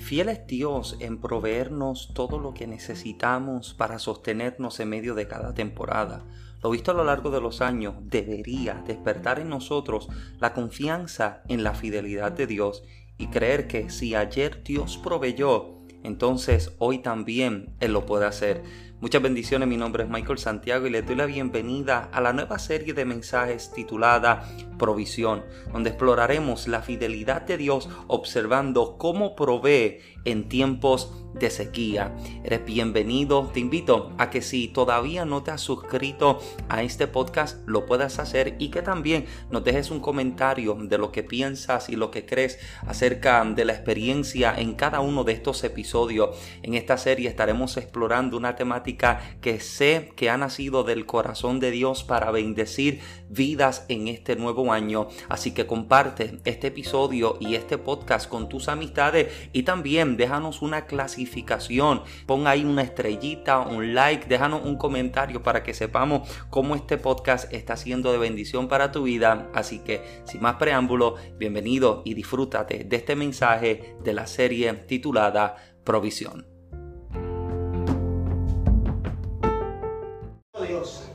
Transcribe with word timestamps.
Fiel 0.00 0.30
es 0.30 0.46
Dios 0.46 0.96
en 0.98 1.20
proveernos 1.20 2.10
todo 2.14 2.38
lo 2.38 2.54
que 2.54 2.66
necesitamos 2.66 3.74
para 3.74 3.98
sostenernos 3.98 4.80
en 4.80 4.88
medio 4.88 5.14
de 5.14 5.28
cada 5.28 5.54
temporada. 5.54 6.24
Lo 6.62 6.70
visto 6.70 6.90
a 6.90 6.94
lo 6.94 7.04
largo 7.04 7.30
de 7.30 7.40
los 7.40 7.60
años 7.60 7.94
debería 8.00 8.82
despertar 8.86 9.38
en 9.38 9.50
nosotros 9.50 10.08
la 10.40 10.52
confianza 10.52 11.42
en 11.48 11.62
la 11.62 11.74
fidelidad 11.74 12.32
de 12.32 12.46
Dios 12.46 12.82
y 13.18 13.28
creer 13.28 13.68
que 13.68 13.90
si 13.90 14.14
ayer 14.14 14.64
Dios 14.64 14.98
proveyó, 14.98 15.78
entonces 16.02 16.74
hoy 16.78 16.98
también 17.00 17.76
Él 17.78 17.92
lo 17.92 18.06
puede 18.06 18.26
hacer. 18.26 18.62
Muchas 19.00 19.22
bendiciones, 19.22 19.66
mi 19.66 19.78
nombre 19.78 20.04
es 20.04 20.10
Michael 20.10 20.36
Santiago 20.36 20.86
y 20.86 20.90
les 20.90 21.06
doy 21.06 21.16
la 21.16 21.24
bienvenida 21.24 22.10
a 22.12 22.20
la 22.20 22.34
nueva 22.34 22.58
serie 22.58 22.92
de 22.92 23.06
mensajes 23.06 23.72
titulada 23.72 24.46
Provisión, 24.78 25.42
donde 25.72 25.88
exploraremos 25.88 26.68
la 26.68 26.82
fidelidad 26.82 27.40
de 27.40 27.56
Dios 27.56 27.88
observando 28.08 28.98
cómo 28.98 29.34
provee 29.36 30.00
en 30.26 30.50
tiempos 30.50 31.14
de 31.32 31.48
sequía. 31.48 32.14
Eres 32.44 32.64
bienvenido, 32.66 33.50
te 33.54 33.60
invito 33.60 34.12
a 34.18 34.28
que 34.28 34.42
si 34.42 34.68
todavía 34.68 35.24
no 35.24 35.42
te 35.42 35.50
has 35.50 35.62
suscrito 35.62 36.40
a 36.68 36.82
este 36.82 37.06
podcast, 37.06 37.66
lo 37.66 37.86
puedas 37.86 38.18
hacer 38.18 38.56
y 38.58 38.70
que 38.70 38.82
también 38.82 39.24
nos 39.50 39.64
dejes 39.64 39.90
un 39.90 40.00
comentario 40.00 40.74
de 40.74 40.98
lo 40.98 41.10
que 41.10 41.22
piensas 41.22 41.88
y 41.88 41.96
lo 41.96 42.10
que 42.10 42.26
crees 42.26 42.58
acerca 42.86 43.44
de 43.44 43.64
la 43.64 43.72
experiencia 43.72 44.54
en 44.58 44.74
cada 44.74 45.00
uno 45.00 45.24
de 45.24 45.32
estos 45.32 45.64
episodios. 45.64 46.36
En 46.62 46.74
esta 46.74 46.98
serie 46.98 47.28
estaremos 47.28 47.78
explorando 47.78 48.36
una 48.36 48.56
temática 48.56 48.89
que 48.96 49.60
sé 49.60 50.12
que 50.16 50.30
ha 50.30 50.36
nacido 50.36 50.84
del 50.84 51.06
corazón 51.06 51.60
de 51.60 51.70
Dios 51.70 52.04
para 52.04 52.30
bendecir 52.30 53.00
vidas 53.28 53.84
en 53.88 54.08
este 54.08 54.36
nuevo 54.36 54.72
año. 54.72 55.08
Así 55.28 55.52
que 55.52 55.66
comparte 55.66 56.40
este 56.44 56.68
episodio 56.68 57.36
y 57.40 57.54
este 57.54 57.78
podcast 57.78 58.28
con 58.28 58.48
tus 58.48 58.68
amistades 58.68 59.32
y 59.52 59.62
también 59.62 60.16
déjanos 60.16 60.62
una 60.62 60.86
clasificación. 60.86 62.02
Pon 62.26 62.46
ahí 62.46 62.64
una 62.64 62.82
estrellita, 62.82 63.60
un 63.60 63.94
like, 63.94 64.26
déjanos 64.28 64.64
un 64.64 64.76
comentario 64.76 65.42
para 65.42 65.62
que 65.62 65.74
sepamos 65.74 66.28
cómo 66.50 66.74
este 66.74 66.98
podcast 66.98 67.52
está 67.52 67.76
siendo 67.76 68.12
de 68.12 68.18
bendición 68.18 68.68
para 68.68 68.92
tu 68.92 69.04
vida. 69.04 69.50
Así 69.54 69.80
que 69.80 70.02
sin 70.24 70.40
más 70.40 70.56
preámbulo, 70.56 71.16
bienvenido 71.38 72.02
y 72.04 72.14
disfrútate 72.14 72.84
de 72.84 72.96
este 72.96 73.16
mensaje 73.16 73.94
de 74.02 74.14
la 74.14 74.26
serie 74.26 74.72
titulada 74.74 75.56
Provisión. 75.84 76.49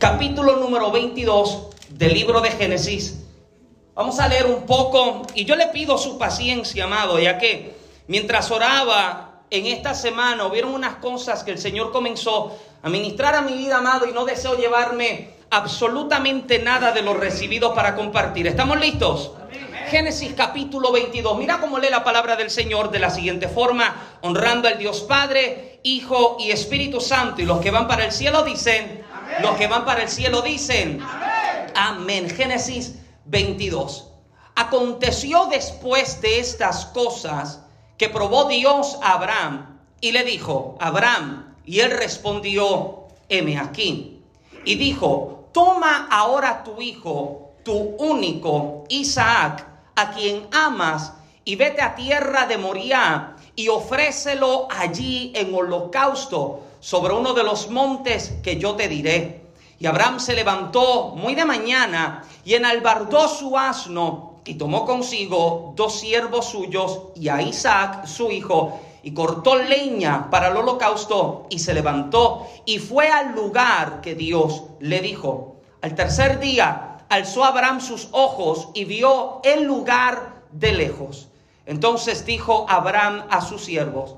Capítulo 0.06 0.58
número 0.58 0.92
22 0.92 1.70
del 1.90 2.14
libro 2.14 2.40
de 2.40 2.52
Génesis. 2.52 3.24
Vamos 3.96 4.20
a 4.20 4.28
leer 4.28 4.46
un 4.46 4.68
poco 4.68 5.24
y 5.34 5.46
yo 5.46 5.56
le 5.56 5.66
pido 5.70 5.98
su 5.98 6.20
paciencia, 6.20 6.84
amado, 6.84 7.18
ya 7.18 7.40
que 7.40 7.76
mientras 8.06 8.52
oraba 8.52 9.42
en 9.50 9.66
esta 9.66 9.96
semana 9.96 10.46
hubieron 10.46 10.76
unas 10.76 10.98
cosas 10.98 11.44
que 11.44 11.50
el 11.50 11.58
Señor 11.58 11.92
comenzó 11.92 12.56
a 12.84 12.90
ministrar 12.90 13.34
a 13.34 13.42
mi 13.42 13.54
vida, 13.54 13.78
amado, 13.78 14.08
y 14.08 14.12
no 14.12 14.26
deseo 14.26 14.56
llevarme 14.56 15.32
absolutamente 15.50 16.60
nada 16.60 16.92
de 16.92 17.02
lo 17.02 17.16
recibido 17.16 17.74
para 17.74 17.96
compartir. 17.96 18.46
¿Estamos 18.46 18.80
listos? 18.80 19.32
Génesis 19.90 20.34
capítulo 20.38 20.92
22. 20.92 21.36
Mira 21.40 21.60
cómo 21.60 21.80
lee 21.80 21.90
la 21.90 22.04
palabra 22.04 22.36
del 22.36 22.52
Señor 22.52 22.92
de 22.92 23.00
la 23.00 23.10
siguiente 23.10 23.48
forma, 23.48 23.96
honrando 24.22 24.68
al 24.68 24.78
Dios 24.78 25.02
Padre, 25.02 25.80
Hijo 25.82 26.38
y 26.40 26.52
Espíritu 26.52 27.02
Santo. 27.02 27.42
Y 27.42 27.46
los 27.46 27.60
que 27.60 27.72
van 27.72 27.88
para 27.88 28.06
el 28.06 28.12
cielo 28.12 28.44
dicen, 28.44 29.04
los 29.42 29.58
que 29.58 29.68
van 29.68 29.86
para 29.86 30.04
el 30.04 30.10
cielo 30.10 30.42
dicen, 30.42 31.02
amén. 31.76 32.30
Génesis 32.30 32.96
22. 33.26 34.12
Aconteció 34.56 35.48
después 35.48 36.22
de 36.22 36.40
estas 36.40 36.86
cosas 36.88 37.62
que 37.98 38.10
probó 38.10 38.46
Dios 38.46 38.98
a 39.02 39.14
Abraham 39.14 39.80
y 40.02 40.12
le 40.12 40.24
dijo, 40.24 40.78
Abraham, 40.80 41.56
y 41.66 41.80
él 41.80 41.92
respondió, 41.92 43.08
heme 43.30 43.58
aquí. 43.58 44.22
Y 44.64 44.76
dijo, 44.76 45.50
toma 45.52 46.08
ahora 46.12 46.64
tu 46.64 46.82
hijo, 46.82 47.52
tu 47.64 47.96
único, 47.98 48.86
Isaac, 48.90 49.66
a 49.96 50.12
quien 50.12 50.48
amas, 50.52 51.14
y 51.44 51.56
vete 51.56 51.82
a 51.82 51.96
tierra 51.96 52.46
de 52.48 52.58
Moriah 52.58 53.36
y 53.56 53.70
ofrécelo 53.70 54.68
allí 54.70 55.32
en 55.36 55.54
holocausto 55.54 56.64
sobre 56.86 57.16
uno 57.16 57.34
de 57.34 57.44
los 57.44 57.72
montes 57.72 58.32
que 58.44 58.58
yo 58.58 58.76
te 58.76 58.88
diré. 58.88 59.42
Y 59.80 59.88
Abraham 59.88 60.20
se 60.20 60.36
levantó 60.36 61.16
muy 61.16 61.34
de 61.34 61.44
mañana 61.44 62.24
y 62.46 62.54
enalbardó 62.54 63.28
su 63.28 63.58
asno 63.58 64.42
y 64.46 64.54
tomó 64.54 64.86
consigo 64.86 65.74
dos 65.76 66.00
siervos 66.00 66.46
suyos 66.46 67.00
y 67.16 67.30
a 67.30 67.42
Isaac 67.42 68.06
su 68.06 68.30
hijo 68.32 68.80
y 69.02 69.16
cortó 69.16 69.56
leña 69.56 70.30
para 70.30 70.50
el 70.50 70.58
holocausto 70.58 71.48
y 71.50 71.58
se 71.58 71.74
levantó 71.74 72.46
y 72.68 72.78
fue 72.78 73.10
al 73.10 73.34
lugar 73.34 74.02
que 74.02 74.14
Dios 74.14 74.66
le 74.80 75.02
dijo. 75.02 75.56
Al 75.82 75.96
tercer 75.96 76.40
día 76.40 77.00
alzó 77.10 77.46
Abraham 77.46 77.82
sus 77.82 78.10
ojos 78.12 78.70
y 78.76 78.86
vio 78.86 79.42
el 79.44 79.64
lugar 79.64 80.44
de 80.52 80.72
lejos. 80.74 81.30
Entonces 81.66 82.28
dijo 82.28 82.68
Abraham 82.70 83.26
a 83.32 83.42
sus 83.42 83.66
siervos, 83.66 84.18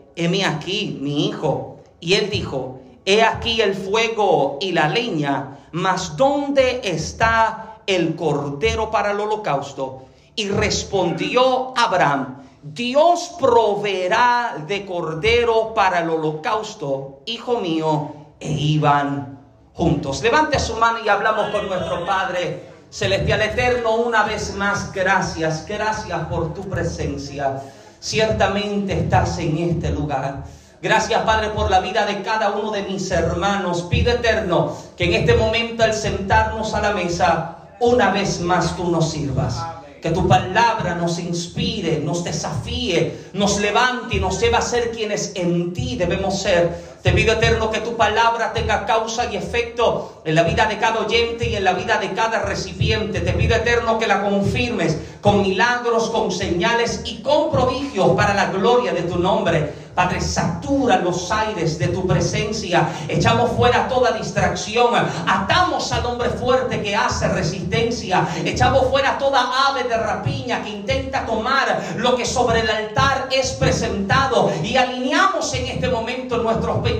heme 0.15 0.45
aquí, 0.45 0.97
mi 1.01 1.27
hijo. 1.27 1.79
Y 1.99 2.13
él 2.13 2.29
dijo, 2.29 2.79
he 3.05 3.23
aquí 3.23 3.61
el 3.61 3.75
fuego 3.75 4.57
y 4.61 4.71
la 4.71 4.87
leña, 4.87 5.59
mas 5.71 6.17
¿dónde 6.17 6.81
está 6.83 7.77
el 7.85 8.15
cordero 8.15 8.89
para 8.91 9.11
el 9.11 9.19
holocausto? 9.19 10.05
Y 10.35 10.49
respondió 10.49 11.73
Abraham, 11.77 12.43
Dios 12.63 13.35
proveerá 13.39 14.63
de 14.67 14.85
cordero 14.85 15.73
para 15.73 15.99
el 15.99 16.09
holocausto, 16.09 17.21
hijo 17.25 17.59
mío, 17.59 18.13
e 18.39 18.51
iban 18.51 19.39
juntos. 19.73 20.21
Levante 20.21 20.59
su 20.59 20.75
mano 20.75 20.99
y 21.03 21.09
hablamos 21.09 21.49
con 21.51 21.67
nuestro 21.67 22.05
Padre 22.05 22.69
Celestial 22.89 23.41
Eterno 23.41 23.95
una 23.95 24.23
vez 24.23 24.55
más. 24.55 24.91
Gracias, 24.91 25.65
gracias 25.67 26.27
por 26.27 26.53
tu 26.53 26.67
presencia 26.69 27.61
ciertamente 28.01 28.93
estás 28.93 29.37
en 29.37 29.57
este 29.57 29.91
lugar. 29.91 30.43
Gracias 30.81 31.21
Padre 31.21 31.49
por 31.49 31.69
la 31.69 31.79
vida 31.79 32.05
de 32.07 32.23
cada 32.23 32.51
uno 32.51 32.71
de 32.71 32.81
mis 32.81 33.09
hermanos. 33.11 33.83
Pido 33.83 34.11
eterno 34.11 34.75
que 34.97 35.05
en 35.05 35.13
este 35.13 35.35
momento 35.35 35.83
al 35.83 35.93
sentarnos 35.93 36.73
a 36.73 36.81
la 36.81 36.91
mesa, 36.91 37.57
una 37.79 38.09
vez 38.11 38.41
más 38.41 38.75
tú 38.75 38.89
nos 38.89 39.11
sirvas. 39.11 39.63
Que 40.01 40.09
tu 40.09 40.27
palabra 40.27 40.95
nos 40.95 41.19
inspire, 41.19 41.99
nos 41.99 42.23
desafíe, 42.23 43.29
nos 43.33 43.61
levante 43.61 44.17
y 44.17 44.19
nos 44.19 44.41
lleve 44.41 44.57
a 44.57 44.61
ser 44.61 44.89
quienes 44.89 45.33
en 45.35 45.71
ti 45.73 45.95
debemos 45.95 46.41
ser 46.41 46.90
te 47.01 47.11
pido 47.13 47.33
eterno 47.33 47.71
que 47.71 47.79
tu 47.79 47.97
palabra 47.97 48.53
tenga 48.53 48.85
causa 48.85 49.25
y 49.31 49.35
efecto 49.35 50.21
en 50.23 50.35
la 50.35 50.43
vida 50.43 50.67
de 50.67 50.77
cada 50.77 50.99
oyente 50.99 51.49
y 51.49 51.55
en 51.55 51.63
la 51.63 51.73
vida 51.73 51.97
de 51.97 52.13
cada 52.13 52.39
recipiente. 52.39 53.21
Te 53.21 53.33
pido 53.33 53.55
eterno 53.55 53.97
que 53.97 54.05
la 54.05 54.21
confirmes 54.21 54.97
con 55.19 55.41
milagros, 55.41 56.09
con 56.11 56.31
señales 56.31 57.01
y 57.05 57.21
con 57.21 57.49
prodigios 57.49 58.11
para 58.15 58.35
la 58.35 58.47
gloria 58.51 58.93
de 58.93 59.01
tu 59.03 59.17
nombre. 59.17 59.81
Padre, 59.95 60.21
satura 60.21 60.97
los 60.99 61.29
aires 61.31 61.77
de 61.77 61.89
tu 61.89 62.07
presencia. 62.07 62.87
Echamos 63.09 63.51
fuera 63.51 63.89
toda 63.89 64.11
distracción. 64.11 64.95
Atamos 65.27 65.91
al 65.91 66.05
hombre 66.05 66.29
fuerte 66.29 66.81
que 66.81 66.95
hace 66.95 67.27
resistencia. 67.27 68.25
Echamos 68.45 68.89
fuera 68.89 69.17
toda 69.17 69.67
ave 69.67 69.83
de 69.83 69.97
rapiña 69.97 70.63
que 70.63 70.69
intenta 70.69 71.25
tomar 71.25 71.81
lo 71.97 72.15
que 72.15 72.25
sobre 72.25 72.61
el 72.61 72.69
altar 72.69 73.27
es 73.31 73.51
presentado. 73.51 74.51
Y 74.63 74.77
alineamos 74.77 75.53
en 75.55 75.67
este 75.67 75.89
momento 75.89 76.37
nuestros 76.37 76.77
pensamientos, 76.77 76.90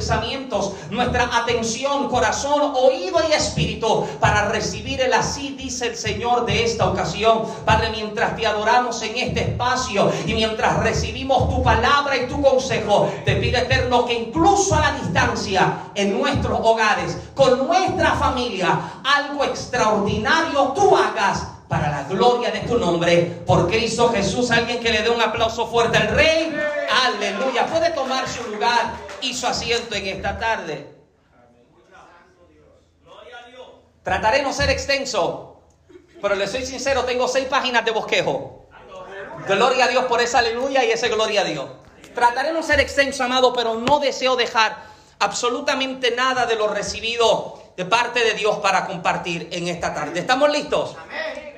nuestra 0.90 1.30
atención, 1.38 2.10
corazón, 2.10 2.74
oído 2.76 3.20
y 3.30 3.34
espíritu 3.34 4.06
para 4.20 4.50
recibir 4.50 5.02
el 5.02 5.14
así, 5.14 5.56
dice 5.58 5.88
el 5.88 5.96
Señor 5.96 6.46
de 6.46 6.64
esta 6.64 6.90
ocasión. 6.90 7.44
Padre, 7.66 7.90
mientras 7.92 8.36
te 8.36 8.46
adoramos 8.46 9.02
en 9.02 9.18
este 9.18 9.42
espacio 9.42 10.12
y 10.26 10.34
mientras 10.34 10.80
recibimos 10.80 11.50
tu 11.50 11.64
palabra 11.64 12.18
y 12.18 12.28
tu 12.28 12.42
consejo, 12.42 13.12
te 13.26 13.36
pido 13.36 13.60
eterno 13.60 14.06
que 14.06 14.14
incluso 14.14 14.76
a 14.76 14.82
la 14.82 14.92
distancia, 14.94 15.92
en 15.96 16.18
nuestros 16.20 16.60
hogares, 16.62 17.18
con 17.36 17.68
nuestra 17.68 18.12
familia, 18.16 18.80
algo 19.04 19.44
extraordinario 19.44 20.74
tú 20.76 20.96
hagas 20.96 21.48
para 21.68 21.90
la 21.90 22.04
gloria 22.04 22.52
de 22.52 22.60
tu 22.62 22.78
nombre, 22.78 23.44
por 23.46 23.70
Cristo 23.70 24.10
Jesús. 24.10 24.52
Alguien 24.52 24.82
que 24.82 24.92
le 24.92 25.04
dé 25.04 25.10
un 25.10 25.22
aplauso 25.22 25.68
fuerte 25.68 25.98
al 25.98 26.10
Rey. 26.10 26.54
Aleluya. 27.06 27.66
Puede 27.68 27.92
tomar 27.92 28.28
su 28.28 28.44
lugar 28.52 29.11
y 29.22 29.34
su 29.34 29.48
asiento 29.48 29.96
en 29.96 30.08
esta 30.08 30.38
tarde. 30.38 30.96
Trataré 34.04 34.38
de 34.38 34.44
no 34.44 34.54
ser 34.54 34.70
extenso, 34.70 35.62
pero 36.22 36.36
le 36.36 36.48
soy 36.48 36.66
sincero, 36.66 37.04
tengo 37.04 37.28
seis 37.28 37.46
páginas 37.46 37.86
de 37.86 37.92
bosquejo. 37.92 38.68
Gloria 39.48 39.86
a 39.86 39.88
Dios 39.88 40.06
por 40.06 40.22
esa 40.22 40.40
aleluya 40.40 40.84
y 40.84 40.92
ese 40.92 41.10
gloria 41.10 41.42
a 41.42 41.44
Dios. 41.44 41.70
Trataré 42.16 42.50
de 42.50 42.54
no 42.54 42.64
ser 42.64 42.80
extenso, 42.80 43.24
amado, 43.24 43.54
pero 43.54 43.76
no 43.76 44.00
deseo 44.00 44.36
dejar 44.36 44.76
absolutamente 45.20 46.12
nada 46.12 46.46
de 46.46 46.56
lo 46.56 46.68
recibido 46.68 47.62
de 47.78 47.86
parte 47.86 48.24
de 48.24 48.34
Dios 48.34 48.58
para 48.58 48.86
compartir 48.86 49.50
en 49.52 49.68
esta 49.68 49.94
tarde. 49.94 50.20
¿Estamos 50.20 50.50
listos? 50.50 50.96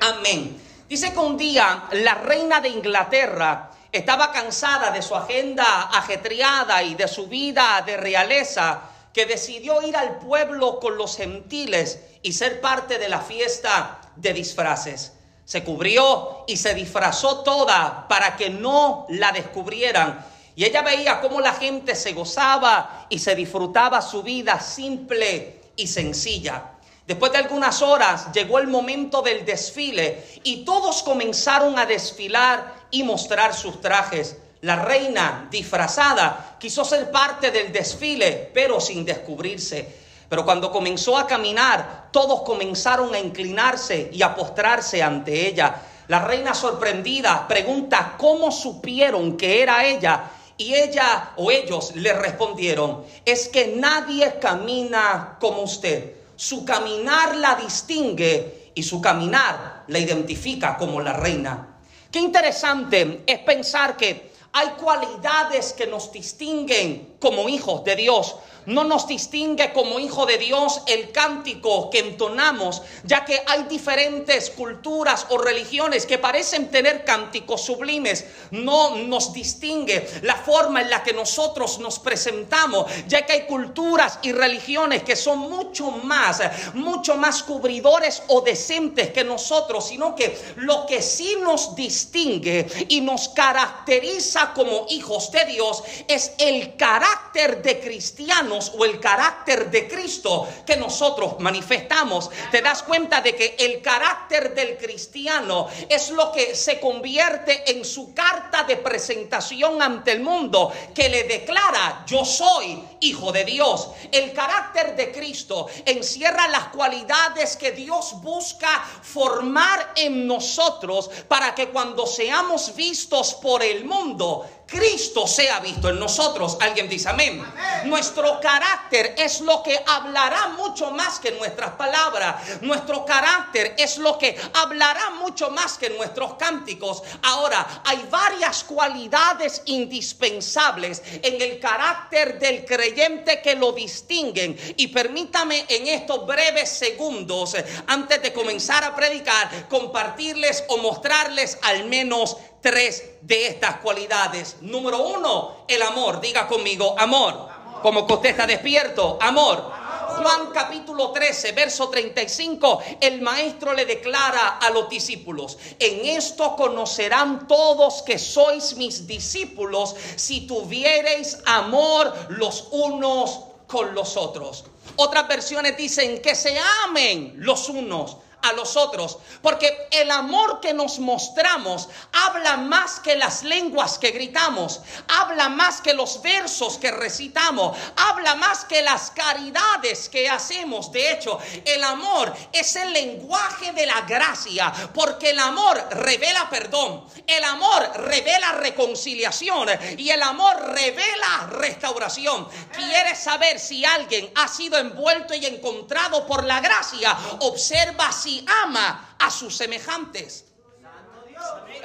Amén. 0.02 0.62
Dice 0.88 1.12
que 1.14 1.20
un 1.20 1.38
día 1.38 1.86
la 1.92 2.16
reina 2.16 2.60
de 2.62 2.70
Inglaterra 2.70 3.72
estaba 3.94 4.32
cansada 4.32 4.90
de 4.90 5.04
su 5.04 5.16
agenda 5.16 5.84
ajetreada 5.84 6.82
y 6.82 6.96
de 6.96 7.08
su 7.08 7.28
vida 7.28 7.82
de 7.86 7.96
realeza, 7.96 8.82
que 9.14 9.28
decidió 9.28 9.84
ir 9.84 9.96
al 9.96 10.18
pueblo 10.18 10.80
con 10.80 10.98
los 10.98 11.16
gentiles 11.16 12.00
y 12.24 12.34
ser 12.34 12.60
parte 12.60 12.98
de 12.98 13.08
la 13.08 13.22
fiesta 13.22 14.02
de 14.16 14.34
disfraces. 14.34 15.14
Se 15.46 15.64
cubrió 15.64 16.44
y 16.48 16.58
se 16.58 16.74
disfrazó 16.74 17.44
toda 17.44 18.08
para 18.08 18.36
que 18.36 18.50
no 18.50 19.06
la 19.10 19.32
descubrieran. 19.32 20.26
Y 20.56 20.66
ella 20.66 20.82
veía 20.82 21.22
cómo 21.22 21.40
la 21.40 21.54
gente 21.54 21.94
se 21.94 22.14
gozaba 22.14 23.06
y 23.10 23.20
se 23.20 23.36
disfrutaba 23.36 24.02
su 24.02 24.24
vida 24.24 24.60
simple 24.60 25.62
y 25.76 25.86
sencilla. 25.86 26.73
Después 27.06 27.34
de 27.34 27.38
algunas 27.40 27.82
horas 27.82 28.32
llegó 28.32 28.60
el 28.60 28.68
momento 28.68 29.22
del 29.22 29.44
desfile 29.44 30.24
y 30.44 30.64
todos 30.64 31.04
comenzaron 31.04 31.78
a 31.78 31.86
desfilar 31.86 32.76
y 32.92 33.04
mostrar 33.04 33.54
sus 33.54 33.82
trajes. 33.82 34.38
La 34.62 34.78
reina 34.78 35.50
disfrazada 35.52 36.56
quiso 36.58 36.86
ser 36.86 37.12
parte 37.12 37.52
del 37.52 37.74
desfile, 37.74 38.50
pero 38.54 38.80
sin 38.80 39.04
descubrirse. 39.04 40.02
Pero 40.30 40.46
cuando 40.46 40.72
comenzó 40.72 41.18
a 41.18 41.28
caminar, 41.28 42.08
todos 42.12 42.44
comenzaron 42.44 43.14
a 43.14 43.20
inclinarse 43.20 44.10
y 44.14 44.22
a 44.22 44.34
postrarse 44.34 45.04
ante 45.04 45.46
ella. 45.50 45.82
La 46.08 46.20
reina 46.20 46.54
sorprendida 46.54 47.46
pregunta 47.50 48.16
cómo 48.18 48.50
supieron 48.50 49.36
que 49.36 49.62
era 49.62 49.84
ella. 49.86 50.32
Y 50.56 50.74
ella 50.74 51.32
o 51.36 51.52
ellos 51.52 51.94
le 51.96 52.14
respondieron, 52.14 53.04
es 53.26 53.50
que 53.50 53.76
nadie 53.76 54.40
camina 54.40 55.36
como 55.42 55.64
usted 55.64 56.23
su 56.36 56.66
caminar 56.66 57.36
la 57.36 57.56
distingue 57.56 58.72
y 58.76 58.84
su 58.84 59.02
caminar 59.02 59.84
la 59.88 60.00
identifica 60.00 60.78
como 60.78 61.02
la 61.02 61.14
reina. 61.14 61.78
Qué 62.12 62.20
interesante 62.20 63.24
es 63.26 63.40
pensar 63.40 63.98
que 63.98 64.32
hay 64.52 64.70
cualidades 64.70 65.74
que 65.74 65.88
nos 65.88 66.12
distinguen 66.12 67.13
como 67.24 67.48
hijos 67.48 67.86
de 67.86 67.96
Dios 67.96 68.36
no 68.66 68.84
nos 68.84 69.08
distingue 69.08 69.74
como 69.74 70.00
hijo 70.00 70.26
de 70.26 70.38
Dios 70.38 70.82
el 70.88 71.12
cántico 71.12 71.90
que 71.90 72.00
entonamos, 72.00 72.82
ya 73.04 73.26
que 73.26 73.42
hay 73.46 73.64
diferentes 73.64 74.50
culturas 74.52 75.26
o 75.30 75.38
religiones 75.38 76.06
que 76.06 76.18
parecen 76.18 76.70
tener 76.70 77.04
cánticos 77.04 77.62
sublimes. 77.62 78.26
No 78.52 78.96
nos 78.96 79.34
distingue 79.34 80.08
la 80.22 80.36
forma 80.36 80.82
en 80.82 80.90
la 80.90 81.04
que 81.04 81.14
nosotros 81.14 81.80
nos 81.80 82.00
presentamos, 82.00 82.92
ya 83.08 83.26
que 83.26 83.34
hay 83.34 83.42
culturas 83.46 84.20
y 84.22 84.32
religiones 84.32 85.04
que 85.04 85.16
son 85.16 85.40
mucho 85.40 85.92
más, 85.92 86.42
mucho 86.74 87.16
más 87.16 87.44
cubridores 87.44 88.24
o 88.28 88.42
decentes 88.42 89.12
que 89.12 89.24
nosotros, 89.24 89.88
sino 89.88 90.16
que 90.16 90.38
lo 90.58 90.86
que 90.86 91.02
sí 91.02 91.38
nos 91.42 91.76
distingue 91.76 92.68
y 92.88 93.02
nos 93.02 93.30
caracteriza 93.30 94.54
como 94.54 94.86
hijos 94.90 95.32
de 95.32 95.46
Dios 95.46 95.84
es 96.08 96.34
el 96.38 96.76
carácter 96.78 97.13
de 97.34 97.80
cristiano 97.80 98.60
o 98.78 98.86
el 98.86 99.00
carácter 99.00 99.72
de 99.72 99.88
Cristo 99.88 100.48
que 100.66 100.78
nosotros 100.78 101.40
manifestamos. 101.40 102.30
Te 102.52 102.62
das 102.62 102.84
cuenta 102.84 103.22
de 103.22 103.36
que 103.36 103.56
el 103.58 103.82
carácter 103.82 104.54
del 104.54 104.78
cristiano 104.78 105.68
es 105.90 106.12
lo 106.12 106.32
que 106.32 106.56
se 106.56 106.80
convierte 106.80 107.72
en 107.72 107.84
su 107.84 108.14
carta 108.14 108.64
de 108.64 108.78
presentación 108.78 109.82
ante 109.82 110.12
el 110.12 110.22
mundo, 110.22 110.72
que 110.94 111.10
le 111.10 111.24
declara, 111.24 112.04
yo 112.06 112.24
soy 112.24 112.84
hijo 113.00 113.32
de 113.32 113.46
Dios. 113.46 113.90
El 114.12 114.32
carácter 114.34 114.96
de 114.96 115.12
Cristo 115.12 115.68
encierra 115.86 116.48
las 116.50 116.68
cualidades 116.68 117.58
que 117.58 117.72
Dios 117.72 118.22
busca 118.22 118.86
formar 119.02 119.94
en 119.96 120.28
nosotros 120.28 121.10
para 121.28 121.56
que 121.56 121.70
cuando 121.70 122.06
seamos 122.06 122.76
vistos 122.76 123.34
por 123.34 123.64
el 123.64 123.86
mundo, 123.86 124.46
Cristo 124.68 125.28
sea 125.28 125.60
visto 125.60 125.90
en 125.90 126.00
nosotros. 126.00 126.58
Alguien 126.60 126.90
dice 126.90 127.10
amén. 127.10 127.44
Nuestro 127.86 128.40
carácter 128.40 129.16
es 129.18 129.42
lo 129.42 129.62
que 129.62 129.80
hablará 129.86 130.50
mucho 130.50 130.92
más 130.92 131.20
que 131.20 131.32
nuestras 131.32 131.72
palabras. 131.72 132.62
Nuestro 132.62 133.06
carácter 133.06 133.76
es 133.78 133.98
lo 133.98 134.18
que 134.18 134.36
hablará 134.54 135.12
mucho 135.12 135.50
más 135.52 135.78
que 135.78 135.90
nuestros 135.90 136.36
cánticos. 136.36 137.04
Ahora, 137.22 137.84
hay 137.86 138.06
varias 138.10 138.64
cualidades 138.64 139.62
indispensables 139.66 141.02
en 141.22 141.42
el 141.42 141.60
carácter 141.60 142.40
del 142.40 142.66
creyente 142.66 143.42
que 143.42 143.56
lo 143.56 143.72
distinguen. 143.74 144.58
Y 144.78 144.88
permítame 144.88 145.66
en 145.68 145.88
estos 145.88 146.26
breves 146.26 146.70
segundos, 146.70 147.56
antes 147.88 148.22
de 148.22 148.34
comenzar 148.34 148.84
a 148.84 148.96
predicar, 148.96 149.68
compartirles 149.70 150.64
o 150.70 150.78
mostrarles 150.78 151.58
al 151.62 151.86
menos 151.86 152.38
tres 152.64 153.18
de 153.22 153.48
estas 153.48 153.78
cualidades. 153.78 154.56
Número 154.62 154.98
uno, 155.06 155.66
el 155.68 155.82
amor. 155.84 156.20
Diga 156.22 156.48
conmigo, 156.48 156.96
amor. 156.98 157.50
Como 157.84 158.08
que 158.08 158.34
despierto, 158.34 159.20
amor. 159.22 159.84
Juan 160.14 160.52
capítulo 160.54 161.12
13, 161.12 161.54
verso 161.54 161.90
35, 161.90 162.82
el 163.02 163.22
maestro 163.22 163.74
le 163.74 163.86
declara 163.86 164.60
a 164.60 164.70
los 164.70 164.88
discípulos, 164.88 165.58
en 165.80 166.06
esto 166.06 166.56
conocerán 166.56 167.48
todos 167.48 168.04
que 168.04 168.20
sois 168.20 168.76
mis 168.76 169.08
discípulos 169.08 169.96
si 170.16 170.46
tuviereis 170.46 171.40
amor 171.46 172.14
los 172.30 172.68
unos 172.72 173.40
con 173.66 173.96
los 173.96 174.16
otros. 174.16 174.66
Otras 174.98 175.28
versiones 175.28 175.76
dicen 175.76 176.22
que 176.22 176.36
se 176.36 176.56
amen 176.86 177.34
los 177.38 177.70
unos 177.70 178.18
a 178.44 178.54
los 178.54 178.78
otros. 178.78 179.18
Porque 179.42 179.88
el 179.92 180.12
amor 180.12 180.60
que 180.60 180.74
nos 180.74 181.00
mostramos 181.00 181.90
habla 182.12 182.58
más 182.58 183.00
que 183.00 183.16
las 183.16 183.44
lenguas 183.44 183.98
que 183.98 184.12
gritamos, 184.12 184.82
habla 185.08 185.50
más 185.50 185.82
que 185.82 185.94
los 185.94 186.22
versos 186.22 186.78
que 186.78 186.92
recitamos, 186.92 187.78
habla 187.96 188.36
más 188.36 188.66
que 188.66 188.82
las 188.82 189.12
caridades 189.12 190.10
que 190.10 190.30
hacemos. 190.30 190.92
De 190.92 191.12
hecho, 191.12 191.40
el 191.66 191.84
amor 191.84 192.34
es 192.52 192.76
el 192.76 192.94
lenguaje 192.94 193.72
de 193.72 193.86
la 193.86 194.02
gracia, 194.02 194.72
porque 194.94 195.32
el 195.32 195.40
amor 195.40 195.88
revela 195.92 196.50
perdón, 196.50 197.06
el 197.26 197.44
amor 197.44 197.92
revela 197.96 198.54
reconciliación 198.54 199.70
y 199.98 200.10
el 200.10 200.22
amor 200.22 200.56
revela 200.74 201.48
restauración. 201.52 202.48
¿Quieres 202.76 203.20
saber 203.20 203.60
si 203.60 203.86
alguien 203.86 204.30
ha 204.36 204.48
sido 204.48 204.78
envuelto 204.78 205.34
y 205.34 205.46
encontrado 205.46 206.28
por 206.28 206.44
la 206.44 206.60
gracia? 206.60 207.18
Observa 207.40 208.12
si 208.12 208.33
ama 208.64 209.16
a 209.20 209.30
sus 209.30 209.56
semejantes. 209.56 210.46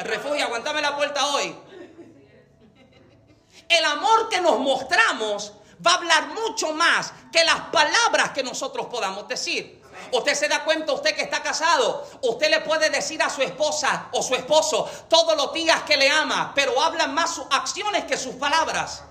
refugio, 0.01 0.45
aguantame 0.45 0.81
la 0.81 0.97
puerta 0.97 1.27
hoy. 1.27 1.55
El 3.69 3.85
amor 3.85 4.29
que 4.29 4.41
nos 4.41 4.59
mostramos 4.61 5.53
va 5.85 5.93
a 5.93 5.95
hablar 5.97 6.29
mucho 6.29 6.73
más 6.73 7.13
que 7.33 7.45
las 7.45 7.61
palabras 7.73 8.31
que 8.31 8.43
nosotros 8.43 8.87
podamos 8.87 9.29
decir. 9.29 9.79
Usted 10.13 10.35
se 10.35 10.49
da 10.49 10.65
cuenta, 10.65 10.93
usted 10.93 11.15
que 11.15 11.23
está 11.23 11.43
casado, 11.43 12.07
usted 12.23 12.51
le 12.51 12.61
puede 12.61 12.89
decir 12.89 13.23
a 13.23 13.29
su 13.29 13.43
esposa 13.43 14.09
o 14.13 14.23
su 14.23 14.35
esposo 14.35 14.89
todos 15.09 15.37
los 15.37 15.53
días 15.53 15.83
que 15.83 15.97
le 15.97 16.09
ama, 16.09 16.53
pero 16.55 16.81
hablan 16.81 17.15
más 17.15 17.35
sus 17.35 17.47
acciones 17.51 18.05
que 18.05 18.17
sus 18.17 18.37
palabras. 18.37 19.03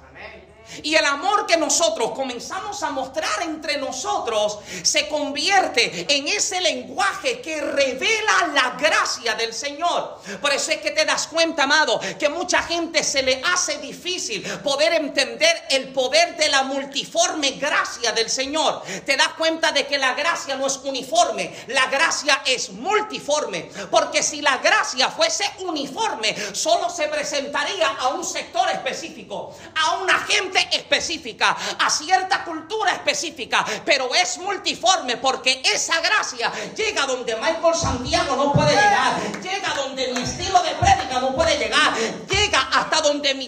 Y 0.83 0.95
el 0.95 1.05
amor 1.05 1.45
que 1.45 1.57
nosotros 1.57 2.11
comenzamos 2.11 2.81
a 2.83 2.91
mostrar 2.91 3.41
entre 3.43 3.77
nosotros 3.77 4.59
se 4.83 5.07
convierte 5.07 6.05
en 6.09 6.27
ese 6.27 6.61
lenguaje 6.61 7.41
que 7.41 7.61
revela 7.61 8.51
la 8.53 8.75
gracia 8.79 9.35
del 9.35 9.53
Señor. 9.53 10.19
Por 10.41 10.51
eso 10.51 10.71
es 10.71 10.77
que 10.77 10.91
te 10.91 11.05
das 11.05 11.27
cuenta, 11.27 11.63
amado, 11.63 11.99
que 12.19 12.29
mucha 12.29 12.61
gente 12.63 13.03
se 13.03 13.23
le 13.23 13.41
hace 13.53 13.77
difícil 13.79 14.43
poder 14.63 14.93
entender 14.93 15.63
el 15.69 15.89
poder 15.93 16.37
de 16.37 16.49
la 16.49 16.63
multiforme 16.63 17.51
gracia 17.51 18.11
del 18.11 18.29
Señor. 18.29 18.83
Te 19.05 19.17
das 19.17 19.29
cuenta 19.37 19.71
de 19.71 19.87
que 19.87 19.97
la 19.97 20.13
gracia 20.13 20.55
no 20.55 20.67
es 20.67 20.77
uniforme, 20.77 21.53
la 21.67 21.87
gracia 21.87 22.41
es 22.45 22.71
multiforme. 22.71 23.69
Porque 23.89 24.23
si 24.23 24.41
la 24.41 24.57
gracia 24.57 25.09
fuese 25.09 25.45
uniforme, 25.59 26.35
solo 26.53 26.89
se 26.89 27.07
presentaría 27.07 27.87
a 27.87 28.09
un 28.09 28.23
sector 28.23 28.69
específico, 28.69 29.55
a 29.75 29.97
una 29.97 30.19
gente 30.19 30.56
específica, 30.71 31.55
a 31.79 31.89
cierta 31.89 32.43
cultura 32.43 32.91
específica, 32.91 33.65
pero 33.85 34.13
es 34.15 34.37
multiforme 34.37 35.17
porque 35.17 35.61
esa 35.63 35.99
gracia 36.01 36.51
llega 36.75 37.05
donde 37.05 37.35
Michael 37.35 37.75
Santiago 37.75 38.35
no 38.35 38.53
puede 38.53 38.71
llegar, 38.71 39.19
llega 39.41 39.73
donde 39.75 40.13
mi 40.13 40.21
estilo 40.21 40.61
de 40.63 40.71
prédica 40.75 41.06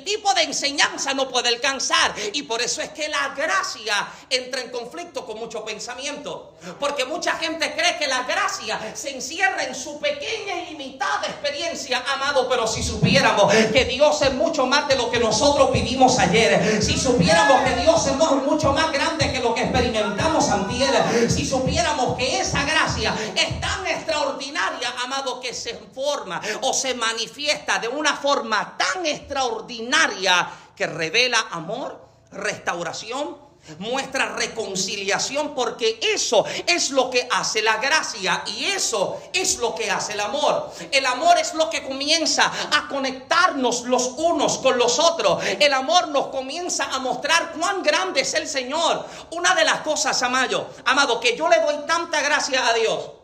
tipo 0.03 0.33
de 0.33 0.43
enseñanza 0.43 1.13
no 1.13 1.29
puede 1.29 1.49
alcanzar. 1.49 2.13
Y 2.33 2.43
por 2.43 2.61
eso 2.61 2.81
es 2.81 2.89
que 2.89 3.07
la 3.07 3.33
gracia 3.35 4.07
entra 4.29 4.61
en 4.61 4.69
conflicto 4.69 5.25
con 5.25 5.39
mucho 5.39 5.63
pensamiento, 5.63 6.53
porque 6.79 7.05
mucha 7.05 7.33
gente 7.33 7.73
cree 7.75 7.97
que 7.97 8.07
la 8.07 8.23
gracia 8.23 8.79
se 8.93 9.11
encierra 9.11 9.63
en 9.63 9.75
su 9.75 9.99
pequeña 9.99 10.61
y 10.61 10.71
limitada 10.71 11.27
experiencia, 11.27 12.03
amado, 12.13 12.47
pero 12.49 12.67
si 12.67 12.83
supiéramos 12.83 13.53
que 13.53 13.85
Dios 13.85 14.21
es 14.21 14.33
mucho 14.33 14.65
más 14.65 14.87
de 14.87 14.95
lo 14.95 15.09
que 15.09 15.19
nosotros 15.19 15.71
vivimos 15.71 16.19
ayer, 16.19 16.81
si 16.81 16.97
supiéramos 16.97 17.61
que 17.63 17.81
Dios 17.81 18.05
es 18.07 18.15
mucho 18.15 18.73
más 18.73 18.91
grande 18.91 19.31
que 19.31 19.39
lo 19.39 19.53
que 19.53 19.63
experimentamos 19.63 20.49
antier, 20.49 21.29
si 21.29 21.45
supiéramos 21.45 22.17
que 22.17 22.39
esa 22.39 22.63
gracia 22.63 23.15
es 23.35 23.59
tan 23.59 23.68
extraordinaria, 23.91 24.93
amado, 25.03 25.39
que 25.39 25.53
se 25.53 25.75
forma 25.93 26.41
o 26.61 26.73
se 26.73 26.93
manifiesta 26.93 27.79
de 27.79 27.87
una 27.87 28.15
forma 28.15 28.77
tan 28.77 29.05
extraordinaria 29.05 30.49
que 30.75 30.87
revela 30.87 31.47
amor, 31.51 31.99
restauración, 32.31 33.49
muestra 33.77 34.35
reconciliación 34.35 35.53
porque 35.53 35.99
eso 36.01 36.45
es 36.65 36.91
lo 36.91 37.09
que 37.09 37.27
hace 37.31 37.61
la 37.61 37.77
gracia 37.77 38.43
y 38.47 38.65
eso 38.65 39.21
es 39.33 39.57
lo 39.57 39.75
que 39.75 39.91
hace 39.91 40.13
el 40.13 40.21
amor. 40.21 40.71
El 40.91 41.05
amor 41.05 41.37
es 41.37 41.53
lo 41.53 41.69
que 41.69 41.83
comienza 41.83 42.51
a 42.71 42.87
conectarnos 42.87 43.83
los 43.83 44.13
unos 44.17 44.57
con 44.59 44.77
los 44.77 44.97
otros. 44.99 45.43
El 45.59 45.73
amor 45.73 46.07
nos 46.07 46.27
comienza 46.27 46.85
a 46.85 46.99
mostrar 46.99 47.51
cuán 47.51 47.83
grande 47.83 48.21
es 48.21 48.33
el 48.33 48.47
Señor. 48.47 49.05
Una 49.31 49.53
de 49.53 49.65
las 49.65 49.81
cosas, 49.81 50.21
amado, 50.23 50.69
amado, 50.85 51.19
que 51.19 51.37
yo 51.37 51.47
le 51.47 51.59
doy 51.59 51.85
tanta 51.85 52.21
gracia 52.21 52.67
a 52.67 52.73
Dios. 52.73 53.18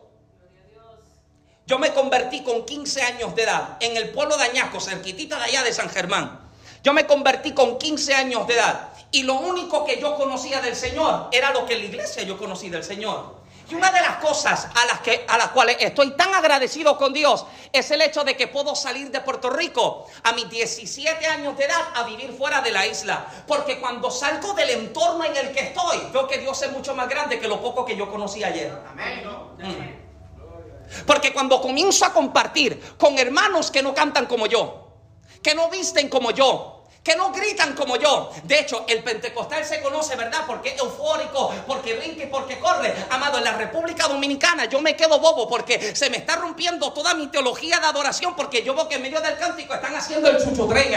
Yo 1.66 1.80
me 1.80 1.92
convertí 1.92 2.42
con 2.44 2.64
15 2.64 3.02
años 3.02 3.34
de 3.34 3.42
edad 3.42 3.76
en 3.80 3.96
el 3.96 4.10
pueblo 4.10 4.36
de 4.36 4.44
Añasco, 4.44 4.80
cerquitita 4.80 5.36
de 5.36 5.46
allá 5.46 5.64
de 5.64 5.72
San 5.72 5.90
Germán. 5.90 6.38
Yo 6.84 6.92
me 6.92 7.06
convertí 7.06 7.52
con 7.52 7.76
15 7.76 8.14
años 8.14 8.46
de 8.46 8.54
edad. 8.54 8.90
Y 9.10 9.24
lo 9.24 9.34
único 9.34 9.84
que 9.84 10.00
yo 10.00 10.14
conocía 10.14 10.60
del 10.60 10.76
Señor 10.76 11.28
era 11.32 11.50
lo 11.50 11.66
que 11.66 11.74
en 11.74 11.80
la 11.80 11.86
iglesia 11.86 12.22
yo 12.22 12.38
conocí 12.38 12.68
del 12.68 12.84
Señor. 12.84 13.34
Y 13.68 13.74
una 13.74 13.90
de 13.90 14.00
las 14.00 14.18
cosas 14.18 14.68
a 14.76 14.84
las, 14.86 15.00
que, 15.00 15.24
a 15.26 15.36
las 15.38 15.48
cuales 15.48 15.78
estoy 15.80 16.12
tan 16.12 16.32
agradecido 16.34 16.96
con 16.96 17.12
Dios 17.12 17.44
es 17.72 17.90
el 17.90 18.00
hecho 18.00 18.22
de 18.22 18.36
que 18.36 18.46
puedo 18.46 18.76
salir 18.76 19.10
de 19.10 19.20
Puerto 19.20 19.50
Rico 19.50 20.06
a 20.22 20.32
mis 20.34 20.48
17 20.48 21.26
años 21.26 21.58
de 21.58 21.64
edad 21.64 21.82
a 21.96 22.04
vivir 22.04 22.32
fuera 22.32 22.60
de 22.60 22.70
la 22.70 22.86
isla. 22.86 23.26
Porque 23.48 23.80
cuando 23.80 24.12
salgo 24.12 24.52
del 24.52 24.70
entorno 24.70 25.24
en 25.24 25.36
el 25.36 25.50
que 25.50 25.60
estoy, 25.60 25.98
veo 26.12 26.28
que 26.28 26.38
Dios 26.38 26.62
es 26.62 26.70
mucho 26.70 26.94
más 26.94 27.08
grande 27.08 27.40
que 27.40 27.48
lo 27.48 27.60
poco 27.60 27.84
que 27.84 27.96
yo 27.96 28.08
conocí 28.08 28.44
ayer. 28.44 28.70
Mm. 29.58 30.05
Porque 31.06 31.32
cuando 31.32 31.60
comienzo 31.60 32.04
a 32.04 32.12
compartir 32.12 32.80
con 32.98 33.18
hermanos 33.18 33.70
que 33.70 33.82
no 33.82 33.94
cantan 33.94 34.26
como 34.26 34.46
yo, 34.46 34.88
que 35.42 35.54
no 35.54 35.68
visten 35.68 36.08
como 36.08 36.30
yo, 36.30 36.76
que 37.06 37.14
no 37.14 37.30
gritan 37.30 37.74
como 37.74 37.94
yo. 37.96 38.32
De 38.42 38.58
hecho, 38.58 38.84
el 38.88 39.04
pentecostal 39.04 39.64
se 39.64 39.80
conoce, 39.80 40.16
¿verdad? 40.16 40.40
Porque 40.44 40.70
es 40.70 40.80
eufórico, 40.80 41.54
porque 41.64 41.94
brinca 41.94 42.24
y 42.24 42.26
porque 42.26 42.58
corre. 42.58 42.92
Amado, 43.10 43.38
en 43.38 43.44
la 43.44 43.52
República 43.52 44.08
Dominicana 44.08 44.64
yo 44.64 44.80
me 44.80 44.96
quedo 44.96 45.20
bobo 45.20 45.48
porque 45.48 45.94
se 45.94 46.10
me 46.10 46.16
está 46.16 46.34
rompiendo 46.34 46.92
toda 46.92 47.14
mi 47.14 47.28
teología 47.28 47.78
de 47.78 47.86
adoración 47.86 48.34
porque 48.34 48.64
yo 48.64 48.74
veo 48.74 48.88
que 48.88 48.96
en 48.96 49.02
medio 49.02 49.20
del 49.20 49.38
cántico 49.38 49.72
están 49.72 49.94
haciendo 49.94 50.28
el 50.28 50.42
chuchotren. 50.42 50.90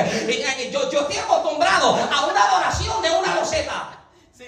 Yo, 0.72 0.90
yo 0.90 1.02
estoy 1.02 1.18
acostumbrado 1.18 1.90
a 1.90 2.26
una 2.26 2.44
adoración 2.44 3.04
de 3.04 3.12
una 3.12 3.36
loseta. 3.36 4.00
Sí. 4.36 4.46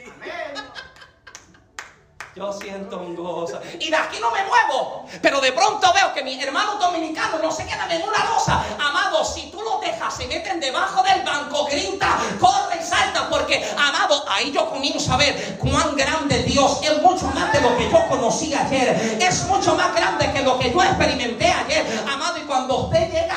Yo 2.33 2.53
siento 2.53 2.97
un 2.97 3.13
gozo. 3.13 3.59
Y 3.77 3.89
de 3.89 3.95
aquí 3.97 4.17
no 4.21 4.31
me 4.31 4.39
muevo. 4.45 5.05
Pero 5.21 5.41
de 5.41 5.51
pronto 5.51 5.91
veo 5.93 6.13
que 6.13 6.23
mis 6.23 6.41
hermanos 6.41 6.79
dominicanos 6.79 7.41
no 7.41 7.51
se 7.51 7.65
quedan 7.65 7.91
en 7.91 8.01
una 8.03 8.23
losa. 8.23 8.63
Amado, 8.79 9.25
si 9.25 9.51
tú 9.51 9.61
los 9.61 9.81
dejas, 9.81 10.15
se 10.15 10.27
meten 10.27 10.61
debajo 10.61 11.03
del 11.03 11.23
banco, 11.23 11.65
grita, 11.65 12.17
corre 12.39 12.79
y 12.81 12.85
salta. 12.85 13.27
Porque, 13.29 13.61
amado, 13.77 14.23
ahí 14.29 14.49
yo 14.53 14.69
comienzo 14.69 15.11
a 15.11 15.17
ver 15.17 15.57
cuán 15.57 15.93
grande 15.97 16.43
Dios 16.43 16.79
es 16.81 17.01
mucho 17.01 17.25
más 17.27 17.51
de 17.51 17.59
lo 17.59 17.77
que 17.77 17.91
yo 17.91 18.07
conocí 18.07 18.53
ayer. 18.53 19.17
Es 19.21 19.43
mucho 19.47 19.75
más 19.75 19.93
grande 19.93 20.31
que 20.31 20.41
lo 20.41 20.57
que 20.57 20.71
yo 20.71 20.81
experimenté 20.81 21.47
ayer. 21.47 21.85
Amado, 22.09 22.37
y 22.37 22.41
cuando 22.43 22.85
usted 22.85 23.11
llega 23.11 23.30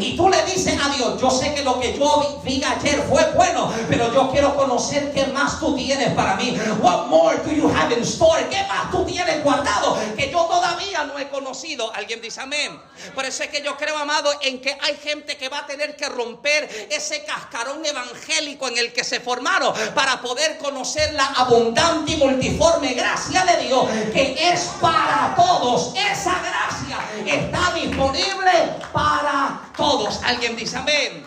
y 0.00 0.16
tú 0.16 0.28
le 0.28 0.44
dices 0.44 0.78
a 0.82 0.88
Dios, 0.90 1.20
yo 1.20 1.30
sé 1.30 1.54
que 1.54 1.62
lo 1.62 1.80
que 1.80 1.98
yo 1.98 2.40
vi 2.44 2.62
ayer 2.62 3.02
fue 3.08 3.24
bueno, 3.32 3.72
pero 3.88 4.12
yo 4.12 4.30
quiero 4.30 4.54
conocer 4.56 5.12
qué 5.12 5.26
más 5.26 5.58
tú 5.58 5.74
tienes 5.74 6.12
para 6.14 6.36
mí? 6.36 6.56
What 6.80 7.06
more 7.06 7.36
do 7.38 7.50
you 7.52 7.68
have 7.68 7.94
in 7.94 8.02
store? 8.02 8.46
¿Qué 8.48 8.62
más 8.68 8.90
tú 8.90 9.04
tienes 9.04 9.42
guardado 9.42 9.98
que 10.16 10.30
yo 10.30 10.44
todavía 10.44 11.04
no 11.04 11.18
he 11.18 11.28
conocido? 11.28 11.92
Alguien 11.94 12.20
dice 12.20 12.40
amén. 12.40 12.80
Por 13.14 13.24
eso 13.24 13.42
es 13.42 13.50
que 13.50 13.62
yo 13.62 13.76
creo, 13.76 13.96
amado, 13.96 14.30
en 14.42 14.60
que 14.60 14.76
hay 14.80 14.96
gente 14.96 15.36
que 15.36 15.48
va 15.48 15.60
a 15.60 15.66
tener 15.66 15.96
que 15.96 16.08
romper 16.08 16.88
ese 16.90 17.24
cascarón 17.24 17.84
evangélico 17.84 18.68
en 18.68 18.78
el 18.78 18.92
que 18.92 19.04
se 19.04 19.20
formaron 19.20 19.72
para 19.94 20.20
poder 20.20 20.58
conocer 20.58 21.12
la 21.14 21.26
abundante 21.26 22.12
y 22.12 22.16
multiforme 22.16 22.94
gracia 22.94 23.44
de 23.44 23.66
Dios 23.66 23.86
que 24.12 24.52
es 24.52 24.60
para 24.80 25.34
todos. 25.36 25.92
Esa 25.94 26.34
gracia 26.40 26.98
está 27.26 27.72
disponible 27.74 28.50
para 28.92 29.60
todos. 29.80 30.20
Alguien 30.24 30.54
dice 30.54 30.76
amén. 30.76 31.26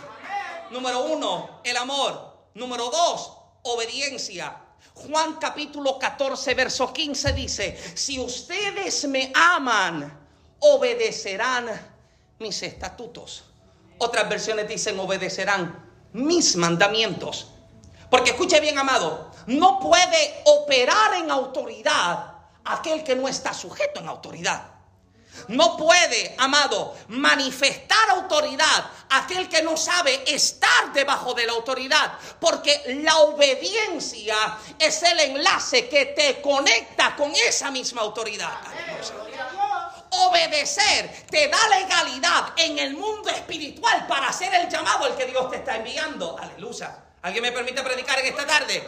Número 0.70 1.06
uno, 1.06 1.60
el 1.64 1.76
amor. 1.76 2.38
Número 2.54 2.90
dos, 2.92 3.34
obediencia. 3.64 4.56
Juan 4.94 5.38
capítulo 5.38 5.98
14, 5.98 6.54
verso 6.54 6.94
15 6.94 7.34
dice, 7.34 7.78
si 7.96 8.20
ustedes 8.20 9.06
me 9.06 9.32
aman, 9.36 10.28
obedecerán 10.60 11.66
mis 12.38 12.62
estatutos. 12.62 13.44
Otras 13.98 14.30
versiones 14.30 14.68
dicen, 14.68 15.00
obedecerán 15.00 15.90
mis 16.14 16.56
mandamientos. 16.56 17.48
Porque 18.12 18.32
escuche 18.32 18.60
bien, 18.60 18.78
amado, 18.78 19.32
no 19.48 19.80
puede 19.80 20.44
operar 20.46 21.16
en 21.16 21.32
autoridad 21.32 22.36
aquel 22.66 23.04
que 23.04 23.16
no 23.16 23.28
está 23.28 23.52
sujeto 23.52 24.00
en 24.00 24.08
autoridad. 24.08 24.73
No 25.48 25.78
puede, 25.78 26.36
amado, 26.38 26.96
manifestar 27.10 28.10
autoridad 28.12 28.86
aquel 29.10 29.50
que 29.50 29.62
no 29.62 29.78
sabe 29.78 30.24
estar 30.34 30.94
debajo 30.94 31.34
de 31.34 31.46
la 31.46 31.54
autoridad. 31.54 32.13
Porque 32.40 33.00
la 33.04 33.18
obediencia 33.18 34.36
es 34.80 35.04
el 35.04 35.20
enlace 35.20 35.88
que 35.88 36.08
te 36.08 36.42
conecta 36.42 37.16
con 37.16 37.32
esa 37.36 37.72
misma 37.72 38.02
autoridad. 38.02 38.58
Obedecer 40.10 41.25
te 41.30 41.48
da 41.48 41.68
legalidad 41.70 42.54
en 42.58 42.78
el 42.80 42.96
mundo 42.96 43.30
espiritual 43.30 44.06
para 44.08 44.28
hacer 44.28 44.54
el 44.54 44.70
llamado 44.70 45.06
al 45.06 45.16
que 45.16 45.25
Dios 45.25 45.50
te 45.50 45.58
está 45.58 45.78
enviando. 45.78 46.38
Aleluya. 46.40 47.04
¿Alguien 47.24 47.42
me 47.42 47.53
permite 47.53 47.82
predicar 47.82 48.20
en 48.20 48.25
esta 48.25 48.46
tarde? 48.46 48.84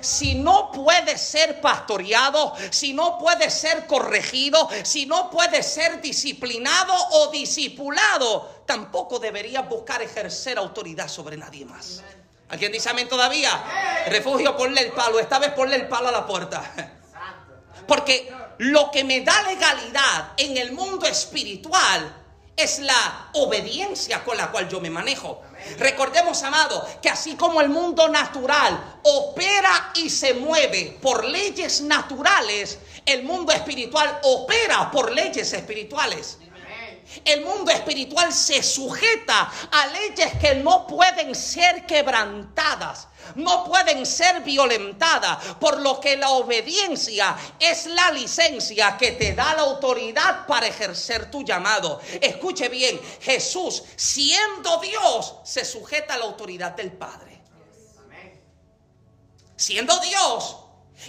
Si 0.00 0.36
no 0.36 0.70
puede 0.70 1.18
ser 1.18 1.60
pastoreado, 1.60 2.54
si 2.70 2.92
no 2.92 3.18
puede 3.18 3.50
ser 3.50 3.88
corregido, 3.88 4.68
si 4.84 5.06
no 5.06 5.28
puede 5.28 5.60
ser 5.64 6.00
disciplinado 6.00 6.94
o 6.94 7.32
discipulado, 7.32 8.62
tampoco 8.64 9.18
debería 9.18 9.62
buscar 9.62 10.00
ejercer 10.02 10.56
autoridad 10.56 11.08
sobre 11.08 11.36
nadie 11.36 11.64
más. 11.64 12.04
¿Alguien 12.48 12.70
dice 12.70 12.90
amén 12.90 13.08
todavía? 13.08 13.50
Refugio, 14.06 14.56
ponle 14.56 14.82
el 14.82 14.92
palo. 14.92 15.18
Esta 15.18 15.40
vez 15.40 15.50
ponle 15.50 15.74
el 15.74 15.88
palo 15.88 16.10
a 16.10 16.12
la 16.12 16.24
puerta. 16.24 16.62
Porque 17.88 18.32
lo 18.58 18.92
que 18.92 19.02
me 19.02 19.22
da 19.22 19.42
legalidad 19.42 20.34
en 20.36 20.56
el 20.58 20.70
mundo 20.70 21.06
espiritual 21.06 22.18
es 22.54 22.78
la 22.78 23.30
obediencia 23.32 24.22
con 24.22 24.36
la 24.36 24.52
cual 24.52 24.68
yo 24.68 24.80
me 24.80 24.90
manejo. 24.90 25.42
Recordemos, 25.78 26.42
amado, 26.42 26.86
que 27.02 27.08
así 27.08 27.34
como 27.34 27.60
el 27.60 27.68
mundo 27.68 28.08
natural 28.08 28.98
opera 29.02 29.92
y 29.94 30.10
se 30.10 30.34
mueve 30.34 30.98
por 31.00 31.24
leyes 31.24 31.80
naturales, 31.82 32.78
el 33.06 33.24
mundo 33.24 33.52
espiritual 33.52 34.20
opera 34.22 34.90
por 34.90 35.12
leyes 35.12 35.52
espirituales. 35.52 36.38
El 37.24 37.44
mundo 37.44 37.70
espiritual 37.70 38.32
se 38.32 38.62
sujeta 38.62 39.50
a 39.70 39.86
leyes 39.88 40.32
que 40.40 40.54
no 40.56 40.86
pueden 40.86 41.34
ser 41.34 41.86
quebrantadas 41.86 43.08
no 43.34 43.64
pueden 43.64 44.04
ser 44.06 44.40
violentadas, 44.42 45.54
por 45.60 45.80
lo 45.80 46.00
que 46.00 46.16
la 46.16 46.30
obediencia 46.30 47.36
es 47.58 47.86
la 47.86 48.10
licencia 48.12 48.96
que 48.96 49.12
te 49.12 49.34
da 49.34 49.54
la 49.54 49.62
autoridad 49.62 50.46
para 50.46 50.66
ejercer 50.66 51.30
tu 51.30 51.44
llamado. 51.44 52.00
Escuche 52.20 52.68
bien, 52.68 53.00
Jesús, 53.20 53.82
siendo 53.96 54.78
Dios, 54.78 55.36
se 55.44 55.64
sujeta 55.64 56.14
a 56.14 56.18
la 56.18 56.24
autoridad 56.24 56.72
del 56.72 56.92
Padre. 56.92 57.40
Siendo 59.56 59.98
Dios 59.98 60.56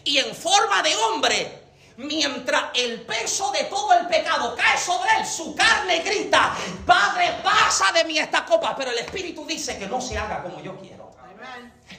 y 0.04 0.18
en 0.18 0.36
forma 0.36 0.84
de 0.84 0.96
hombre, 0.96 1.61
mientras 1.98 2.66
el 2.74 3.02
peso 3.02 3.52
de 3.52 3.66
todo 3.66 3.94
el 3.94 4.08
pecado 4.08 4.56
cae 4.56 4.78
sobre 4.78 5.10
él, 5.20 5.26
su 5.26 5.56
carne 5.56 6.00
grita, 6.00 6.56
Padre, 6.86 7.36
pasa 7.44 7.92
de 7.92 8.04
mí 8.06 8.18
esta 8.18 8.46
copa, 8.46 8.76
pero 8.76 8.92
el 8.92 9.00
Espíritu 9.00 9.46
dice 9.46 9.78
que 9.78 9.88
no 9.88 10.00
se 10.02 10.18
haga 10.18 10.42
como 10.42 10.62
yo 10.62 10.78
quiero. 10.80 11.12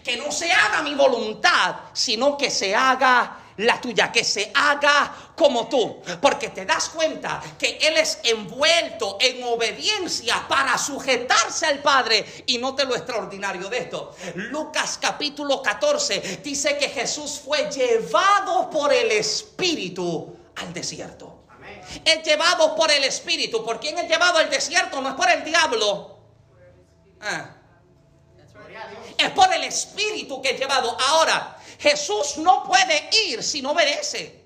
Que 0.02 0.16
no 0.16 0.32
se 0.32 0.50
haga 0.50 0.82
mi 0.82 0.94
voluntad, 0.94 1.76
sino 1.92 2.36
que 2.36 2.50
se 2.50 2.74
haga 2.74 3.41
la 3.58 3.80
tuya, 3.80 4.10
que 4.10 4.24
se 4.24 4.50
haga 4.54 5.32
como 5.36 5.68
tú. 5.68 6.00
Porque 6.20 6.48
te 6.48 6.64
das 6.64 6.88
cuenta 6.88 7.42
que 7.58 7.78
Él 7.80 7.96
es 7.96 8.18
envuelto 8.24 9.18
en 9.20 9.42
obediencia 9.44 10.46
para 10.48 10.78
sujetarse 10.78 11.66
al 11.66 11.80
Padre. 11.80 12.44
Y 12.46 12.58
note 12.58 12.84
lo 12.84 12.94
extraordinario 12.94 13.68
de 13.68 13.78
esto. 13.78 14.14
Lucas 14.34 14.98
capítulo 15.00 15.62
14 15.62 16.40
dice 16.42 16.76
que 16.78 16.88
Jesús 16.88 17.40
fue 17.44 17.70
llevado 17.70 18.70
por 18.70 18.92
el 18.92 19.10
Espíritu 19.12 20.36
al 20.56 20.72
desierto. 20.72 21.42
Es 22.04 22.22
llevado 22.22 22.74
por 22.74 22.90
el 22.90 23.04
Espíritu. 23.04 23.64
¿Por 23.64 23.80
quién 23.80 23.98
es 23.98 24.08
llevado 24.08 24.38
al 24.38 24.48
desierto? 24.48 25.00
No 25.00 25.10
es 25.10 25.14
por 25.14 25.30
el 25.30 25.44
diablo. 25.44 26.18
Ah. 27.20 27.56
Es 29.18 29.30
por 29.30 29.52
el 29.52 29.64
Espíritu 29.64 30.40
que 30.40 30.50
es 30.50 30.58
llevado. 30.58 30.96
Ahora, 31.08 31.56
Jesús 31.82 32.36
no 32.36 32.62
puede 32.62 33.10
ir 33.28 33.42
si 33.42 33.60
no 33.60 33.72
obedece. 33.72 34.40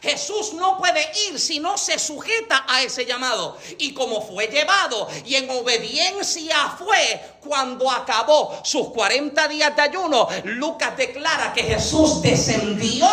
Jesús 0.00 0.52
no 0.54 0.76
puede 0.78 1.00
ir 1.28 1.38
si 1.38 1.58
no 1.58 1.78
se 1.78 1.98
sujeta 1.98 2.64
a 2.68 2.82
ese 2.82 3.04
llamado. 3.04 3.56
Y 3.78 3.92
como 3.92 4.20
fue 4.20 4.48
llevado 4.48 5.08
y 5.24 5.34
en 5.34 5.48
obediencia 5.50 6.74
fue 6.78 7.38
cuando 7.40 7.90
acabó 7.90 8.58
sus 8.62 8.88
40 8.88 9.48
días 9.48 9.76
de 9.76 9.82
ayuno, 9.82 10.28
Lucas 10.44 10.96
declara 10.96 11.52
que 11.52 11.62
Jesús 11.62 12.20
descendió 12.22 13.06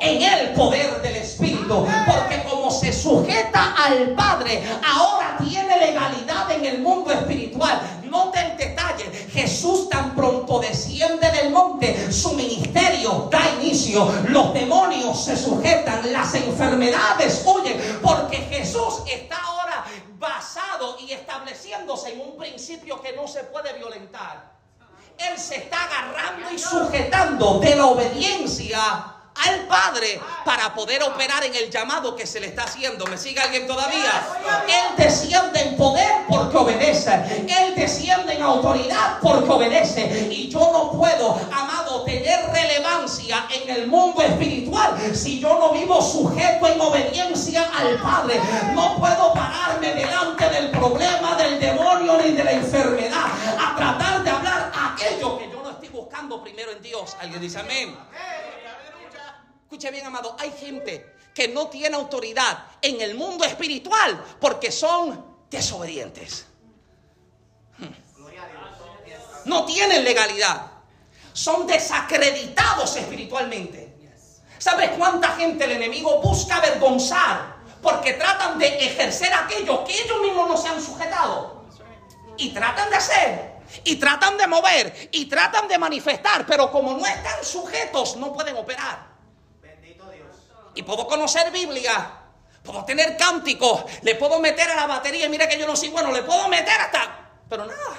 en 0.00 0.22
el 0.22 0.52
poder 0.54 1.02
del 1.02 1.16
Espíritu. 1.16 1.86
Porque 2.06 2.42
como 2.44 2.70
se 2.70 2.92
sujeta 2.92 3.74
al 3.76 4.14
Padre, 4.14 4.62
ahora 4.86 5.38
tiene 5.46 5.78
legalidad 5.78 6.50
en 6.50 6.64
el 6.64 6.78
mundo 6.78 7.10
espiritual. 7.10 7.80
Note 8.04 8.40
el. 8.40 8.58
Jesús 9.38 9.88
tan 9.88 10.16
pronto 10.16 10.58
desciende 10.58 11.30
del 11.30 11.50
monte, 11.50 12.10
su 12.10 12.32
ministerio 12.32 13.28
da 13.30 13.40
inicio. 13.60 14.12
Los 14.30 14.52
demonios 14.52 15.24
se 15.24 15.36
sujetan, 15.36 16.12
las 16.12 16.34
enfermedades 16.34 17.44
huyen, 17.46 18.00
porque 18.02 18.38
Jesús 18.38 19.02
está 19.06 19.36
ahora 19.36 19.84
basado 20.18 20.96
y 20.98 21.12
estableciéndose 21.12 22.14
en 22.14 22.20
un 22.20 22.36
principio 22.36 23.00
que 23.00 23.12
no 23.12 23.28
se 23.28 23.44
puede 23.44 23.74
violentar. 23.74 24.58
Él 25.16 25.38
se 25.38 25.56
está 25.58 25.84
agarrando 25.84 26.50
y 26.50 26.58
sujetando 26.58 27.60
de 27.60 27.76
la 27.76 27.86
obediencia 27.86 29.17
al 29.46 29.66
Padre 29.66 30.20
para 30.44 30.74
poder 30.74 31.02
operar 31.02 31.44
en 31.44 31.54
el 31.54 31.70
llamado 31.70 32.16
que 32.16 32.26
se 32.26 32.40
le 32.40 32.46
está 32.46 32.64
haciendo. 32.64 33.06
¿Me 33.06 33.18
sigue 33.18 33.40
alguien 33.40 33.66
todavía? 33.66 34.26
Él 34.66 34.96
desciende 34.96 35.60
en 35.60 35.76
poder 35.76 36.10
porque 36.28 36.56
obedece. 36.56 37.12
Él 37.46 37.74
desciende 37.76 38.34
en 38.34 38.42
autoridad 38.42 39.18
porque 39.20 39.50
obedece. 39.50 40.28
Y 40.30 40.48
yo 40.48 40.60
no 40.72 40.92
puedo, 40.92 41.38
amado, 41.52 42.04
tener 42.04 42.48
relevancia 42.50 43.46
en 43.50 43.70
el 43.70 43.86
mundo 43.86 44.22
espiritual 44.22 44.94
si 45.14 45.40
yo 45.40 45.58
no 45.58 45.72
vivo 45.72 46.00
sujeto 46.00 46.66
en 46.66 46.80
obediencia 46.80 47.68
al 47.76 47.96
Padre. 48.00 48.40
No 48.74 48.96
puedo 48.98 49.32
pararme 49.34 49.94
delante 49.94 50.48
del 50.48 50.70
problema, 50.70 51.36
del 51.36 51.60
demonio 51.60 52.18
ni 52.22 52.32
de 52.32 52.44
la 52.44 52.52
enfermedad 52.52 53.26
a 53.58 53.76
tratar 53.76 54.22
de 54.22 54.30
hablar 54.30 54.72
aquello 54.74 55.38
que 55.38 55.50
yo 55.50 55.62
no 55.62 55.70
estoy 55.70 55.88
buscando 55.88 56.42
primero 56.42 56.72
en 56.72 56.82
Dios. 56.82 57.16
Alguien 57.20 57.40
dice 57.40 57.58
amén. 57.58 57.96
Escuche 59.78 59.92
bien, 59.92 60.06
amado, 60.06 60.34
hay 60.40 60.50
gente 60.50 61.14
que 61.32 61.46
no 61.46 61.68
tiene 61.68 61.94
autoridad 61.94 62.64
en 62.82 63.00
el 63.00 63.14
mundo 63.14 63.44
espiritual 63.44 64.24
porque 64.40 64.72
son 64.72 65.24
desobedientes. 65.48 66.46
Hmm. 67.78 67.86
No 69.44 69.64
tienen 69.66 70.02
legalidad. 70.02 70.66
Son 71.32 71.64
desacreditados 71.64 72.96
espiritualmente. 72.96 73.94
¿Sabes 74.58 74.90
cuánta 74.98 75.28
gente 75.36 75.62
el 75.62 75.70
enemigo 75.70 76.20
busca 76.22 76.56
avergonzar? 76.56 77.58
Porque 77.80 78.14
tratan 78.14 78.58
de 78.58 78.84
ejercer 78.84 79.32
aquello 79.32 79.84
que 79.84 79.94
ellos 79.94 80.20
mismos 80.22 80.48
no 80.48 80.56
se 80.56 80.66
han 80.66 80.82
sujetado. 80.82 81.62
Y 82.36 82.52
tratan 82.52 82.90
de 82.90 82.96
hacer. 82.96 83.54
Y 83.84 83.94
tratan 83.94 84.36
de 84.36 84.48
mover. 84.48 85.08
Y 85.12 85.26
tratan 85.26 85.68
de 85.68 85.78
manifestar. 85.78 86.44
Pero 86.46 86.68
como 86.72 86.94
no 86.94 87.06
están 87.06 87.44
sujetos, 87.44 88.16
no 88.16 88.32
pueden 88.32 88.56
operar 88.56 89.07
y 90.78 90.84
puedo 90.84 91.08
conocer 91.08 91.50
Biblia, 91.50 92.08
puedo 92.62 92.84
tener 92.84 93.16
cánticos, 93.16 93.82
le 94.02 94.14
puedo 94.14 94.38
meter 94.38 94.70
a 94.70 94.76
la 94.76 94.86
batería, 94.86 95.28
mira 95.28 95.48
que 95.48 95.58
yo 95.58 95.66
no 95.66 95.74
soy 95.74 95.88
bueno, 95.88 96.12
le 96.12 96.22
puedo 96.22 96.46
meter 96.48 96.80
hasta, 96.80 97.32
pero 97.48 97.66
nada. 97.66 97.96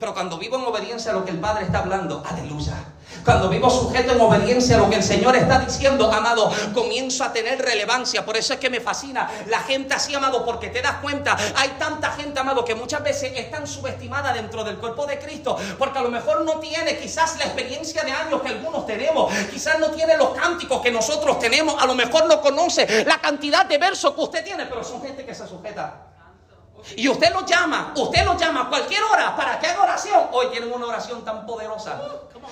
Pero 0.00 0.14
cuando 0.14 0.36
vivo 0.36 0.56
en 0.56 0.64
obediencia 0.64 1.12
a 1.12 1.14
lo 1.14 1.24
que 1.24 1.30
el 1.30 1.38
Padre 1.38 1.66
está 1.66 1.78
hablando, 1.78 2.24
aleluya. 2.26 2.74
Cuando 3.28 3.50
vivo 3.50 3.68
sujeto 3.68 4.12
en 4.12 4.20
obediencia 4.22 4.76
a 4.76 4.78
lo 4.78 4.88
que 4.88 4.96
el 4.96 5.02
Señor 5.02 5.36
está 5.36 5.58
diciendo, 5.58 6.10
amado, 6.10 6.50
comienzo 6.72 7.22
a 7.24 7.30
tener 7.30 7.60
relevancia. 7.60 8.24
Por 8.24 8.38
eso 8.38 8.54
es 8.54 8.58
que 8.58 8.70
me 8.70 8.80
fascina 8.80 9.30
la 9.48 9.60
gente 9.60 9.92
así, 9.92 10.14
amado, 10.14 10.46
porque 10.46 10.70
te 10.70 10.80
das 10.80 10.94
cuenta, 11.02 11.36
hay 11.54 11.68
tanta 11.78 12.12
gente, 12.12 12.40
amado, 12.40 12.64
que 12.64 12.74
muchas 12.74 13.02
veces 13.02 13.32
es 13.36 13.50
tan 13.50 13.66
subestimada 13.66 14.32
dentro 14.32 14.64
del 14.64 14.78
cuerpo 14.78 15.04
de 15.04 15.18
Cristo, 15.18 15.58
porque 15.78 15.98
a 15.98 16.02
lo 16.04 16.08
mejor 16.08 16.42
no 16.42 16.58
tiene 16.58 16.96
quizás 16.96 17.36
la 17.36 17.44
experiencia 17.44 18.02
de 18.02 18.12
años 18.12 18.40
que 18.40 18.48
algunos 18.48 18.86
tenemos, 18.86 19.30
quizás 19.52 19.78
no 19.78 19.88
tiene 19.90 20.16
los 20.16 20.30
cánticos 20.30 20.80
que 20.80 20.90
nosotros 20.90 21.38
tenemos, 21.38 21.82
a 21.82 21.84
lo 21.84 21.94
mejor 21.94 22.24
no 22.24 22.40
conoce 22.40 23.04
la 23.04 23.20
cantidad 23.20 23.66
de 23.66 23.76
versos 23.76 24.14
que 24.14 24.22
usted 24.22 24.42
tiene, 24.42 24.64
pero 24.64 24.82
son 24.82 25.02
gente 25.02 25.26
que 25.26 25.34
se 25.34 25.46
sujeta. 25.46 26.08
Y 26.96 27.08
usted 27.08 27.32
lo 27.32 27.44
llama, 27.44 27.92
usted 27.96 28.24
lo 28.24 28.36
llama 28.36 28.62
a 28.62 28.68
cualquier 28.68 29.02
hora 29.02 29.36
para 29.36 29.58
que 29.58 29.66
haga 29.66 29.82
oración. 29.82 30.28
Hoy 30.32 30.46
tienen 30.50 30.72
una 30.72 30.86
oración 30.86 31.24
tan 31.24 31.44
poderosa. 31.44 32.00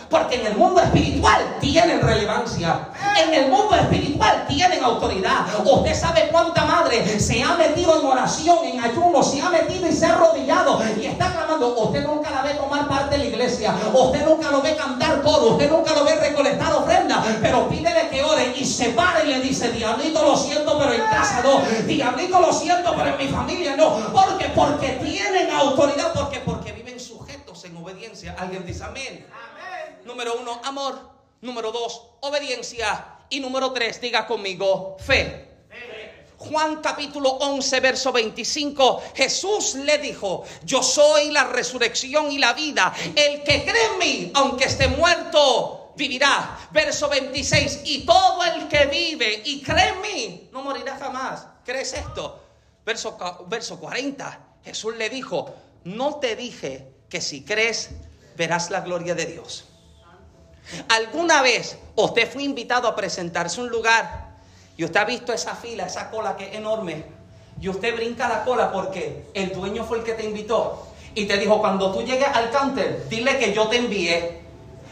Porque 0.09 0.37
en 0.37 0.47
el 0.47 0.57
mundo 0.57 0.81
espiritual 0.81 1.57
tienen 1.61 2.01
relevancia. 2.01 2.89
En 3.23 3.35
el 3.35 3.51
mundo 3.51 3.75
espiritual 3.75 4.47
tienen 4.47 4.83
autoridad. 4.85 5.47
Usted 5.65 5.95
sabe 5.95 6.29
cuánta 6.31 6.65
madre 6.65 7.19
se 7.19 7.43
ha 7.43 7.55
metido 7.55 7.99
en 8.01 8.07
oración, 8.07 8.59
en 8.65 8.85
ayuno, 8.85 9.23
se 9.23 9.41
ha 9.41 9.51
metido 9.51 9.89
y 9.89 9.93
se 9.93 10.07
ha 10.07 10.13
arrodillado 10.13 10.81
y 11.01 11.07
está 11.07 11.33
clamando. 11.33 11.77
Usted 11.77 12.07
nunca 12.07 12.31
la 12.31 12.43
ve 12.43 12.55
tomar 12.55 12.87
parte 12.89 13.17
de 13.17 13.19
la 13.19 13.25
iglesia. 13.25 13.75
Usted 13.93 14.25
nunca 14.25 14.51
lo 14.51 14.63
ve 14.63 14.77
cantar 14.77 15.23
todo. 15.23 15.53
Usted 15.53 15.71
nunca 15.71 15.93
lo 15.95 16.05
ve 16.05 16.15
recolectar 16.15 16.73
ofrenda. 16.75 17.25
Pero 17.43 17.69
pídele 17.69 18.09
que 18.11 18.23
ore 18.23 18.55
y 18.57 18.65
se 18.65 18.91
pare 18.91 19.27
y 19.27 19.33
le 19.33 19.41
dice, 19.41 19.73
diablito 19.73 20.23
lo 20.23 20.37
siento, 20.37 20.79
pero 20.79 20.93
en 20.93 21.03
casa 21.03 21.43
no. 21.43 21.63
Diablito 21.87 22.41
lo 22.41 22.53
siento, 22.53 22.95
pero 22.97 23.11
en 23.11 23.19
mi 23.19 23.29
familia 23.29 23.77
no. 23.77 24.13
Porque, 24.13 24.49
porque 24.55 24.89
tienen 25.03 25.51
autoridad. 25.51 26.13
Porque, 26.15 26.41
porque 26.41 26.73
viven 26.73 27.01
sujetos 27.01 27.65
en 27.65 27.77
obediencia. 27.77 28.37
Alguien 28.39 28.65
dice 28.65 28.85
amén. 28.85 29.27
Número 30.07 30.38
uno, 30.38 30.61
amor. 30.62 30.99
Número 31.40 31.73
dos, 31.73 32.01
obediencia. 32.21 33.19
Y 33.29 33.40
número 33.40 33.73
tres, 33.73 34.01
diga 34.01 34.25
conmigo, 34.25 34.97
fe. 35.01 35.45
Juan 36.38 36.81
capítulo 36.81 37.31
11, 37.31 37.81
verso 37.81 38.12
25, 38.12 39.03
Jesús 39.14 39.75
le 39.75 39.99
dijo, 39.99 40.45
yo 40.64 40.83
soy 40.83 41.31
la 41.31 41.45
resurrección 41.45 42.31
y 42.31 42.38
la 42.38 42.53
vida. 42.53 42.95
El 43.16 43.42
que 43.42 43.64
cree 43.64 43.87
en 43.92 43.99
mí, 43.99 44.31
aunque 44.35 44.66
esté 44.66 44.87
muerto, 44.87 45.92
vivirá. 45.97 46.69
Verso 46.71 47.09
26, 47.09 47.81
y 47.85 48.07
todo 48.07 48.45
el 48.45 48.69
que 48.69 48.87
vive 48.87 49.42
y 49.45 49.61
cree 49.61 49.88
en 49.88 50.01
mí, 50.03 50.49
no 50.53 50.62
morirá 50.62 50.97
jamás. 50.99 51.47
¿Crees 51.64 51.95
esto? 51.95 52.42
Verso, 52.85 53.16
verso 53.49 53.81
40, 53.81 54.40
Jesús 54.64 54.95
le 54.95 55.11
dijo, 55.11 55.53
no 55.85 56.16
te 56.16 56.37
dije 56.37 56.87
que 57.09 57.21
si 57.21 57.45
crees, 57.45 57.90
verás 58.37 58.71
la 58.71 58.83
gloria 58.83 59.16
de 59.16 59.27
Dios. 59.27 59.64
¿Alguna 60.89 61.43
vez 61.43 61.79
usted 61.95 62.31
fue 62.31 62.43
invitado 62.43 62.89
a 62.89 62.97
presentarse 62.97 63.61
un 63.61 63.69
lugar 63.69 64.27
y 64.77 64.85
usted 64.85 65.01
ha 65.01 65.05
visto 65.05 65.33
esa 65.33 65.55
fila, 65.55 65.87
esa 65.87 66.11
cola 66.11 66.37
que 66.37 66.49
es 66.49 66.55
enorme? 66.55 67.05
Y 67.61 67.69
usted 67.69 67.95
brinca 67.95 68.29
la 68.29 68.45
cola 68.45 68.73
porque 68.73 69.27
el 69.35 69.53
dueño 69.53 69.85
fue 69.85 69.99
el 69.99 70.05
que 70.05 70.13
te 70.13 70.25
invitó 70.25 70.87
y 71.15 71.25
te 71.25 71.39
dijo, 71.39 71.59
cuando 71.61 71.93
tú 71.93 72.03
llegues 72.03 72.29
al 72.29 72.51
counter, 72.51 73.09
dile 73.09 73.39
que 73.39 73.55
yo 73.55 73.69
te 73.69 73.79
envié. 73.79 74.41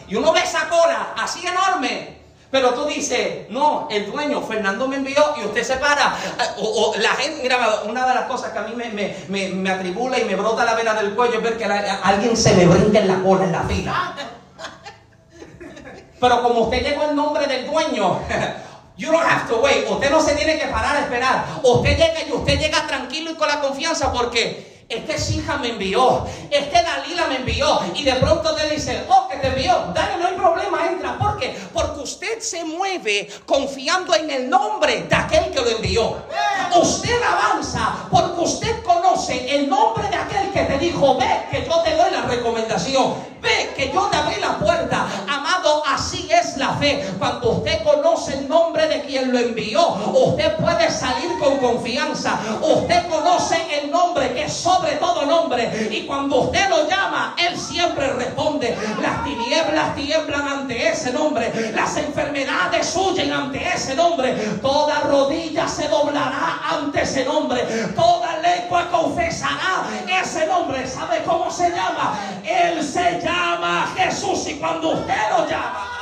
Y 0.08 0.16
uno 0.16 0.32
ve 0.32 0.40
esa 0.40 0.68
cola 0.68 1.14
así 1.18 1.46
enorme. 1.46 2.14
Pero 2.50 2.72
tú 2.72 2.86
dices, 2.86 3.50
no, 3.50 3.88
el 3.90 4.10
dueño, 4.10 4.40
Fernando 4.40 4.86
me 4.86 4.96
envió 4.96 5.22
y 5.36 5.44
usted 5.44 5.64
se 5.64 5.76
para. 5.76 6.16
O, 6.58 6.94
la 6.98 7.10
gente, 7.10 7.46
una 7.86 8.06
de 8.06 8.14
las 8.14 8.24
cosas 8.24 8.52
que 8.52 8.58
a 8.58 8.62
mí 8.62 8.74
me, 8.76 9.70
atribula 9.70 10.18
y 10.18 10.24
me 10.24 10.36
brota 10.36 10.64
la 10.64 10.74
vena 10.74 10.94
del 10.94 11.14
cuello 11.14 11.38
es 11.38 11.42
ver 11.42 11.58
que 11.58 11.64
alguien 11.64 12.36
se 12.36 12.54
me 12.54 12.64
brinca 12.66 13.00
en 13.00 13.08
la 13.08 13.22
cola, 13.22 13.44
en 13.44 13.52
la 13.52 13.62
fila. 13.64 14.14
Pero 16.24 16.42
como 16.42 16.60
usted 16.62 16.82
llegó 16.82 17.04
en 17.04 17.16
nombre 17.16 17.46
del 17.46 17.66
dueño, 17.66 18.18
You 18.96 19.12
don't 19.12 19.26
have 19.26 19.46
to 19.48 19.56
wait. 19.60 19.86
Usted 19.90 20.10
no 20.10 20.22
se 20.22 20.34
tiene 20.36 20.56
que 20.58 20.68
parar 20.68 20.96
a 20.96 21.00
esperar. 21.00 21.44
Usted 21.62 21.98
llega 21.98 22.26
y 22.26 22.32
usted 22.32 22.58
llega 22.58 22.86
tranquilo 22.86 23.32
y 23.32 23.34
con 23.34 23.46
la 23.46 23.60
confianza 23.60 24.10
porque 24.10 24.84
es 24.88 25.04
que 25.04 25.34
hija 25.34 25.56
me 25.56 25.70
envió, 25.70 26.26
es 26.50 26.66
que 26.66 26.82
Dalila 26.82 27.26
me 27.26 27.36
envió. 27.36 27.80
Y 27.94 28.04
de 28.04 28.14
pronto 28.14 28.54
te 28.54 28.68
dice, 28.70 29.04
oh, 29.08 29.28
que 29.28 29.36
te 29.36 29.48
envió. 29.48 29.92
Dale, 29.94 30.16
no 30.18 30.28
hay 30.28 30.34
problema, 30.34 30.86
entra. 30.86 31.18
¿Por 31.18 31.38
qué? 31.38 31.56
Porque 31.72 32.00
usted 32.00 32.40
se 32.40 32.64
mueve 32.64 33.28
confiando 33.46 34.14
en 34.14 34.30
el 34.30 34.48
nombre 34.48 35.02
de 35.08 35.16
aquel 35.16 35.50
que 35.50 35.60
lo 35.60 35.68
envió. 35.68 36.16
Usted 36.74 37.20
avanza 37.22 38.08
porque 38.10 38.40
usted 38.40 38.82
conoce 38.82 39.54
el 39.56 39.68
nombre 39.68 40.08
de 40.08 40.16
aquel 40.16 40.50
que 40.52 40.62
te 40.62 40.78
dijo, 40.78 41.16
ve 41.18 41.46
que 41.50 41.64
yo 41.64 41.80
te 41.82 41.94
doy 41.96 42.10
la 42.10 42.22
recomendación. 42.22 43.34
Ve 43.40 43.72
que 43.76 43.92
yo 43.92 44.06
te 44.06 44.16
abrí 44.16 44.40
la 44.40 44.58
puerta. 44.58 45.06
Amado, 45.28 45.83
la 46.56 46.74
fe. 46.74 47.04
Cuando 47.18 47.52
usted 47.52 47.82
conoce 47.82 48.38
el 48.38 48.48
nombre 48.48 48.86
de 48.88 49.02
quien 49.02 49.32
lo 49.32 49.38
envió, 49.38 49.86
usted 50.12 50.56
puede 50.56 50.90
salir 50.90 51.30
con 51.38 51.58
confianza. 51.58 52.38
Usted 52.60 53.08
conoce 53.08 53.56
el 53.80 53.90
nombre 53.90 54.32
que 54.32 54.44
es 54.44 54.52
sobre 54.52 54.92
todo 54.96 55.26
nombre. 55.26 55.88
Y 55.90 56.06
cuando 56.06 56.42
usted 56.42 56.68
lo 56.68 56.88
llama, 56.88 57.34
Él 57.38 57.58
siempre 57.58 58.12
responde. 58.12 58.76
Las 59.02 59.24
tinieblas 59.24 59.94
tiemblan 59.94 60.48
ante 60.48 60.88
ese 60.88 61.12
nombre. 61.12 61.72
Las 61.74 61.96
enfermedades 61.96 62.94
huyen 62.96 63.32
ante 63.32 63.66
ese 63.66 63.94
nombre. 63.94 64.32
Toda 64.62 65.00
rodilla 65.00 65.68
se 65.68 65.88
doblará 65.88 66.60
ante 66.70 67.02
ese 67.02 67.24
nombre. 67.24 67.62
Toda 67.94 68.38
lengua 68.38 68.88
confesará 68.90 69.84
ese 70.22 70.46
nombre. 70.46 70.86
¿Sabe 70.86 71.22
cómo 71.24 71.50
se 71.50 71.70
llama? 71.70 72.18
Él 72.44 72.82
se 72.82 73.20
llama 73.20 73.92
Jesús. 73.96 74.46
Y 74.48 74.54
cuando 74.54 74.90
usted 74.90 75.14
lo 75.30 75.48
llama, 75.48 75.93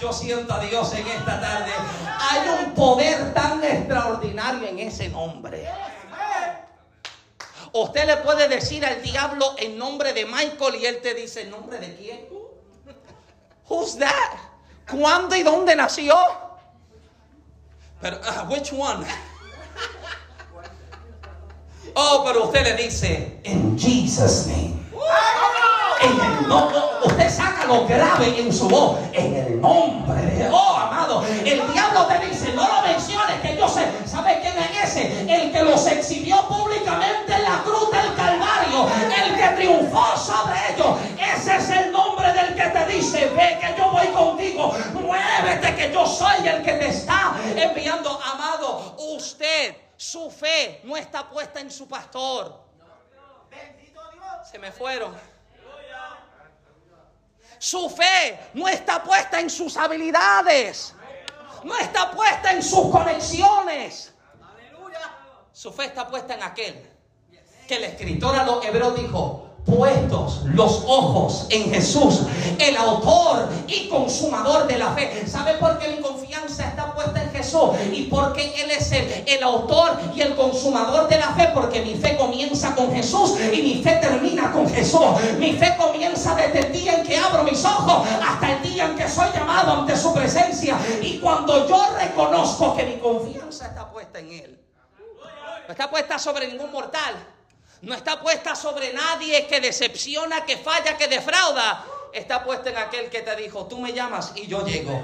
Yo 0.00 0.12
siento 0.12 0.52
a 0.52 0.60
Dios 0.60 0.92
en 0.94 1.06
esta 1.06 1.40
tarde. 1.40 1.72
Hay 2.18 2.48
un 2.48 2.74
poder 2.74 3.32
tan 3.34 3.62
extraordinario 3.62 4.68
en 4.68 4.78
ese 4.78 5.08
nombre. 5.08 5.68
Usted 7.72 8.06
le 8.06 8.16
puede 8.18 8.48
decir 8.48 8.84
al 8.84 9.00
diablo 9.02 9.54
en 9.58 9.78
nombre 9.78 10.12
de 10.12 10.26
Michael 10.26 10.74
y 10.76 10.86
él 10.86 11.00
te 11.00 11.14
dice, 11.14 11.42
¿en 11.42 11.50
nombre 11.50 11.78
de 11.78 11.94
quién? 11.94 12.28
Who's 13.68 13.96
that? 13.98 14.38
¿Cuándo 14.90 15.36
y 15.36 15.42
dónde 15.42 15.76
nació? 15.76 16.16
Pero, 18.00 18.16
uh, 18.16 18.52
which 18.52 18.72
one? 18.72 19.06
Oh, 21.94 22.22
pero 22.24 22.44
usted 22.44 22.64
le 22.64 22.82
dice, 22.82 23.40
en 23.44 23.78
Jesus 23.78 24.46
name. 24.46 24.80
En 26.02 26.20
el 26.20 26.48
nombre, 26.48 26.78
usted 27.04 27.30
saca 27.30 27.66
lo 27.66 27.86
grave 27.86 28.40
en 28.40 28.52
su 28.52 28.68
voz. 28.68 28.98
En 29.12 29.34
el 29.34 29.60
nombre 29.60 30.22
de 30.22 30.48
Oh, 30.52 30.76
amado. 30.76 31.22
El 31.44 31.72
diablo 31.72 32.06
te 32.06 32.26
dice, 32.26 32.52
no 32.54 32.66
lo 32.66 32.82
menciones, 32.82 33.40
que 33.40 33.56
yo 33.56 33.68
sé. 33.68 33.86
¿Sabe 34.06 34.40
quién 34.40 34.56
es 34.58 34.90
ese? 34.90 35.32
El 35.32 35.52
que 35.52 35.62
los 35.62 35.86
exhibió 35.86 36.46
públicamente 36.48 37.34
en 37.34 37.42
la 37.42 37.62
cruz 37.62 37.90
del 37.90 38.14
Calvario. 38.14 38.88
El 39.24 39.34
que 39.36 39.48
triunfó 39.56 40.16
sobre 40.16 40.56
ellos. 40.72 40.96
Ese 41.18 41.56
es 41.56 41.70
el 41.70 41.92
nombre 41.92 42.32
del 42.32 42.54
que 42.54 42.62
te 42.62 42.86
dice, 42.86 43.30
ve 43.36 43.58
que 43.60 43.74
yo 43.76 43.90
voy 43.90 44.06
contigo. 44.08 44.74
Muévete 44.94 45.76
que 45.76 45.92
yo 45.92 46.06
soy 46.06 46.46
el 46.46 46.62
que 46.62 46.72
te 46.72 46.88
está 46.88 47.34
enviando. 47.54 48.18
Amado, 48.32 48.96
usted, 49.14 49.76
su 49.96 50.30
fe 50.30 50.80
no 50.84 50.96
está 50.96 51.28
puesta 51.28 51.60
en 51.60 51.70
su 51.70 51.86
pastor. 51.86 52.58
Se 54.50 54.58
me 54.58 54.72
fueron. 54.72 55.29
Su 57.60 57.90
fe 57.90 58.40
no 58.54 58.66
está 58.68 59.02
puesta 59.04 59.38
en 59.38 59.50
sus 59.50 59.76
habilidades. 59.76 60.94
No 61.62 61.76
está 61.76 62.10
puesta 62.10 62.52
en 62.52 62.62
sus 62.62 62.90
conexiones. 62.90 64.14
Su 65.52 65.70
fe 65.70 65.84
está 65.84 66.08
puesta 66.08 66.32
en 66.32 66.42
aquel 66.42 66.90
que 67.68 67.76
el 67.76 67.84
escritor 67.84 68.34
a 68.34 68.44
los 68.44 68.64
hebreos 68.64 68.98
dijo, 68.98 69.50
puestos 69.66 70.44
los 70.54 70.84
ojos 70.86 71.48
en 71.50 71.70
Jesús, 71.70 72.22
el 72.58 72.74
autor 72.78 73.50
y 73.66 73.88
consumador 73.90 74.66
de 74.66 74.78
la 74.78 74.94
fe. 74.94 75.26
¿Sabe 75.28 75.58
por 75.58 75.78
qué 75.78 75.88
mi 75.88 76.00
confianza 76.00 76.66
está 76.66 76.94
puesta 76.94 77.19
Y 77.92 78.02
porque 78.04 78.54
Él 78.62 78.70
es 78.70 78.92
el, 78.92 79.24
el 79.26 79.42
autor 79.42 79.98
y 80.14 80.20
el 80.20 80.34
consumador 80.34 81.08
de 81.08 81.18
la 81.18 81.34
fe, 81.34 81.50
porque 81.54 81.82
mi 81.82 81.94
fe 81.94 82.16
comienza 82.16 82.74
con 82.74 82.92
Jesús 82.92 83.34
y 83.52 83.62
mi 83.62 83.82
fe 83.82 83.98
termina 84.00 84.52
con 84.52 84.68
Jesús. 84.68 85.00
Mi 85.38 85.52
fe 85.54 85.74
comienza 85.76 86.34
desde 86.34 86.66
el 86.66 86.72
día 86.72 86.94
en 86.94 87.06
que 87.06 87.16
abro 87.16 87.42
mis 87.44 87.64
ojos 87.64 88.08
hasta 88.26 88.52
el 88.52 88.62
día 88.62 88.86
en 88.86 88.96
que 88.96 89.08
soy 89.08 89.28
llamado 89.34 89.80
ante 89.80 89.96
su 89.96 90.14
presencia. 90.14 90.76
Y 91.02 91.18
cuando 91.18 91.68
yo 91.68 91.82
reconozco 91.98 92.76
que 92.76 92.84
mi 92.84 92.96
confianza 92.98 93.66
está 93.66 93.90
puesta 93.90 94.18
en 94.18 94.32
Él, 94.32 94.60
no 95.66 95.72
está 95.72 95.90
puesta 95.90 96.18
sobre 96.18 96.48
ningún 96.48 96.72
mortal 96.72 97.14
no 97.82 97.94
está 97.94 98.20
puesta 98.20 98.54
sobre 98.54 98.92
nadie 98.92 99.46
que 99.46 99.60
decepciona, 99.60 100.44
que 100.44 100.58
falla, 100.58 100.98
que 100.98 101.08
defrauda. 101.08 101.84
Está 102.12 102.42
puesta 102.44 102.70
en 102.70 102.76
aquel 102.76 103.08
que 103.08 103.20
te 103.20 103.36
dijo, 103.36 103.66
tú 103.66 103.78
me 103.78 103.92
llamas 103.92 104.32
y 104.34 104.46
yo 104.46 104.64
llego. 104.64 105.00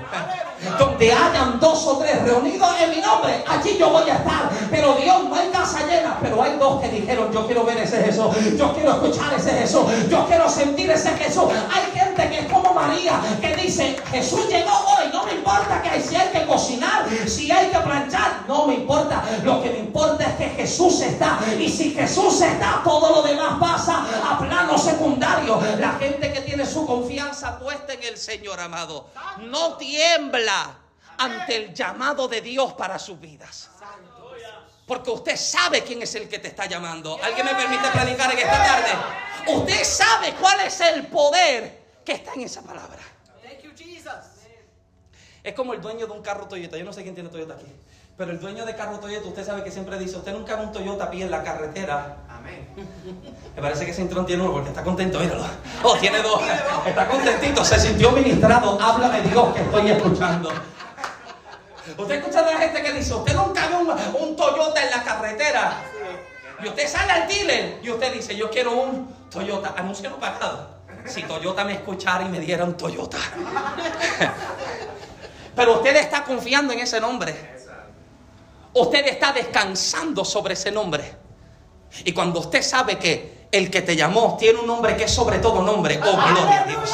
Donde 0.78 1.12
hayan 1.12 1.60
dos 1.60 1.86
o 1.86 1.98
tres 1.98 2.20
reunidos 2.22 2.68
en 2.80 2.90
mi 2.90 3.00
nombre, 3.00 3.44
allí 3.46 3.76
yo 3.78 3.90
voy 3.90 4.10
a 4.10 4.14
estar. 4.14 4.50
Pero 4.70 4.94
Dios, 4.94 5.24
no 5.24 5.34
hay 5.34 5.48
casa 5.48 5.86
llena, 5.86 6.18
pero 6.20 6.42
hay 6.42 6.56
dos 6.58 6.80
que 6.80 6.88
dijeron, 6.88 7.32
yo 7.32 7.46
quiero 7.46 7.64
ver 7.64 7.78
ese 7.78 8.02
Jesús, 8.02 8.34
yo 8.56 8.74
quiero 8.74 8.92
escuchar 8.92 9.34
ese 9.34 9.52
Jesús, 9.52 9.84
yo 10.08 10.26
quiero 10.26 10.48
sentir 10.48 10.90
ese 10.90 11.10
Jesús. 11.10 11.44
Hay 11.72 11.92
que 12.16 12.40
es 12.40 12.52
como 12.52 12.72
María, 12.72 13.20
que 13.40 13.54
dice, 13.56 13.96
Jesús 14.10 14.48
llegó 14.48 14.72
hoy, 14.72 15.08
no 15.12 15.24
me 15.24 15.32
importa 15.32 15.82
que 15.82 16.00
si 16.00 16.16
hay 16.16 16.28
que 16.28 16.46
cocinar, 16.46 17.06
si 17.26 17.50
hay 17.50 17.68
que 17.68 17.78
planchar, 17.78 18.44
no 18.48 18.66
me 18.66 18.74
importa. 18.74 19.22
Lo 19.42 19.62
que 19.62 19.70
me 19.70 19.78
importa 19.78 20.24
es 20.24 20.34
que 20.36 20.48
Jesús 20.50 21.00
está. 21.00 21.38
Y 21.58 21.68
si 21.68 21.92
Jesús 21.92 22.40
está, 22.40 22.80
todo 22.82 23.16
lo 23.16 23.22
demás 23.22 23.58
pasa 23.60 24.06
a 24.28 24.38
plano 24.38 24.78
secundario. 24.78 25.60
La 25.78 25.92
gente 25.92 26.32
que 26.32 26.40
tiene 26.40 26.64
su 26.64 26.86
confianza 26.86 27.58
puesta 27.58 27.92
en 27.92 28.02
el 28.02 28.16
Señor 28.16 28.60
amado 28.60 29.08
no 29.38 29.76
tiembla 29.76 30.78
ante 31.18 31.56
el 31.56 31.74
llamado 31.74 32.28
de 32.28 32.40
Dios 32.40 32.72
para 32.74 32.98
sus 32.98 33.20
vidas. 33.20 33.70
Porque 34.86 35.10
usted 35.10 35.36
sabe 35.36 35.82
quién 35.82 36.02
es 36.02 36.14
el 36.14 36.28
que 36.28 36.38
te 36.38 36.48
está 36.48 36.66
llamando. 36.66 37.18
¿Alguien 37.22 37.44
me 37.44 37.54
permite 37.54 37.88
planificar 37.88 38.32
en 38.32 38.38
esta 38.38 38.64
tarde? 38.64 38.90
Usted 39.48 39.84
sabe 39.84 40.34
cuál 40.40 40.60
es 40.60 40.80
el 40.80 41.06
poder 41.08 41.85
que 42.06 42.12
está 42.12 42.32
en 42.34 42.42
esa 42.42 42.62
palabra. 42.62 43.02
Es 45.42 45.54
como 45.54 45.74
el 45.74 45.80
dueño 45.80 46.06
de 46.06 46.12
un 46.12 46.22
carro 46.22 46.46
Toyota. 46.46 46.76
Yo 46.76 46.84
no 46.84 46.92
sé 46.92 47.02
quién 47.02 47.14
tiene 47.14 47.28
Toyota 47.28 47.54
aquí. 47.54 47.66
Pero 48.16 48.30
el 48.30 48.40
dueño 48.40 48.64
de 48.64 48.74
carro 48.74 48.98
Toyota, 48.98 49.28
usted 49.28 49.44
sabe 49.44 49.62
que 49.62 49.70
siempre 49.70 49.98
dice, 49.98 50.16
usted 50.16 50.32
nunca 50.32 50.56
ve 50.56 50.64
un 50.64 50.72
Toyota 50.72 51.04
a 51.04 51.10
pie 51.10 51.24
en 51.24 51.30
la 51.30 51.42
carretera. 51.42 52.16
Amén. 52.28 52.66
Me 53.54 53.62
parece 53.62 53.84
que 53.84 53.90
ese 53.90 54.02
intrón 54.02 54.24
tiene 54.24 54.42
uno 54.42 54.54
porque 54.54 54.70
está 54.70 54.82
contento, 54.82 55.20
míralo. 55.20 55.44
Oh, 55.82 55.96
tiene 56.00 56.22
dos. 56.22 56.40
Está 56.86 57.06
contentito, 57.06 57.64
se 57.64 57.78
sintió 57.78 58.10
ministrado. 58.12 58.80
Háblame 58.80 59.22
Dios 59.22 59.54
que 59.54 59.62
estoy 59.62 59.90
escuchando. 59.90 60.50
Usted 61.98 62.14
escucha 62.16 62.42
de 62.42 62.52
la 62.52 62.58
gente 62.58 62.82
que 62.82 62.92
dice, 62.92 63.14
usted 63.14 63.34
nunca 63.34 63.68
ve 63.68 63.76
un, 64.20 64.36
Toyota 64.36 64.82
en 64.82 64.90
la 64.90 65.02
carretera. 65.04 65.82
Y 66.62 66.68
usted 66.68 66.88
sale 66.88 67.12
al 67.12 67.28
dealer 67.28 67.80
y 67.82 67.90
usted 67.90 68.12
dice, 68.12 68.36
yo 68.36 68.50
quiero 68.50 68.72
un 68.72 69.14
Toyota. 69.30 69.74
Anuncio 69.76 70.10
no 70.10 70.18
pagado. 70.18 70.75
Si 71.06 71.22
Toyota 71.22 71.64
me 71.64 71.74
escuchara 71.74 72.24
y 72.24 72.28
me 72.28 72.40
diera 72.40 72.64
un 72.64 72.76
Toyota. 72.76 73.18
Pero 75.54 75.74
usted 75.76 75.96
está 75.96 76.24
confiando 76.24 76.72
en 76.72 76.80
ese 76.80 77.00
nombre. 77.00 77.56
Usted 78.74 79.06
está 79.06 79.32
descansando 79.32 80.24
sobre 80.24 80.54
ese 80.54 80.70
nombre. 80.70 81.16
Y 82.04 82.12
cuando 82.12 82.40
usted 82.40 82.62
sabe 82.62 82.98
que 82.98 83.46
el 83.50 83.70
que 83.70 83.80
te 83.82 83.96
llamó 83.96 84.36
tiene 84.38 84.58
un 84.58 84.66
nombre 84.66 84.96
que 84.96 85.04
es 85.04 85.10
sobre 85.10 85.38
todo 85.38 85.62
nombre, 85.62 85.98
oh 85.98 86.12
gloria 86.12 86.62
a 86.62 86.64
Dios. 86.64 86.90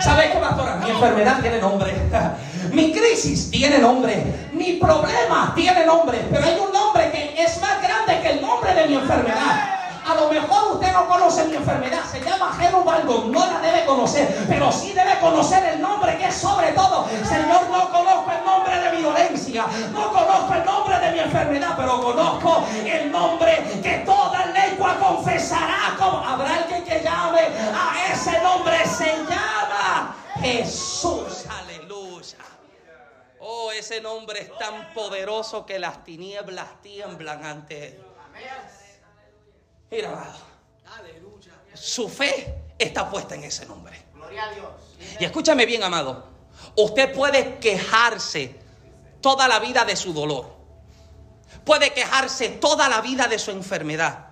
¿Sabe 0.00 0.30
qué, 0.30 0.38
pastora? 0.38 0.76
Mi 0.76 0.90
enfermedad 0.90 1.40
tiene 1.40 1.58
nombre. 1.58 1.92
Mi 2.72 2.92
crisis 2.92 3.50
tiene 3.50 3.78
nombre. 3.78 4.50
Mi 4.52 4.74
problema 4.74 5.52
tiene 5.56 5.84
nombre. 5.84 6.24
Pero 6.30 6.46
hay 6.46 6.60
un 6.60 6.72
nombre 6.72 7.10
que 7.10 7.42
es 7.42 7.60
más 7.60 7.82
grande 7.82 8.20
que 8.22 8.30
el 8.30 8.40
nombre 8.40 8.72
de 8.74 8.86
mi 8.86 8.94
enfermedad. 8.94 9.79
A 10.10 10.14
lo 10.14 10.28
mejor 10.28 10.72
usted 10.72 10.92
no 10.92 11.06
conoce 11.06 11.44
mi 11.44 11.54
enfermedad, 11.54 12.02
se 12.10 12.20
llama 12.20 12.52
Gerubalgo, 12.58 13.26
no 13.26 13.46
la 13.46 13.60
debe 13.60 13.86
conocer, 13.86 14.44
pero 14.48 14.72
sí 14.72 14.92
debe 14.92 15.16
conocer 15.20 15.62
el 15.66 15.80
nombre 15.80 16.18
que 16.18 16.26
es 16.26 16.34
sobre 16.34 16.72
todo. 16.72 17.06
Señor, 17.22 17.68
no 17.70 17.92
conozco 17.92 18.32
el 18.32 18.44
nombre 18.44 18.80
de 18.80 18.90
mi 18.90 19.02
dolencia, 19.02 19.66
no 19.92 20.10
conozco 20.10 20.52
el 20.52 20.64
nombre 20.64 20.98
de 20.98 21.12
mi 21.12 21.18
enfermedad, 21.20 21.74
pero 21.76 22.00
conozco 22.00 22.66
el 22.84 23.12
nombre 23.12 23.62
que 23.80 24.02
toda 24.04 24.46
lengua 24.46 24.98
confesará. 24.98 25.94
Como 25.96 26.18
habrá 26.18 26.56
alguien 26.56 26.82
que 26.82 27.00
llame 27.04 27.42
a 27.72 28.12
ese 28.12 28.40
nombre, 28.40 28.84
se 28.84 29.16
llama 29.16 30.16
Jesús. 30.40 31.44
Aleluya. 31.62 32.38
Oh, 33.38 33.70
ese 33.70 34.00
nombre 34.00 34.40
es 34.40 34.58
tan 34.58 34.92
poderoso 34.92 35.64
que 35.64 35.78
las 35.78 36.02
tinieblas 36.02 36.82
tiemblan 36.82 37.46
ante 37.46 37.86
él. 37.86 38.04
Mira, 39.90 40.12
amado. 40.12 40.38
Su 41.74 42.08
fe 42.08 42.54
está 42.78 43.08
puesta 43.10 43.34
en 43.34 43.44
ese 43.44 43.66
nombre. 43.66 44.00
Gloria 44.14 44.44
a 44.44 44.54
Dios. 44.54 44.66
Y 45.18 45.24
escúchame 45.24 45.66
bien, 45.66 45.82
amado. 45.82 46.24
Usted 46.76 47.12
puede 47.14 47.58
quejarse 47.58 48.54
toda 49.20 49.48
la 49.48 49.58
vida 49.58 49.84
de 49.84 49.96
su 49.96 50.12
dolor. 50.12 50.60
puede 51.64 51.92
quejarse 51.92 52.48
toda 52.48 52.88
la 52.88 53.00
vida 53.00 53.28
de 53.28 53.38
su 53.38 53.50
enfermedad. 53.50 54.28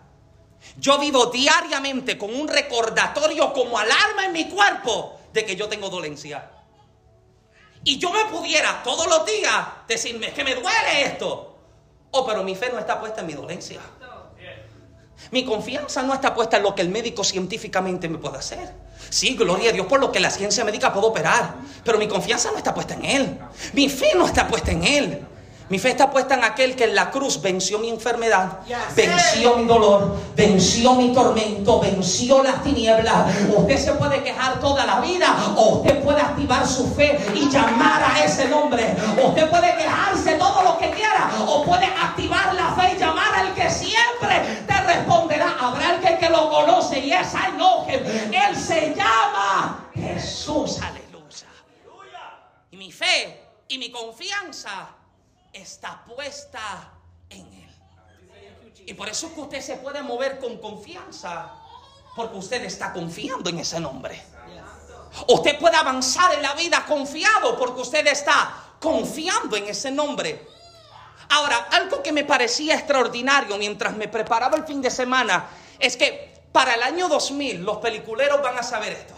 Yo 0.76 0.98
vivo 0.98 1.26
diariamente 1.26 2.18
con 2.18 2.34
un 2.34 2.48
recordatorio 2.48 3.52
como 3.52 3.78
alarma 3.78 4.24
en 4.24 4.32
mi 4.32 4.48
cuerpo 4.48 5.20
de 5.32 5.44
que 5.44 5.54
yo 5.54 5.68
tengo 5.68 5.88
dolencia. 5.88 6.50
Y 7.84 7.98
yo 7.98 8.10
me 8.10 8.24
pudiera 8.26 8.82
todos 8.82 9.06
los 9.06 9.24
días 9.24 9.66
decirme 9.86 10.32
que 10.32 10.42
me 10.42 10.54
duele 10.54 11.04
esto. 11.04 11.56
Oh, 12.10 12.26
pero 12.26 12.42
mi 12.42 12.56
fe 12.56 12.70
no 12.72 12.78
está 12.78 12.98
puesta 12.98 13.20
en 13.20 13.26
mi 13.26 13.34
dolencia. 13.34 13.80
Mi 15.30 15.44
confianza 15.44 16.02
no 16.02 16.14
está 16.14 16.34
puesta 16.34 16.56
en 16.56 16.62
lo 16.62 16.74
que 16.74 16.82
el 16.82 16.88
médico 16.88 17.24
científicamente 17.24 18.08
me 18.08 18.18
puede 18.18 18.38
hacer. 18.38 18.72
Sí, 19.10 19.36
gloria 19.36 19.70
a 19.70 19.72
Dios 19.72 19.86
por 19.86 20.00
lo 20.00 20.10
que 20.12 20.20
la 20.20 20.30
ciencia 20.30 20.64
médica 20.64 20.92
puede 20.92 21.06
operar. 21.06 21.54
Pero 21.84 21.98
mi 21.98 22.08
confianza 22.08 22.50
no 22.50 22.58
está 22.58 22.74
puesta 22.74 22.94
en 22.94 23.04
Él. 23.04 23.38
Mi 23.72 23.88
fe 23.88 24.12
no 24.16 24.26
está 24.26 24.46
puesta 24.48 24.70
en 24.70 24.84
Él. 24.84 25.26
Mi 25.70 25.78
fe 25.78 25.90
está 25.90 26.10
puesta 26.10 26.34
en 26.34 26.44
aquel 26.44 26.74
que 26.74 26.84
en 26.84 26.94
la 26.94 27.10
cruz 27.10 27.42
venció 27.42 27.78
mi 27.78 27.90
enfermedad, 27.90 28.60
venció 28.96 29.58
mi 29.58 29.66
dolor, 29.66 30.16
venció 30.34 30.94
mi 30.94 31.12
tormento, 31.12 31.80
venció 31.80 32.42
las 32.42 32.62
tinieblas. 32.62 33.34
Usted 33.54 33.76
se 33.76 33.92
puede 33.92 34.22
quejar 34.22 34.60
toda 34.60 34.86
la 34.86 35.00
vida 35.00 35.36
o 35.56 35.80
usted 35.80 36.02
puede 36.02 36.22
activar 36.22 36.66
su 36.66 36.90
fe 36.94 37.18
y 37.34 37.50
llamar 37.50 38.02
a 38.02 38.24
ese 38.24 38.48
nombre. 38.48 38.96
Usted 39.22 39.50
puede 39.50 39.76
quejarse 39.76 40.36
todo 40.36 40.62
lo 40.62 40.78
que 40.78 40.90
quiera 40.90 41.32
o 41.46 41.62
puede 41.64 41.84
activar 41.84 42.54
la 42.54 42.72
fe 42.72 42.94
y 42.96 42.98
llamar 42.98 43.34
al 43.34 43.54
que 43.54 43.68
siempre 43.68 44.64
responderá. 44.88 45.56
Habrá 45.60 45.96
el 45.96 46.18
que, 46.18 46.28
lo 46.28 46.50
conoce 46.50 46.98
y 46.98 47.12
es 47.12 47.34
enoje. 47.34 47.96
Él 47.96 48.56
se 48.56 48.94
llama 48.94 49.90
Jesús. 49.94 50.80
Aleluya. 50.80 51.46
Y 52.70 52.76
mi 52.76 52.90
fe 52.90 53.40
y 53.68 53.78
mi 53.78 53.90
confianza 53.90 54.88
está 55.52 56.04
puesta 56.04 56.92
en 57.30 57.52
Él. 57.52 57.68
Y 58.86 58.94
por 58.94 59.08
eso 59.08 59.26
es 59.26 59.32
que 59.34 59.40
usted 59.40 59.60
se 59.60 59.76
puede 59.76 60.02
mover 60.02 60.38
con 60.38 60.56
confianza, 60.58 61.52
porque 62.16 62.38
usted 62.38 62.64
está 62.64 62.92
confiando 62.92 63.50
en 63.50 63.58
ese 63.58 63.78
nombre. 63.78 64.20
Usted 65.28 65.58
puede 65.58 65.76
avanzar 65.76 66.32
en 66.34 66.42
la 66.42 66.54
vida 66.54 66.84
confiado, 66.86 67.58
porque 67.58 67.82
usted 67.82 68.06
está 68.06 68.74
confiando 68.80 69.56
en 69.56 69.68
ese 69.68 69.90
nombre. 69.90 70.46
Ahora, 71.30 71.68
algo 71.72 72.02
que 72.02 72.12
me 72.12 72.24
parecía 72.24 72.74
extraordinario 72.74 73.58
mientras 73.58 73.96
me 73.96 74.08
preparaba 74.08 74.56
el 74.56 74.64
fin 74.64 74.80
de 74.80 74.90
semana 74.90 75.46
es 75.78 75.96
que 75.96 76.32
para 76.52 76.74
el 76.74 76.82
año 76.82 77.08
2000 77.08 77.62
los 77.62 77.78
peliculeros 77.78 78.42
van 78.42 78.58
a 78.58 78.62
saber 78.62 78.92
esto. 78.92 79.14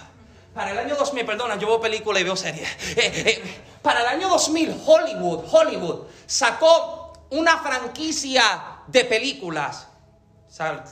Para 0.54 0.72
el 0.72 0.78
año 0.78 0.96
2000, 0.96 1.24
perdona, 1.24 1.56
yo 1.56 1.68
veo 1.68 1.80
películas 1.80 2.20
y 2.20 2.24
veo 2.24 2.36
series. 2.36 2.68
Eh, 2.96 3.12
eh, 3.26 3.62
para 3.82 4.00
el 4.00 4.06
año 4.08 4.28
2000, 4.28 4.82
Hollywood, 4.84 5.44
Hollywood 5.50 6.06
sacó 6.26 7.12
una 7.30 7.58
franquicia 7.58 8.82
de 8.88 9.04
películas. 9.04 9.86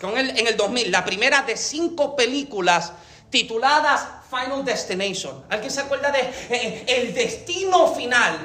Con 0.01 0.17
el, 0.17 0.39
en 0.39 0.47
el 0.47 0.57
2000, 0.57 0.93
la 0.93 1.05
primera 1.05 1.43
de 1.43 1.57
cinco 1.57 2.15
películas 2.15 2.93
tituladas 3.31 4.07
Final 4.31 4.65
Destination. 4.65 5.45
¿Alguien 5.49 5.71
se 5.71 5.81
acuerda 5.81 6.11
de 6.11 6.21
eh, 6.51 6.85
El 6.87 7.15
Destino 7.15 7.95
Final? 7.95 8.39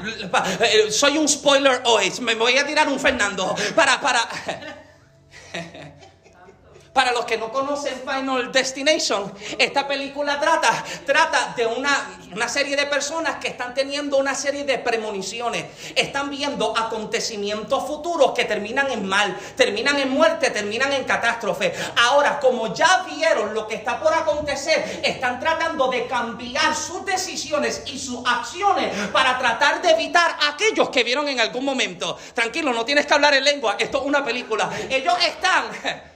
soy 0.90 1.18
un 1.18 1.28
spoiler 1.28 1.82
hoy, 1.86 2.12
me 2.22 2.36
voy 2.36 2.58
a 2.58 2.66
tirar 2.66 2.88
un 2.88 3.00
Fernando. 3.00 3.56
Para, 3.76 4.00
para. 4.00 4.82
Para 6.94 7.12
los 7.12 7.26
que 7.26 7.40
no 7.40 7.52
conocen 7.52 8.00
Final 8.08 8.52
Destination, 8.52 9.34
esta 9.58 9.88
película 9.88 10.40
trata, 10.40 10.72
trata 11.08 11.56
de 11.58 11.66
una, 11.66 12.20
una 12.32 12.48
serie 12.48 12.76
de 12.76 12.86
personas 12.86 13.38
que 13.38 13.48
están 13.48 13.74
teniendo 13.74 14.18
una 14.18 14.36
serie 14.36 14.64
de 14.64 14.78
premoniciones. 14.78 15.66
Están 15.96 16.30
viendo 16.30 16.78
acontecimientos 16.78 17.88
futuros 17.88 18.34
que 18.34 18.46
terminan 18.46 18.92
en 18.92 19.08
mal, 19.08 19.36
terminan 19.56 20.00
en 20.00 20.12
muerte, 20.12 20.52
terminan 20.52 20.94
en 20.94 21.04
catástrofe. 21.06 21.74
Ahora, 22.04 22.40
como 22.40 22.76
ya 22.76 23.04
vieron 23.10 23.56
lo 23.56 23.68
que 23.68 23.74
está 23.74 24.00
por 24.00 24.14
acontecer, 24.14 25.02
están 25.04 25.40
tratando 25.40 25.88
de 25.88 26.06
cambiar 26.06 26.76
sus 26.76 27.04
decisiones 27.08 27.82
y 27.88 27.98
sus 27.98 28.20
acciones 28.24 28.96
para 29.12 29.40
tratar 29.40 29.82
de 29.82 29.90
evitar 29.90 30.38
aquellos 30.48 30.90
que 30.90 31.04
vieron 31.04 31.28
en 31.28 31.40
algún 31.40 31.66
momento. 31.66 32.20
Tranquilo, 32.36 32.72
no 32.72 32.86
tienes 32.86 33.08
que 33.08 33.16
hablar 33.16 33.34
en 33.34 33.46
lengua, 33.46 33.78
esto 33.80 33.98
es 34.02 34.06
una 34.06 34.24
película. 34.24 34.70
Ellos 34.92 35.16
están 35.26 36.12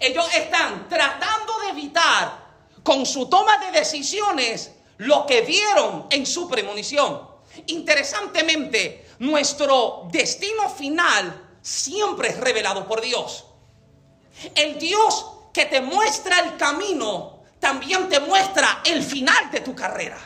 ellos 0.00 0.26
están 0.34 0.88
tratando 0.88 1.58
de 1.60 1.68
evitar 1.70 2.44
con 2.82 3.06
su 3.06 3.28
toma 3.28 3.58
de 3.58 3.72
decisiones 3.72 4.72
lo 4.98 5.26
que 5.26 5.42
vieron 5.42 6.06
en 6.10 6.26
su 6.26 6.48
premonición. 6.48 7.28
Interesantemente, 7.66 9.06
nuestro 9.20 10.08
destino 10.10 10.68
final 10.68 11.56
siempre 11.62 12.28
es 12.28 12.36
revelado 12.38 12.86
por 12.86 13.00
Dios. 13.00 13.46
El 14.54 14.78
Dios 14.78 15.26
que 15.52 15.66
te 15.66 15.80
muestra 15.80 16.40
el 16.40 16.56
camino 16.56 17.44
también 17.60 18.08
te 18.08 18.20
muestra 18.20 18.82
el 18.84 19.02
final 19.02 19.50
de 19.50 19.60
tu 19.60 19.74
carrera. 19.74 20.18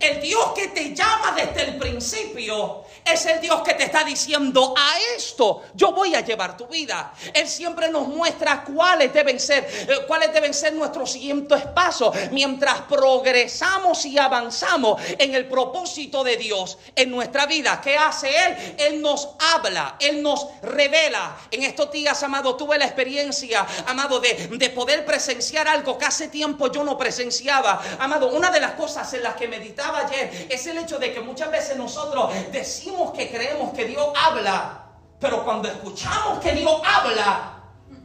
El 0.00 0.20
Dios 0.20 0.52
que 0.54 0.68
te 0.68 0.94
llama 0.94 1.34
desde 1.36 1.70
el 1.70 1.78
principio 1.78 2.84
es 3.04 3.26
el 3.26 3.40
Dios 3.40 3.62
que 3.62 3.74
te 3.74 3.84
está 3.84 4.04
diciendo 4.04 4.74
a 4.76 4.98
esto 5.16 5.62
yo 5.74 5.92
voy 5.92 6.14
a 6.14 6.20
llevar 6.20 6.56
tu 6.56 6.66
vida. 6.66 7.12
Él 7.32 7.48
siempre 7.48 7.90
nos 7.90 8.06
muestra 8.06 8.64
cuáles 8.64 9.12
deben 9.12 9.40
ser, 9.40 9.64
eh, 9.64 10.04
cuáles 10.06 10.32
deben 10.32 10.54
ser 10.54 10.74
nuestros 10.74 11.12
siguientes 11.12 11.62
pasos 11.74 12.14
mientras 12.30 12.82
progresamos 12.82 14.04
y 14.04 14.18
avanzamos 14.18 15.00
en 15.18 15.34
el 15.34 15.46
propósito 15.48 16.22
de 16.22 16.36
Dios 16.36 16.78
en 16.94 17.10
nuestra 17.10 17.46
vida. 17.46 17.80
¿Qué 17.82 17.96
hace 17.96 18.28
Él? 18.28 18.74
Él 18.78 19.02
nos 19.02 19.30
habla, 19.54 19.96
Él 19.98 20.22
nos 20.22 20.46
revela. 20.62 21.36
En 21.50 21.62
estos 21.62 21.90
días, 21.90 22.22
amado, 22.22 22.56
tuve 22.56 22.78
la 22.78 22.84
experiencia, 22.84 23.66
amado, 23.86 24.20
de, 24.20 24.48
de 24.48 24.70
poder 24.70 25.04
presenciar 25.04 25.66
algo 25.66 25.98
que 25.98 26.04
hace 26.04 26.28
tiempo 26.28 26.70
yo 26.70 26.84
no 26.84 26.96
presenciaba. 26.98 27.80
Amado, 27.98 28.28
una 28.28 28.50
de 28.50 28.60
las 28.60 28.72
cosas 28.72 29.12
en 29.14 29.22
las 29.22 29.34
que 29.34 29.48
meditaba 29.48 29.87
ayer 29.96 30.46
es 30.48 30.66
el 30.66 30.78
hecho 30.78 30.98
de 30.98 31.12
que 31.12 31.20
muchas 31.20 31.50
veces 31.50 31.76
nosotros 31.76 32.32
decimos 32.52 33.12
que 33.12 33.30
creemos 33.30 33.72
que 33.72 33.84
Dios 33.84 34.08
habla, 34.16 34.84
pero 35.20 35.44
cuando 35.44 35.68
escuchamos 35.68 36.38
que 36.40 36.52
Dios 36.52 36.80
habla, 36.84 37.54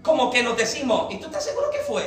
como 0.02 0.32
que 0.32 0.44
nos 0.44 0.58
decimos, 0.58 1.14
¿y 1.14 1.18
tú 1.18 1.28
estás 1.28 1.44
seguro 1.44 1.70
que 1.72 1.80
fue? 1.80 2.06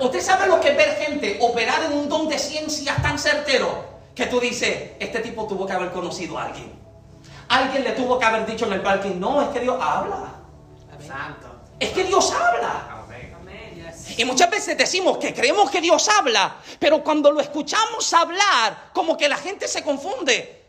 Usted 0.00 0.20
sabe 0.20 0.46
lo 0.46 0.60
que 0.60 0.70
es 0.70 0.76
ver 0.76 0.96
gente 0.96 1.38
operar 1.40 1.84
en 1.84 1.92
un 1.92 2.08
don 2.08 2.28
de 2.28 2.38
ciencias 2.38 3.00
tan 3.02 3.18
certero 3.18 3.84
que 4.14 4.26
tú 4.26 4.40
dices, 4.40 4.92
este 4.98 5.20
tipo 5.20 5.46
tuvo 5.46 5.66
que 5.66 5.72
haber 5.72 5.92
conocido 5.92 6.38
a 6.38 6.46
alguien. 6.46 6.72
Alguien 7.48 7.84
le 7.84 7.92
tuvo 7.92 8.18
que 8.18 8.24
haber 8.24 8.46
dicho 8.46 8.66
en 8.66 8.74
el 8.74 8.82
parking, 8.82 9.18
no, 9.18 9.42
es 9.42 9.48
que 9.48 9.60
Dios 9.60 9.76
habla. 9.80 10.34
Es 11.78 11.90
que 11.90 12.04
Dios 12.04 12.32
habla. 12.32 12.99
Y 14.16 14.24
muchas 14.24 14.50
veces 14.50 14.76
decimos 14.76 15.18
que 15.18 15.32
creemos 15.34 15.70
que 15.70 15.80
Dios 15.80 16.08
habla, 16.08 16.56
pero 16.78 17.02
cuando 17.02 17.30
lo 17.30 17.40
escuchamos 17.40 18.12
hablar, 18.12 18.90
como 18.92 19.16
que 19.16 19.28
la 19.28 19.36
gente 19.36 19.68
se 19.68 19.82
confunde. 19.82 20.60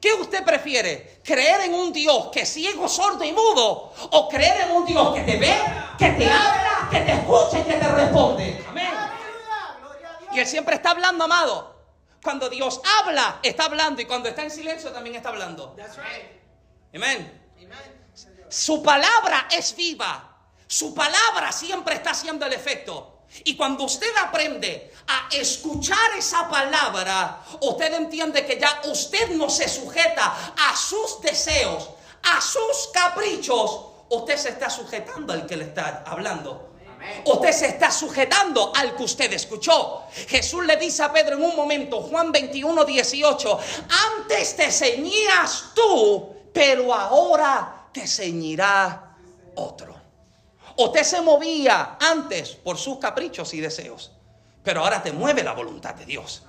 ¿Qué 0.00 0.12
usted 0.12 0.44
prefiere? 0.44 1.20
¿Creer 1.24 1.62
en 1.62 1.74
un 1.74 1.92
Dios 1.92 2.28
que 2.32 2.40
es 2.40 2.48
ciego, 2.48 2.88
sordo 2.88 3.24
y 3.24 3.32
mudo? 3.32 3.92
¿O 4.12 4.28
creer 4.28 4.68
en 4.68 4.70
un 4.70 4.86
Dios 4.86 5.14
que 5.14 5.22
te 5.22 5.36
ve, 5.36 5.56
que 5.98 6.10
te 6.10 6.30
habla, 6.30 6.88
que 6.90 7.00
te 7.00 7.12
escucha 7.12 7.58
y 7.58 7.62
que 7.62 7.74
te 7.74 7.88
responde? 7.88 8.64
Amén. 8.68 8.90
Y 10.32 10.38
Él 10.38 10.46
siempre 10.46 10.76
está 10.76 10.90
hablando, 10.90 11.24
amado. 11.24 11.76
Cuando 12.22 12.48
Dios 12.48 12.80
habla, 13.00 13.40
está 13.42 13.64
hablando. 13.64 14.00
Y 14.00 14.04
cuando 14.04 14.28
está 14.28 14.42
en 14.42 14.50
silencio, 14.50 14.92
también 14.92 15.16
está 15.16 15.30
hablando. 15.30 15.74
Amén. 16.94 17.48
Su 18.48 18.82
palabra 18.82 19.48
es 19.50 19.74
viva. 19.74 20.27
Su 20.68 20.94
palabra 20.94 21.50
siempre 21.50 21.94
está 21.94 22.10
haciendo 22.10 22.44
el 22.44 22.52
efecto. 22.52 23.22
Y 23.44 23.56
cuando 23.56 23.84
usted 23.84 24.14
aprende 24.22 24.92
a 25.06 25.28
escuchar 25.34 26.12
esa 26.16 26.48
palabra, 26.48 27.42
usted 27.62 27.94
entiende 27.94 28.44
que 28.44 28.58
ya 28.58 28.82
usted 28.84 29.30
no 29.30 29.48
se 29.48 29.68
sujeta 29.68 30.54
a 30.56 30.76
sus 30.76 31.20
deseos, 31.22 31.88
a 32.22 32.40
sus 32.40 32.90
caprichos. 32.92 33.80
Usted 34.10 34.36
se 34.36 34.50
está 34.50 34.68
sujetando 34.68 35.32
al 35.32 35.46
que 35.46 35.56
le 35.56 35.64
está 35.64 36.04
hablando. 36.06 36.68
Usted 37.24 37.52
se 37.52 37.66
está 37.68 37.90
sujetando 37.90 38.72
al 38.74 38.94
que 38.94 39.04
usted 39.04 39.32
escuchó. 39.32 40.02
Jesús 40.28 40.66
le 40.66 40.76
dice 40.76 41.02
a 41.02 41.12
Pedro 41.12 41.36
en 41.36 41.44
un 41.44 41.56
momento, 41.56 42.00
Juan 42.02 42.30
21, 42.32 42.84
18, 42.84 43.58
antes 44.18 44.56
te 44.56 44.70
ceñías 44.70 45.70
tú, 45.74 46.34
pero 46.52 46.92
ahora 46.92 47.88
te 47.92 48.06
ceñirá 48.06 49.16
otro. 49.54 49.97
Usted 50.78 51.02
se 51.02 51.20
movía 51.20 51.98
antes 52.00 52.50
por 52.50 52.78
sus 52.78 52.98
caprichos 52.98 53.52
y 53.52 53.60
deseos, 53.60 54.12
pero 54.62 54.84
ahora 54.84 55.02
te 55.02 55.10
mueve 55.10 55.42
la 55.42 55.52
voluntad 55.52 55.92
de 55.96 56.06
Dios. 56.06 56.44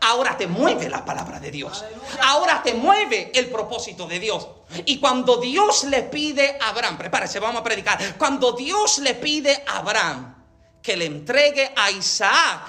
Ahora 0.00 0.38
te 0.38 0.46
mueve 0.46 0.88
la 0.88 1.04
palabra 1.04 1.38
de 1.38 1.50
Dios. 1.50 1.84
Ahora 2.22 2.62
te 2.62 2.72
mueve 2.72 3.30
el 3.34 3.50
propósito 3.50 4.06
de 4.06 4.20
Dios. 4.20 4.48
Y 4.86 4.98
cuando 4.98 5.36
Dios 5.36 5.84
le 5.84 6.04
pide 6.04 6.56
a 6.58 6.70
Abraham, 6.70 6.96
prepárese, 6.96 7.40
vamos 7.40 7.60
a 7.60 7.64
predicar. 7.64 8.16
Cuando 8.16 8.52
Dios 8.52 9.00
le 9.00 9.14
pide 9.14 9.64
a 9.66 9.78
Abraham 9.78 10.34
que 10.80 10.96
le 10.96 11.04
entregue 11.04 11.70
a 11.76 11.90
Isaac, 11.90 12.62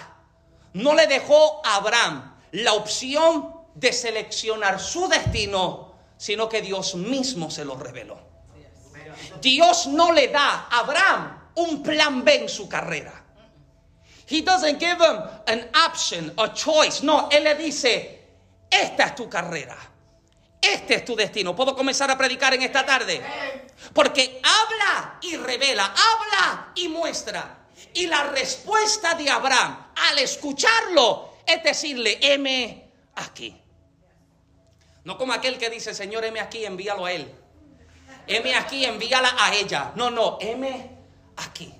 no 0.73 0.95
le 0.95 1.07
dejó 1.07 1.61
a 1.63 1.75
Abraham 1.75 2.35
la 2.51 2.73
opción 2.73 3.53
de 3.73 3.93
seleccionar 3.93 4.81
su 4.81 5.07
destino, 5.07 5.93
sino 6.17 6.49
que 6.49 6.61
Dios 6.61 6.95
mismo 6.95 7.49
se 7.49 7.63
lo 7.63 7.77
reveló. 7.77 8.28
Dios 9.41 9.87
no 9.87 10.11
le 10.11 10.27
da 10.27 10.67
a 10.69 10.79
Abraham 10.79 11.51
un 11.55 11.83
plan 11.83 12.23
B 12.23 12.35
en 12.35 12.49
su 12.49 12.67
carrera. 12.67 13.13
He 14.27 14.41
doesn't 14.41 14.79
give 14.79 15.01
him 15.01 15.23
an 15.47 15.69
option, 15.85 16.31
a 16.37 16.49
choice. 16.53 17.01
No, 17.03 17.29
él 17.31 17.43
le 17.43 17.55
dice, 17.55 18.19
esta 18.69 19.05
es 19.05 19.15
tu 19.15 19.27
carrera. 19.27 19.75
Este 20.61 20.95
es 20.95 21.05
tu 21.05 21.15
destino. 21.15 21.55
¿Puedo 21.55 21.75
comenzar 21.75 22.11
a 22.11 22.17
predicar 22.17 22.53
en 22.53 22.61
esta 22.61 22.85
tarde? 22.85 23.21
Porque 23.93 24.41
habla 24.43 25.19
y 25.21 25.35
revela, 25.37 25.85
habla 25.85 26.71
y 26.75 26.89
muestra. 26.89 27.57
Y 27.93 28.07
la 28.07 28.23
respuesta 28.25 29.15
de 29.15 29.29
Abraham 29.29 29.87
al 30.11 30.19
escucharlo 30.19 31.37
es 31.45 31.63
decirle, 31.63 32.19
heme 32.21 32.91
aquí. 33.15 33.59
No 35.05 35.17
como 35.17 35.33
aquel 35.33 35.57
que 35.57 35.69
dice, 35.69 35.95
Señor, 35.95 36.23
heme 36.25 36.39
aquí, 36.39 36.65
envíalo 36.65 37.05
a 37.05 37.13
él. 37.13 37.33
Heme 38.29 38.53
aquí, 38.53 38.85
envíala 38.85 39.35
a 39.39 39.55
ella. 39.55 39.91
No, 39.95 40.11
no, 40.11 40.37
heme 40.39 40.91
aquí. 41.37 41.73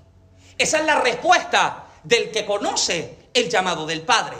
Esa 0.57 0.79
es 0.79 0.85
la 0.85 0.99
respuesta 0.99 1.85
del 2.03 2.31
que 2.31 2.43
conoce 2.43 3.29
el 3.31 3.47
llamado 3.47 3.85
del 3.85 4.01
Padre. 4.01 4.37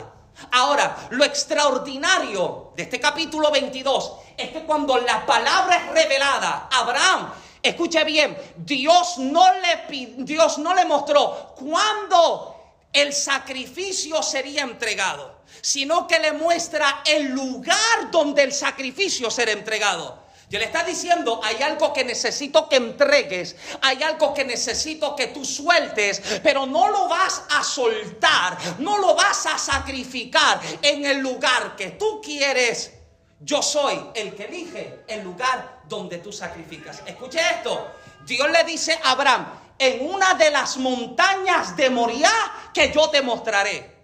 Ahora, 0.50 1.08
lo 1.10 1.24
extraordinario 1.24 2.72
de 2.74 2.82
este 2.82 2.98
capítulo 2.98 3.52
22 3.52 4.12
es 4.36 4.50
que 4.50 4.64
cuando 4.64 4.98
la 4.98 5.24
palabra 5.24 5.76
es 5.76 5.92
revelada, 5.92 6.68
Abraham, 6.72 7.32
escuche 7.62 8.02
bien, 8.02 8.36
Dios 8.56 9.18
no 9.18 9.46
le, 9.60 10.16
Dios 10.24 10.58
no 10.58 10.74
le 10.74 10.86
mostró 10.86 11.54
cuándo 11.56 12.56
el 12.92 13.12
sacrificio 13.12 14.20
sería 14.20 14.62
entregado, 14.62 15.42
sino 15.60 16.08
que 16.08 16.18
le 16.18 16.32
muestra 16.32 17.02
el 17.06 17.28
lugar 17.28 18.10
donde 18.10 18.42
el 18.42 18.52
sacrificio 18.52 19.30
será 19.30 19.52
entregado. 19.52 20.18
Y 20.50 20.58
le 20.58 20.64
está 20.64 20.82
diciendo, 20.82 21.40
hay 21.44 21.62
algo 21.62 21.92
que 21.92 22.04
necesito 22.04 22.68
que 22.68 22.74
entregues, 22.74 23.54
hay 23.82 24.02
algo 24.02 24.34
que 24.34 24.44
necesito 24.44 25.14
que 25.14 25.28
tú 25.28 25.44
sueltes, 25.44 26.40
pero 26.42 26.66
no 26.66 26.88
lo 26.88 27.06
vas 27.06 27.44
a 27.50 27.62
soltar, 27.62 28.58
no 28.80 28.98
lo 28.98 29.14
vas 29.14 29.46
a 29.46 29.56
sacrificar 29.56 30.60
en 30.82 31.06
el 31.06 31.18
lugar 31.18 31.76
que 31.76 31.90
tú 31.90 32.20
quieres. 32.20 32.92
Yo 33.38 33.62
soy 33.62 34.10
el 34.12 34.34
que 34.34 34.46
elige 34.46 35.04
el 35.06 35.22
lugar 35.22 35.82
donde 35.88 36.18
tú 36.18 36.32
sacrificas. 36.32 37.00
Escuche 37.06 37.38
esto, 37.38 37.92
Dios 38.26 38.50
le 38.50 38.64
dice 38.64 38.98
a 39.04 39.12
Abraham, 39.12 39.46
en 39.78 40.04
una 40.10 40.34
de 40.34 40.50
las 40.50 40.76
montañas 40.78 41.76
de 41.76 41.90
Moriah 41.90 42.70
que 42.74 42.92
yo 42.92 43.08
te 43.08 43.22
mostraré. 43.22 43.98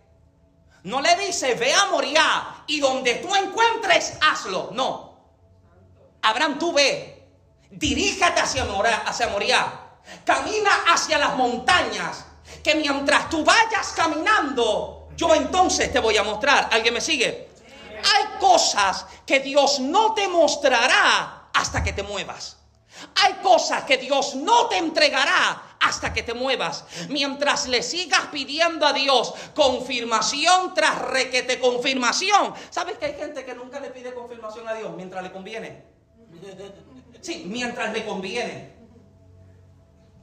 No 0.84 1.00
le 1.00 1.16
dice, 1.16 1.56
ve 1.56 1.74
a 1.74 1.86
Moriah 1.86 2.62
y 2.68 2.78
donde 2.78 3.16
tú 3.16 3.34
encuentres, 3.34 4.14
hazlo. 4.20 4.70
No, 4.72 5.15
Abraham, 6.26 6.58
tú 6.58 6.72
ve, 6.72 7.22
diríjate 7.70 8.40
hacia 8.40 8.64
Moria, 8.64 9.02
hacia 9.06 9.28
Moria, 9.28 9.80
camina 10.24 10.70
hacia 10.88 11.18
las 11.18 11.36
montañas, 11.36 12.24
que 12.64 12.74
mientras 12.74 13.30
tú 13.30 13.44
vayas 13.44 13.92
caminando, 13.94 15.08
yo 15.16 15.34
entonces 15.34 15.92
te 15.92 16.00
voy 16.00 16.16
a 16.16 16.24
mostrar. 16.24 16.68
¿Alguien 16.72 16.94
me 16.94 17.00
sigue? 17.00 17.48
Hay 17.96 18.38
cosas 18.40 19.06
que 19.24 19.38
Dios 19.38 19.78
no 19.80 20.14
te 20.14 20.26
mostrará 20.26 21.48
hasta 21.54 21.84
que 21.84 21.92
te 21.92 22.02
muevas. 22.02 22.56
Hay 23.22 23.34
cosas 23.34 23.84
que 23.84 23.98
Dios 23.98 24.34
no 24.34 24.66
te 24.66 24.78
entregará 24.78 25.76
hasta 25.80 26.12
que 26.12 26.24
te 26.24 26.34
muevas. 26.34 26.84
Mientras 27.08 27.68
le 27.68 27.82
sigas 27.82 28.26
pidiendo 28.32 28.84
a 28.84 28.92
Dios 28.92 29.32
confirmación 29.54 30.74
tras 30.74 30.98
requete 31.02 31.60
confirmación. 31.60 32.54
¿Sabes 32.70 32.98
que 32.98 33.06
hay 33.06 33.14
gente 33.14 33.44
que 33.44 33.54
nunca 33.54 33.78
le 33.80 33.90
pide 33.90 34.12
confirmación 34.14 34.66
a 34.68 34.74
Dios 34.74 34.90
mientras 34.96 35.22
le 35.22 35.30
conviene? 35.30 35.95
Sí, 37.20 37.44
mientras 37.48 37.92
le 37.92 38.04
conviene. 38.04 38.76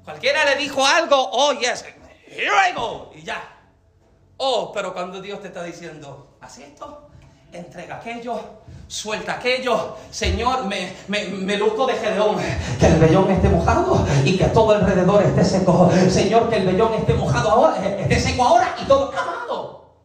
Cualquiera 0.03 0.45
le 0.45 0.55
dijo 0.55 0.85
algo, 0.85 1.15
oh 1.17 1.53
yes, 1.53 1.83
here 2.27 2.51
I 2.69 2.73
go, 2.73 3.11
y 3.15 3.23
ya. 3.23 3.41
Oh, 4.37 4.71
pero 4.73 4.93
cuando 4.93 5.21
Dios 5.21 5.41
te 5.41 5.47
está 5.47 5.63
diciendo, 5.63 6.37
haz 6.41 6.57
esto, 6.59 7.09
entrega 7.51 7.97
aquello, 7.97 8.39
suelta 8.87 9.33
aquello, 9.33 9.97
Señor, 10.11 10.65
me, 10.65 10.93
me, 11.07 11.25
me 11.25 11.57
luto 11.57 11.85
de 11.85 11.93
Gedeón, 11.93 12.37
que 12.79 12.85
el 12.85 12.99
vellón 12.99 13.31
esté 13.31 13.47
mojado 13.47 14.05
y 14.25 14.37
que 14.37 14.45
todo 14.45 14.71
alrededor 14.71 15.23
esté 15.23 15.45
seco. 15.45 15.89
Señor, 16.09 16.49
que 16.49 16.57
el 16.57 16.65
vellón 16.65 16.93
esté 16.95 17.13
mojado 17.13 17.51
ahora, 17.51 17.99
esté 17.99 18.19
seco 18.19 18.43
ahora 18.43 18.75
y 18.81 18.85
todo 18.85 19.11
amado. 19.11 19.99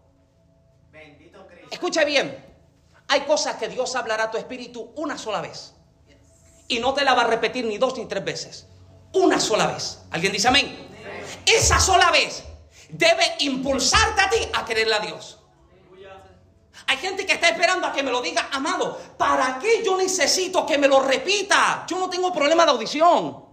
Bendito 0.92 1.46
Cristo. 1.46 1.68
Escucha 1.72 2.04
bien, 2.04 2.44
hay 3.08 3.20
cosas 3.20 3.56
que 3.56 3.68
Dios 3.68 3.96
hablará 3.96 4.24
a 4.24 4.30
tu 4.30 4.38
espíritu 4.38 4.92
una 4.96 5.18
sola 5.18 5.40
vez 5.40 5.77
y 6.68 6.78
no 6.78 6.94
te 6.94 7.04
la 7.04 7.14
va 7.14 7.22
a 7.22 7.26
repetir 7.26 7.64
ni 7.64 7.78
dos 7.78 7.96
ni 7.96 8.06
tres 8.06 8.24
veces. 8.24 8.66
Una 9.14 9.40
sola 9.40 9.66
vez. 9.66 10.00
¿Alguien 10.10 10.32
dice 10.32 10.48
amén? 10.48 10.88
Esa 11.44 11.80
sola 11.80 12.10
vez 12.10 12.44
debe 12.90 13.24
impulsarte 13.40 14.20
a 14.20 14.30
ti 14.30 14.36
a 14.52 14.64
quererle 14.64 14.94
a 14.94 15.00
Dios. 15.00 15.38
Hay 16.86 16.96
gente 16.98 17.26
que 17.26 17.34
está 17.34 17.48
esperando 17.48 17.86
a 17.86 17.92
que 17.92 18.02
me 18.02 18.10
lo 18.10 18.22
diga, 18.22 18.48
amado, 18.52 18.98
¿para 19.18 19.58
qué 19.58 19.82
yo 19.84 19.96
necesito 19.96 20.64
que 20.64 20.78
me 20.78 20.88
lo 20.88 21.00
repita? 21.00 21.84
Yo 21.86 21.98
no 21.98 22.08
tengo 22.08 22.32
problema 22.32 22.64
de 22.64 22.70
audición. 22.70 23.47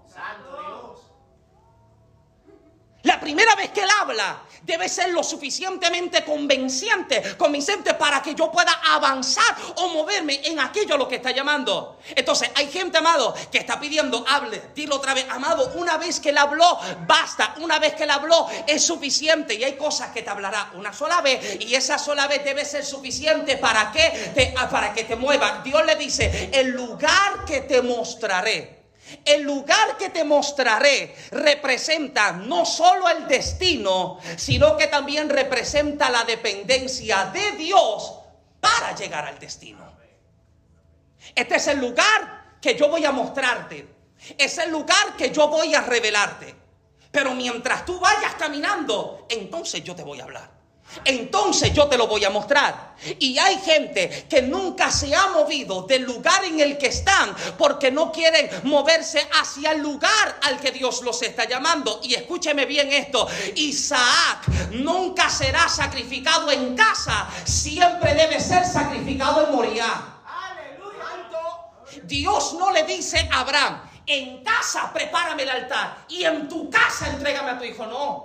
Primera 3.26 3.56
vez 3.56 3.72
que 3.72 3.82
él 3.82 3.90
habla 4.02 4.44
debe 4.62 4.88
ser 4.88 5.10
lo 5.10 5.24
suficientemente 5.24 6.24
convenciente, 6.24 7.36
convincente 7.38 7.96
para 7.96 8.22
que 8.22 8.36
yo 8.36 8.52
pueda 8.52 8.72
avanzar 8.88 9.56
o 9.78 9.90
moverme 9.90 10.42
en 10.44 10.60
aquello 10.60 10.94
a 10.94 10.98
lo 10.98 11.08
que 11.08 11.16
está 11.16 11.32
llamando. 11.32 11.98
Entonces, 12.16 12.52
hay 12.54 12.70
gente, 12.70 13.00
amado, 13.00 13.34
que 13.52 13.58
está 13.58 13.80
pidiendo, 13.80 14.24
hable, 14.28 14.62
dilo 14.76 14.98
otra 14.98 15.16
vez, 15.16 15.26
amado, 15.30 15.74
una 15.76 15.98
vez 15.98 16.20
que 16.20 16.30
él 16.30 16.38
habló, 16.38 16.80
basta, 17.08 17.56
una 17.62 17.80
vez 17.80 17.96
que 17.96 18.04
él 18.04 18.12
habló 18.12 18.48
es 18.68 18.84
suficiente 18.84 19.56
y 19.56 19.64
hay 19.64 19.76
cosas 19.76 20.12
que 20.12 20.22
te 20.22 20.30
hablará 20.30 20.72
una 20.76 20.94
sola 20.94 21.22
vez 21.22 21.58
y 21.60 21.74
esa 21.74 21.98
sola 21.98 22.28
vez 22.28 22.44
debe 22.44 22.64
ser 22.64 22.86
suficiente 22.86 23.58
para 23.58 23.92
que 23.92 24.32
te, 24.36 24.54
para 24.70 24.94
que 24.94 25.04
te 25.04 25.16
mueva. 25.16 25.62
Dios 25.64 25.84
le 25.84 25.96
dice, 25.96 26.52
el 26.54 26.70
lugar 26.70 27.44
que 27.48 27.62
te 27.62 27.82
mostraré 27.82 28.75
el 29.24 29.44
lugar 29.44 29.98
que 29.98 30.10
te 30.10 30.24
mostraré 30.24 31.15
representa 31.32 32.32
no 32.32 32.65
solo 32.65 33.08
el 33.10 33.28
destino, 33.28 34.20
sino 34.36 34.76
que 34.78 34.88
también 34.88 35.30
representa 35.30 36.10
la 36.10 36.24
dependencia 36.24 37.26
de 37.26 37.52
Dios 37.52 38.13
para 38.60 38.96
llegar 38.96 39.26
al 39.26 39.39
destino. 39.39 39.94
Este 41.34 41.56
es 41.56 41.68
el 41.68 41.80
lugar 41.80 42.58
que 42.62 42.76
yo 42.76 42.89
voy 42.89 43.06
a 43.06 43.12
mostrarte. 43.12 43.88
Es 44.38 44.58
el 44.58 44.72
lugar 44.72 45.15
que 45.18 45.32
yo 45.32 45.48
voy 45.48 45.76
a 45.76 45.82
revelarte. 45.82 46.56
Pero 47.12 47.34
mientras 47.34 47.86
tú 47.86 48.00
vayas 48.00 48.36
caminando, 48.36 49.26
entonces 49.30 49.84
yo 49.84 49.96
te 49.96 50.04
voy 50.04 50.20
a 50.20 50.24
hablar 50.24 50.55
entonces 51.04 51.74
yo 51.74 51.88
te 51.88 51.98
lo 51.98 52.08
voy 52.08 52.24
a 52.24 52.30
mostrar. 52.30 52.95
Y 53.19 53.38
hay 53.38 53.60
gente 53.60 54.26
que 54.30 54.41
nunca 54.41 54.89
se 54.89 55.13
ha 55.13 55.28
movido 55.28 55.84
del 55.84 56.04
lugar 56.04 56.45
en 56.45 56.60
el 56.60 56.78
que 56.78 56.88
están 56.88 57.36
porque 57.58 57.91
no 57.91 58.12
quieren 58.12 58.50
moverse 58.63 59.28
hacia 59.39 59.71
el 59.71 59.82
lugar 59.82 60.39
al 60.43 60.60
que 60.60 60.71
Dios 60.71 61.02
los 61.02 61.21
está 61.21 61.45
llamando. 61.45 62.00
Y 62.04 62.13
escúcheme 62.13 62.65
bien 62.65 62.91
esto, 62.91 63.28
Isaac 63.56 64.48
nunca 64.71 65.30
será 65.30 65.67
sacrificado 65.67 66.52
en 66.52 66.76
casa, 66.76 67.28
siempre 67.43 68.13
debe 68.13 68.39
ser 68.39 68.65
sacrificado 68.65 69.45
en 69.45 69.52
Moriah. 69.56 70.12
Dios 72.04 72.54
no 72.54 72.71
le 72.71 72.84
dice 72.84 73.28
a 73.32 73.39
Abraham, 73.39 73.82
en 74.06 74.43
casa 74.43 74.91
prepárame 74.93 75.43
el 75.43 75.50
altar 75.50 76.06
y 76.08 76.24
en 76.24 76.48
tu 76.48 76.69
casa 76.69 77.08
entrégame 77.08 77.52
a 77.52 77.58
tu 77.58 77.63
hijo. 77.63 77.86
No, 77.86 78.25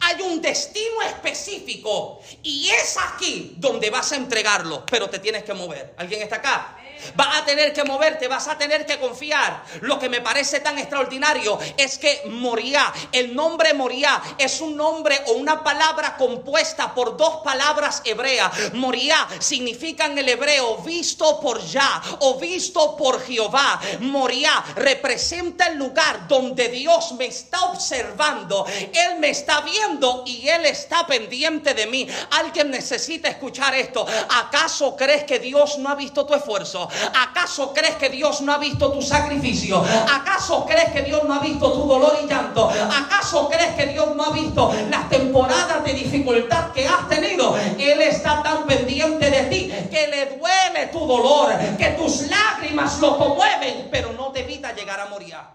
hay 0.00 0.22
un 0.22 0.40
destino 0.40 1.02
específico 1.02 2.20
y 2.42 2.68
es 2.68 2.96
aquí 2.96 3.54
donde 3.58 3.90
vas 3.90 4.12
a 4.12 4.16
entregarlo, 4.16 4.84
pero 4.86 5.10
te 5.10 5.18
tienes 5.18 5.44
que 5.44 5.54
mover. 5.54 5.94
¿Alguien 5.96 6.22
está 6.22 6.36
acá? 6.36 6.79
Vas 7.14 7.38
a 7.38 7.44
tener 7.44 7.72
que 7.72 7.84
moverte, 7.84 8.28
vas 8.28 8.48
a 8.48 8.58
tener 8.58 8.86
que 8.86 8.98
confiar. 8.98 9.62
Lo 9.80 9.98
que 9.98 10.08
me 10.08 10.20
parece 10.20 10.60
tan 10.60 10.78
extraordinario 10.78 11.58
es 11.76 11.98
que 11.98 12.22
Moría, 12.26 12.92
el 13.12 13.34
nombre 13.34 13.74
Moría 13.74 14.20
es 14.38 14.60
un 14.60 14.76
nombre 14.76 15.20
o 15.26 15.32
una 15.32 15.62
palabra 15.62 16.16
compuesta 16.16 16.94
por 16.94 17.16
dos 17.16 17.36
palabras 17.44 18.02
hebreas. 18.04 18.72
Moría 18.74 19.26
significa 19.38 20.06
en 20.06 20.18
el 20.18 20.28
hebreo 20.28 20.78
visto 20.78 21.40
por 21.40 21.60
Ya 21.64 22.02
o 22.20 22.38
visto 22.38 22.96
por 22.96 23.22
Jehová. 23.22 23.80
Moría 24.00 24.62
representa 24.76 25.66
el 25.68 25.78
lugar 25.78 26.28
donde 26.28 26.68
Dios 26.68 27.12
me 27.12 27.26
está 27.26 27.64
observando. 27.64 28.66
Él 28.66 29.18
me 29.18 29.30
está 29.30 29.60
viendo 29.60 30.24
y 30.26 30.48
Él 30.48 30.66
está 30.66 31.06
pendiente 31.06 31.74
de 31.74 31.86
mí. 31.86 32.06
Alguien 32.32 32.70
necesita 32.70 33.28
escuchar 33.28 33.74
esto. 33.74 34.06
¿Acaso 34.28 34.96
crees 34.96 35.24
que 35.24 35.38
Dios 35.38 35.78
no 35.78 35.88
ha 35.88 35.94
visto 35.94 36.26
tu 36.26 36.34
esfuerzo? 36.34 36.88
¿Acaso 37.14 37.72
crees 37.72 37.96
que 37.96 38.08
Dios 38.08 38.40
no 38.42 38.52
ha 38.52 38.58
visto 38.58 38.92
tu 38.92 39.02
sacrificio? 39.02 39.82
¿Acaso 40.12 40.66
crees 40.66 40.90
que 40.90 41.02
Dios 41.02 41.24
no 41.24 41.34
ha 41.34 41.38
visto 41.40 41.72
tu 41.72 41.86
dolor 41.86 42.18
y 42.22 42.26
llanto? 42.26 42.68
¿Acaso 42.70 43.48
crees 43.48 43.74
que 43.74 43.86
Dios 43.86 44.14
no 44.16 44.24
ha 44.24 44.30
visto 44.30 44.72
las 44.88 45.08
temporadas 45.08 45.84
de 45.84 45.92
dificultad 45.92 46.72
que 46.72 46.86
has 46.86 47.08
tenido? 47.08 47.56
Él 47.56 48.00
está 48.02 48.42
tan 48.42 48.66
pendiente 48.66 49.30
de 49.30 49.42
ti 49.44 49.72
que 49.90 50.06
le 50.08 50.36
duele 50.36 50.86
tu 50.92 51.06
dolor, 51.06 51.52
que 51.78 51.90
tus 51.90 52.22
lágrimas 52.28 52.98
lo 53.00 53.18
conmueven, 53.18 53.88
pero 53.90 54.12
no 54.12 54.32
te 54.32 54.40
evita 54.40 54.72
llegar 54.72 55.00
a 55.00 55.06
Moria. 55.06 55.48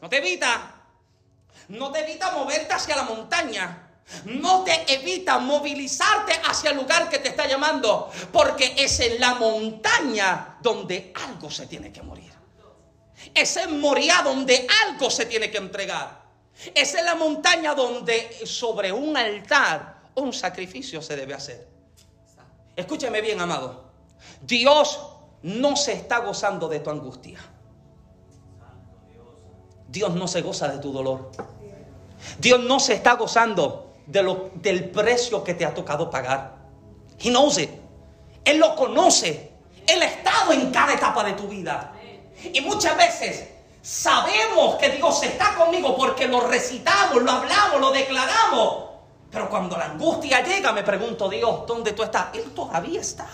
No 0.00 0.08
te 0.08 0.18
evita. 0.18 0.76
No 1.68 1.92
te 1.92 2.00
evita 2.00 2.32
moverte 2.32 2.72
hacia 2.72 2.96
la 2.96 3.04
montaña. 3.04 3.89
No 4.24 4.64
te 4.64 4.92
evita 4.92 5.38
movilizarte 5.38 6.32
hacia 6.44 6.70
el 6.70 6.76
lugar 6.76 7.08
que 7.08 7.18
te 7.18 7.28
está 7.28 7.46
llamando. 7.46 8.10
Porque 8.32 8.74
es 8.76 9.00
en 9.00 9.20
la 9.20 9.34
montaña 9.34 10.58
donde 10.60 11.12
algo 11.14 11.50
se 11.50 11.66
tiene 11.66 11.92
que 11.92 12.02
morir. 12.02 12.32
Es 13.34 13.56
en 13.56 13.80
Moria 13.80 14.22
donde 14.22 14.66
algo 14.86 15.10
se 15.10 15.26
tiene 15.26 15.50
que 15.50 15.58
entregar. 15.58 16.20
Es 16.74 16.94
en 16.94 17.04
la 17.04 17.14
montaña 17.14 17.74
donde 17.74 18.46
sobre 18.46 18.92
un 18.92 19.16
altar 19.16 20.00
un 20.14 20.32
sacrificio 20.32 21.00
se 21.02 21.16
debe 21.16 21.34
hacer. 21.34 21.68
Escúcheme 22.76 23.20
bien, 23.20 23.40
amado. 23.40 23.90
Dios 24.42 25.00
no 25.42 25.76
se 25.76 25.92
está 25.92 26.18
gozando 26.18 26.68
de 26.68 26.80
tu 26.80 26.90
angustia. 26.90 27.38
Dios 29.88 30.14
no 30.14 30.28
se 30.28 30.42
goza 30.42 30.68
de 30.68 30.78
tu 30.78 30.92
dolor. 30.92 31.30
Dios 32.38 32.60
no 32.60 32.78
se 32.80 32.94
está 32.94 33.14
gozando 33.14 33.89
de 34.10 34.22
lo, 34.22 34.50
del 34.54 34.90
precio 34.90 35.44
que 35.44 35.54
te 35.54 35.64
ha 35.64 35.72
tocado 35.72 36.10
pagar. 36.10 36.56
He 37.18 37.30
knows 37.30 37.58
it. 37.58 37.70
Él 38.44 38.58
lo 38.58 38.74
conoce. 38.74 39.52
Él 39.86 40.02
ha 40.02 40.06
estado 40.06 40.52
en 40.52 40.70
cada 40.70 40.94
etapa 40.94 41.22
de 41.24 41.32
tu 41.34 41.46
vida. 41.46 41.92
Y 42.52 42.60
muchas 42.60 42.96
veces 42.96 43.48
sabemos 43.82 44.76
que 44.76 44.90
Dios 44.90 45.22
está 45.22 45.54
conmigo 45.54 45.96
porque 45.96 46.26
lo 46.26 46.40
recitamos, 46.40 47.22
lo 47.22 47.30
hablamos, 47.30 47.80
lo 47.80 47.90
declaramos. 47.92 48.90
Pero 49.30 49.48
cuando 49.48 49.76
la 49.76 49.86
angustia 49.86 50.42
llega, 50.42 50.72
me 50.72 50.82
pregunto, 50.82 51.28
Dios, 51.28 51.66
¿dónde 51.66 51.92
tú 51.92 52.02
estás? 52.02 52.34
Él 52.34 52.52
todavía 52.52 53.00
está. 53.00 53.28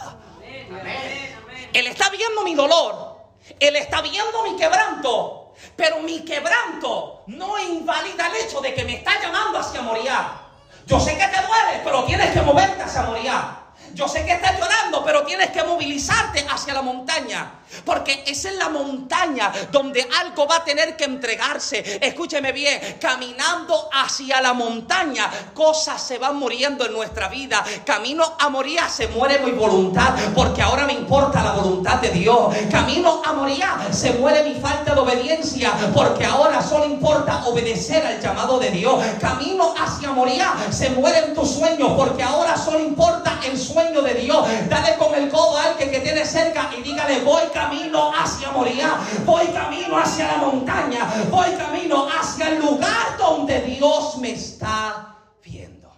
Él 1.72 1.86
está 1.86 2.10
viendo 2.10 2.42
mi 2.42 2.54
dolor. 2.54 3.16
Él 3.58 3.76
está 3.76 4.02
viendo 4.02 4.42
mi 4.42 4.56
quebranto. 4.56 5.54
Pero 5.74 6.00
mi 6.00 6.20
quebranto 6.20 7.22
no 7.28 7.58
invalida 7.58 8.28
el 8.28 8.44
hecho 8.44 8.60
de 8.60 8.74
que 8.74 8.84
me 8.84 8.96
está 8.96 9.20
llamando 9.22 9.58
hacia 9.58 9.80
Moria. 9.80 10.45
Yo 10.86 11.00
sé 11.00 11.16
que 11.16 11.26
te 11.26 11.42
duele, 11.42 11.80
pero 11.82 12.04
tienes 12.04 12.30
que 12.30 12.40
moverte 12.42 12.80
hacia 12.80 13.02
Moria. 13.02 13.65
Yo 13.96 14.06
sé 14.06 14.26
que 14.26 14.32
estás 14.32 14.58
llorando, 14.60 15.02
pero 15.02 15.22
tienes 15.24 15.50
que 15.52 15.64
movilizarte 15.64 16.46
hacia 16.50 16.74
la 16.74 16.82
montaña. 16.82 17.60
Porque 17.84 18.24
es 18.26 18.44
en 18.44 18.58
la 18.58 18.68
montaña 18.68 19.50
donde 19.72 20.06
algo 20.20 20.46
va 20.46 20.56
a 20.56 20.64
tener 20.64 20.96
que 20.96 21.04
entregarse. 21.04 21.98
Escúcheme 22.02 22.52
bien, 22.52 22.98
caminando 23.00 23.88
hacia 23.92 24.40
la 24.42 24.52
montaña, 24.52 25.30
cosas 25.54 26.00
se 26.00 26.18
van 26.18 26.36
muriendo 26.36 26.84
en 26.84 26.92
nuestra 26.92 27.28
vida. 27.28 27.64
Camino 27.86 28.36
a 28.38 28.50
morir 28.50 28.80
se 28.88 29.08
muere 29.08 29.38
mi 29.38 29.52
voluntad, 29.52 30.14
porque 30.34 30.60
ahora 30.60 30.84
me 30.84 30.92
importa 30.92 31.42
la 31.42 31.52
voluntad 31.52 31.96
de 31.96 32.10
Dios. 32.10 32.54
Camino 32.70 33.22
a 33.24 33.32
morir 33.32 33.64
se 33.90 34.12
muere 34.12 34.44
mi 34.44 34.60
falta 34.60 34.94
de 34.94 35.00
obediencia, 35.00 35.72
porque 35.94 36.26
ahora 36.26 36.62
solo 36.62 36.84
importa 36.84 37.46
obedecer 37.46 38.06
al 38.06 38.20
llamado 38.20 38.58
de 38.58 38.70
Dios. 38.70 39.02
Camino 39.20 39.74
hacia 39.76 40.12
morir 40.12 40.44
se 40.70 40.90
mueren 40.90 41.34
tus 41.34 41.50
sueños, 41.50 41.92
porque 41.96 42.22
ahora 42.22 42.56
solo 42.58 42.78
importa 42.78 43.40
el 43.44 43.58
sueño 43.58 43.85
de 43.92 44.14
Dios. 44.14 44.46
Dale 44.68 44.96
con 44.96 45.14
el 45.14 45.28
codo 45.30 45.58
al 45.58 45.76
que, 45.76 45.90
que 45.90 46.00
tiene 46.00 46.24
cerca 46.24 46.70
y 46.76 46.82
dígale, 46.82 47.20
voy 47.20 47.42
camino 47.52 48.12
hacia 48.14 48.50
Moria, 48.50 48.96
voy 49.24 49.46
camino 49.48 49.98
hacia 49.98 50.26
la 50.26 50.36
montaña, 50.38 51.08
voy 51.30 51.52
camino 51.54 52.08
hacia 52.08 52.48
el 52.48 52.58
lugar 52.58 53.16
donde 53.18 53.60
Dios 53.62 54.18
me 54.18 54.32
está 54.32 55.16
viendo. 55.42 55.92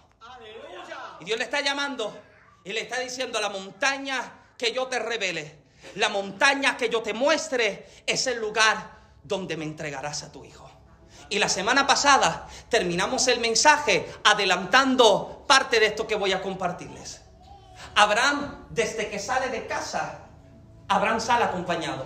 Y 1.19 1.25
Dios 1.25 1.37
le 1.37 1.43
está 1.43 1.61
llamando 1.61 2.17
y 2.63 2.73
le 2.73 2.81
está 2.81 2.99
diciendo 2.99 3.37
a 3.37 3.41
la 3.41 3.49
montaña 3.49 4.33
que 4.57 4.71
yo 4.71 4.87
te 4.87 4.99
revele, 4.99 5.59
la 5.95 6.09
montaña 6.09 6.77
que 6.77 6.89
yo 6.89 7.01
te 7.01 7.13
muestre 7.13 7.87
es 8.05 8.27
el 8.27 8.39
lugar 8.39 8.99
donde 9.23 9.57
me 9.57 9.65
entregarás 9.65 10.23
a 10.23 10.31
tu 10.31 10.45
hijo. 10.45 10.69
Y 11.29 11.37
la 11.37 11.49
semana 11.49 11.85
pasada 11.85 12.47
terminamos 12.69 13.27
el 13.27 13.39
mensaje 13.39 14.07
adelantando 14.23 15.43
parte 15.47 15.79
de 15.79 15.87
esto 15.87 16.07
que 16.07 16.15
voy 16.15 16.31
a 16.33 16.41
compartirles. 16.41 17.21
Abraham, 17.95 18.65
desde 18.69 19.09
que 19.09 19.19
sale 19.19 19.49
de 19.49 19.67
casa, 19.67 20.19
Abraham 20.87 21.19
sale 21.19 21.45
acompañado. 21.45 22.05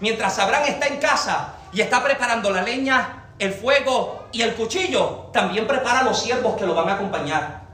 Mientras 0.00 0.38
Abraham 0.38 0.64
está 0.68 0.86
en 0.86 0.98
casa 0.98 1.54
y 1.72 1.80
está 1.80 2.02
preparando 2.02 2.50
la 2.50 2.62
leña, 2.62 3.32
el 3.38 3.52
fuego 3.52 4.28
y 4.32 4.42
el 4.42 4.54
cuchillo, 4.54 5.30
también 5.32 5.66
prepara 5.66 6.00
a 6.00 6.04
los 6.04 6.20
siervos 6.20 6.56
que 6.56 6.66
lo 6.66 6.74
van 6.74 6.88
a 6.88 6.94
acompañar. 6.94 7.64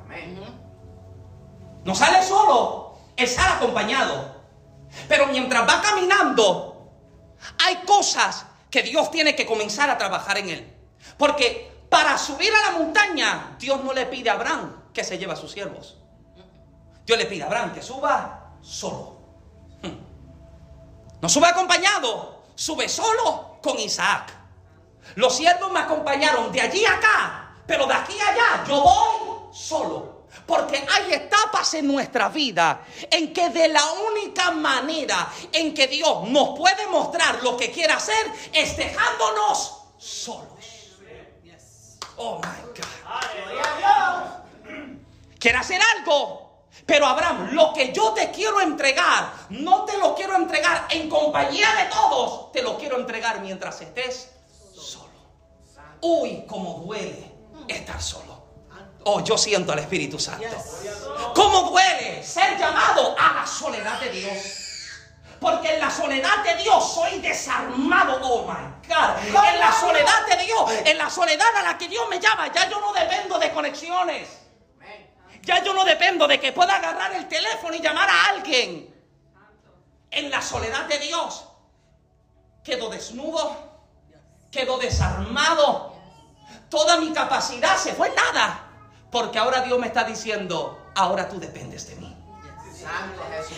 No 1.84 1.94
sale 1.94 2.22
solo, 2.22 2.98
él 3.16 3.26
sale 3.26 3.54
acompañado. 3.54 4.40
Pero 5.08 5.26
mientras 5.28 5.68
va 5.68 5.80
caminando, 5.80 6.90
hay 7.64 7.76
cosas 7.86 8.46
que 8.70 8.82
Dios 8.82 9.10
tiene 9.10 9.34
que 9.34 9.46
comenzar 9.46 9.88
a 9.88 9.98
trabajar 9.98 10.38
en 10.38 10.50
él. 10.50 10.76
Porque 11.16 11.72
para 11.88 12.18
subir 12.18 12.52
a 12.54 12.70
la 12.70 12.78
montaña, 12.78 13.56
Dios 13.58 13.82
no 13.82 13.92
le 13.92 14.06
pide 14.06 14.30
a 14.30 14.34
Abraham 14.34 14.82
que 14.92 15.04
se 15.04 15.18
lleve 15.18 15.32
a 15.32 15.36
sus 15.36 15.52
siervos. 15.52 15.99
Dios 17.10 17.18
le 17.18 17.26
pide 17.26 17.42
a 17.42 17.46
Abraham 17.46 17.74
que 17.74 17.82
suba 17.82 18.52
solo. 18.62 19.16
No 21.20 21.28
sube 21.28 21.48
acompañado, 21.48 22.44
sube 22.54 22.88
solo 22.88 23.58
con 23.60 23.76
Isaac. 23.80 24.32
Los 25.16 25.34
siervos 25.34 25.72
me 25.72 25.80
acompañaron 25.80 26.52
de 26.52 26.60
allí 26.60 26.86
acá, 26.86 27.56
pero 27.66 27.88
de 27.88 27.94
aquí 27.94 28.14
allá 28.20 28.64
yo 28.64 28.80
voy 28.80 29.52
solo. 29.52 30.26
Porque 30.46 30.86
hay 30.88 31.14
etapas 31.14 31.74
en 31.74 31.88
nuestra 31.88 32.28
vida 32.28 32.82
en 33.10 33.32
que 33.32 33.48
de 33.48 33.66
la 33.66 33.84
única 33.90 34.52
manera 34.52 35.32
en 35.52 35.74
que 35.74 35.88
Dios 35.88 36.28
nos 36.28 36.56
puede 36.56 36.86
mostrar 36.86 37.42
lo 37.42 37.56
que 37.56 37.72
quiere 37.72 37.92
hacer 37.92 38.24
es 38.52 38.76
dejándonos 38.76 39.82
solos. 39.98 40.46
Oh 42.18 42.40
my 42.40 42.80
God. 42.80 43.00
Quiere 45.40 45.58
hacer 45.58 45.80
algo, 45.96 46.49
pero 46.90 47.06
Abraham, 47.06 47.50
lo 47.52 47.72
que 47.72 47.92
yo 47.92 48.12
te 48.14 48.32
quiero 48.32 48.60
entregar, 48.60 49.32
no 49.50 49.84
te 49.84 49.96
lo 49.96 50.12
quiero 50.12 50.34
entregar 50.34 50.88
en 50.90 51.08
compañía 51.08 51.68
de 51.76 51.84
todos, 51.84 52.50
te 52.50 52.62
lo 52.62 52.76
quiero 52.76 52.98
entregar 52.98 53.40
mientras 53.40 53.80
estés 53.80 54.32
solo. 54.74 55.12
Uy, 56.00 56.44
cómo 56.48 56.82
duele 56.84 57.30
estar 57.68 58.02
solo. 58.02 58.42
Oh, 59.04 59.22
yo 59.22 59.38
siento 59.38 59.70
al 59.70 59.78
Espíritu 59.78 60.18
Santo. 60.18 60.48
¿Cómo 61.32 61.70
duele 61.70 62.24
ser 62.24 62.58
llamado 62.58 63.14
a 63.16 63.34
la 63.34 63.46
soledad 63.46 64.00
de 64.00 64.10
Dios? 64.10 64.38
Porque 65.38 65.74
en 65.74 65.78
la 65.78 65.92
soledad 65.92 66.42
de 66.42 66.56
Dios 66.56 66.92
soy 66.92 67.20
desarmado. 67.20 68.18
Oh 68.20 68.42
my 68.42 68.88
God. 68.88 69.44
En 69.44 69.60
la 69.60 69.72
soledad 69.78 70.26
de 70.28 70.44
Dios, 70.44 70.72
en 70.86 70.98
la 70.98 71.08
soledad 71.08 71.54
a 71.56 71.62
la 71.62 71.78
que 71.78 71.86
Dios 71.86 72.08
me 72.10 72.18
llama, 72.18 72.52
ya 72.52 72.68
yo 72.68 72.80
no 72.80 72.92
dependo 72.92 73.38
de 73.38 73.52
conexiones. 73.52 74.40
Ya 75.42 75.62
yo 75.64 75.72
no 75.72 75.84
dependo 75.84 76.26
de 76.28 76.38
que 76.38 76.52
pueda 76.52 76.76
agarrar 76.76 77.14
el 77.14 77.28
teléfono 77.28 77.74
y 77.74 77.80
llamar 77.80 78.08
a 78.08 78.24
alguien. 78.30 78.94
En 80.10 80.30
la 80.30 80.42
soledad 80.42 80.86
de 80.86 80.98
Dios 80.98 81.44
quedo 82.64 82.90
desnudo, 82.90 83.56
quedo 84.50 84.78
desarmado. 84.78 85.94
Toda 86.68 86.98
mi 86.98 87.12
capacidad 87.12 87.76
se 87.76 87.94
fue 87.94 88.08
en 88.08 88.14
nada. 88.14 88.66
Porque 89.10 89.38
ahora 89.38 89.62
Dios 89.62 89.78
me 89.78 89.88
está 89.88 90.04
diciendo, 90.04 90.90
ahora 90.94 91.28
tú 91.28 91.40
dependes 91.40 91.88
de 91.88 91.96
mí. 91.96 92.16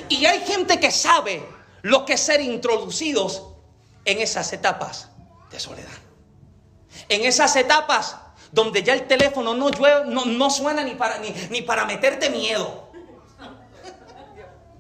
Y 0.09 0.25
hay 0.27 0.45
gente 0.47 0.81
que 0.81 0.91
sabe 0.91 1.47
lo 1.83 2.05
que 2.05 2.15
es 2.15 2.21
ser 2.21 2.41
introducidos 2.41 3.43
en 4.05 4.21
esas 4.21 4.53
etapas 4.53 5.09
de 5.51 5.61
soledad. 5.61 5.91
En 7.09 7.25
esas 7.25 7.55
etapas 7.57 8.17
donde 8.53 8.83
ya 8.83 8.93
el 8.93 9.07
teléfono 9.07 9.55
no, 9.55 9.71
no, 10.27 10.51
suena 10.51 10.85
ni 10.85 10.95
para, 10.95 11.19
ni, 11.19 11.63
para 11.63 11.87
meterte 11.87 12.29
miedo. 12.29 12.91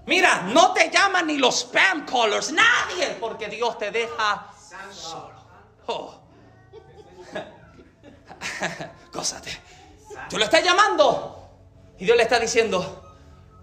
Mira, 0.04 0.42
no 0.52 0.72
te 0.72 0.90
llaman 0.90 1.26
ni 1.26 1.38
los 1.38 1.60
spam 1.60 2.04
callers, 2.04 2.52
nadie, 2.52 3.16
porque 3.18 3.48
Dios 3.48 3.78
te 3.78 3.90
deja 3.90 4.50
solo. 4.92 5.32
Oh. 5.86 6.14
Cósate. 9.12 9.50
Tú 10.28 10.36
lo 10.38 10.44
estás 10.44 10.62
llamando 10.62 11.48
y 11.98 12.04
Dios 12.04 12.16
le 12.16 12.24
está 12.24 12.38
diciendo, 12.38 13.02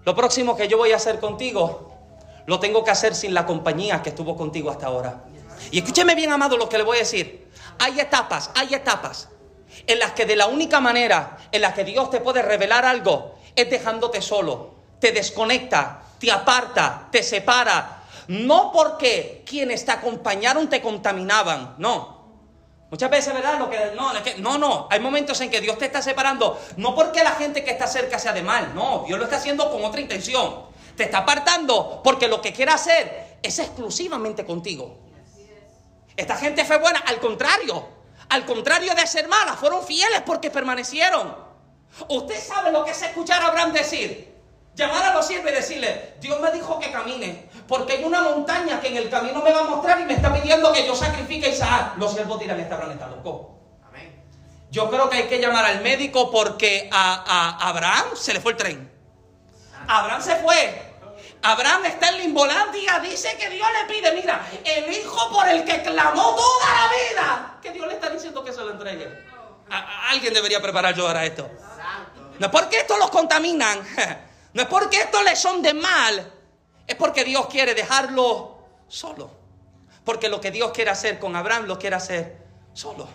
lo 0.06 0.16
próximo 0.16 0.58
que 0.58 0.68
yo 0.68 0.78
voy 0.78 0.92
a 0.92 0.96
hacer 0.96 1.20
contigo, 1.20 1.94
lo 2.48 2.60
tengo 2.60 2.84
que 2.84 2.92
hacer 2.92 3.14
sin 3.14 3.34
la 3.34 3.46
compañía 3.46 4.02
que 4.02 4.10
estuvo 4.10 4.36
contigo 4.36 4.72
hasta 4.72 4.88
ahora. 4.88 5.26
Y 5.72 5.80
escúcheme 5.80 6.16
bien, 6.16 6.32
amado, 6.32 6.58
lo 6.58 6.68
que 6.68 6.80
le 6.80 6.84
voy 6.84 6.98
a 6.98 7.02
decir. 7.02 7.48
Hay 7.78 8.00
etapas, 8.00 8.50
hay 8.56 8.74
etapas 8.74 9.30
en 9.90 9.98
las 9.98 10.12
que 10.12 10.26
de 10.26 10.36
la 10.36 10.46
única 10.46 10.80
manera 10.80 11.38
en 11.52 11.62
la 11.62 11.74
que 11.74 11.84
Dios 11.84 12.12
te 12.12 12.22
puede 12.22 12.44
revelar 12.44 12.86
algo 12.86 13.40
es 13.56 13.70
dejándote 13.72 14.22
solo, 14.22 14.76
te 15.00 15.12
desconecta, 15.12 16.04
te 16.20 16.32
aparta, 16.32 17.08
te 17.12 17.24
separa. 17.24 18.04
No 18.28 18.72
porque 18.72 19.44
quienes 19.48 19.86
te 19.86 19.92
acompañaron 19.92 20.70
te 20.70 20.80
contaminaban, 20.80 21.74
no. 21.80 22.20
Muchas 22.92 23.10
veces, 23.10 23.34
¿verdad? 23.34 23.58
Lo 23.58 23.68
que, 23.68 23.92
no, 23.96 24.12
no, 24.38 24.58
no. 24.60 24.88
Hay 24.92 25.00
momentos 25.00 25.42
en 25.42 25.50
que 25.50 25.60
Dios 25.60 25.80
te 25.80 25.86
está 25.86 26.04
separando, 26.04 26.62
no 26.78 26.94
porque 26.94 27.24
la 27.24 27.32
gente 27.32 27.64
que 27.64 27.72
está 27.72 27.88
cerca 27.88 28.20
sea 28.20 28.34
de 28.34 28.44
mal, 28.44 28.76
no. 28.76 29.06
Dios 29.08 29.18
lo 29.18 29.26
está 29.26 29.38
haciendo 29.38 29.72
con 29.72 29.84
otra 29.84 30.02
intención. 30.02 30.66
Te 30.96 31.06
está 31.06 31.20
apartando 31.20 32.02
porque 32.04 32.28
lo 32.28 32.42
que 32.42 32.54
quiere 32.54 32.72
hacer 32.72 33.38
es 33.42 33.58
exclusivamente 33.58 34.46
contigo. 34.46 35.00
Esta 36.16 36.36
gente 36.36 36.64
fue 36.64 36.78
buena, 36.78 37.00
al 37.00 37.20
contrario, 37.20 37.99
al 38.30 38.46
contrario 38.46 38.94
de 38.96 39.08
ser 39.08 39.28
mala, 39.28 39.54
fueron 39.56 39.86
fieles 39.86 40.22
porque 40.26 40.52
permanecieron. 40.52 41.36
Usted 42.08 42.40
sabe 42.40 42.72
lo 42.72 42.86
que 42.86 42.92
es 42.92 43.02
escuchar 43.02 43.42
a 43.42 43.48
Abraham 43.48 43.74
decir. 43.74 44.30
Llamar 44.76 45.04
a 45.04 45.14
los 45.14 45.28
siervos 45.28 45.52
y 45.52 45.56
decirle, 45.56 46.14
Dios 46.22 46.40
me 46.40 46.52
dijo 46.52 46.80
que 46.80 46.90
camine, 46.92 47.50
porque 47.68 47.94
hay 47.94 48.04
una 48.04 48.22
montaña 48.22 48.80
que 48.80 48.88
en 48.88 48.98
el 48.98 49.10
camino 49.10 49.42
me 49.42 49.52
va 49.52 49.62
a 49.62 49.64
mostrar 49.64 50.00
y 50.00 50.06
me 50.06 50.14
está 50.14 50.34
pidiendo 50.34 50.72
que 50.72 50.86
yo 50.86 50.96
sacrifique 50.96 51.48
a 51.48 51.50
Isaac. 51.50 51.94
Los 51.98 52.14
siervos 52.14 52.40
dirán, 52.40 52.60
este 52.60 52.74
Abraham 52.74 52.92
está 52.92 53.08
loco. 53.08 53.56
Yo 54.72 54.90
creo 54.90 55.10
que 55.10 55.18
hay 55.18 55.28
que 55.28 55.40
llamar 55.40 55.66
al 55.66 55.82
médico 55.82 56.30
porque 56.30 56.88
a, 56.94 57.58
a 57.60 57.70
Abraham 57.70 58.16
se 58.16 58.34
le 58.34 58.40
fue 58.40 58.52
el 58.52 58.58
tren. 58.58 58.92
Abraham 59.88 60.22
se 60.22 60.36
fue. 60.36 60.89
Abraham 61.42 61.86
está 61.86 62.10
en 62.10 62.18
Limbolandia, 62.18 63.00
dice 63.00 63.38
que 63.38 63.50
Dios 63.50 63.68
le 63.82 63.94
pide, 63.94 64.14
mira, 64.14 64.46
el 64.64 64.92
hijo 64.92 65.32
por 65.32 65.48
el 65.48 65.64
que 65.64 65.82
clamó 65.84 66.36
toda 66.36 66.66
la 66.66 66.90
vida, 66.90 67.60
que 67.62 67.72
Dios 67.72 67.88
le 67.88 67.94
está 67.94 68.10
diciendo 68.10 68.44
que 68.44 68.52
se 68.52 68.60
lo 68.60 68.72
entregue. 68.72 69.08
alguien 70.10 70.34
debería 70.34 70.62
preparar 70.62 70.96
yo 70.96 71.06
para 71.06 71.26
esto. 71.26 71.50
No 72.40 72.46
es 72.46 72.52
porque 72.52 72.80
esto 72.80 72.98
los 72.98 73.10
contaminan, 73.10 73.80
no 74.54 74.62
es 74.62 74.68
porque 74.68 74.98
esto 74.98 75.24
les 75.24 75.40
son 75.40 75.62
de 75.62 75.74
mal, 75.74 76.34
es 76.86 76.96
porque 76.96 77.24
Dios 77.24 77.48
quiere 77.48 77.74
dejarlo 77.74 78.60
solo. 78.88 79.32
Porque 80.04 80.28
lo 80.28 80.42
que 80.42 80.52
Dios 80.52 80.72
quiere 80.72 80.92
hacer 80.92 81.20
con 81.20 81.36
Abraham 81.36 81.66
lo 81.66 81.78
quiere 81.78 81.96
hacer 81.96 82.38
solo. 82.74 83.08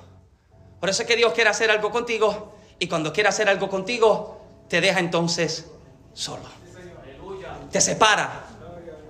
Por 0.80 0.88
eso 0.88 1.02
es 1.02 1.08
que 1.08 1.16
Dios 1.16 1.32
quiere 1.32 1.50
hacer 1.50 1.70
algo 1.70 1.90
contigo 1.90 2.56
y 2.78 2.88
cuando 2.88 3.12
quiere 3.12 3.28
hacer 3.28 3.48
algo 3.48 3.68
contigo, 3.68 4.40
te 4.68 4.80
deja 4.80 5.00
entonces 5.00 5.66
solo 6.12 6.63
te 7.74 7.80
separa, 7.80 8.30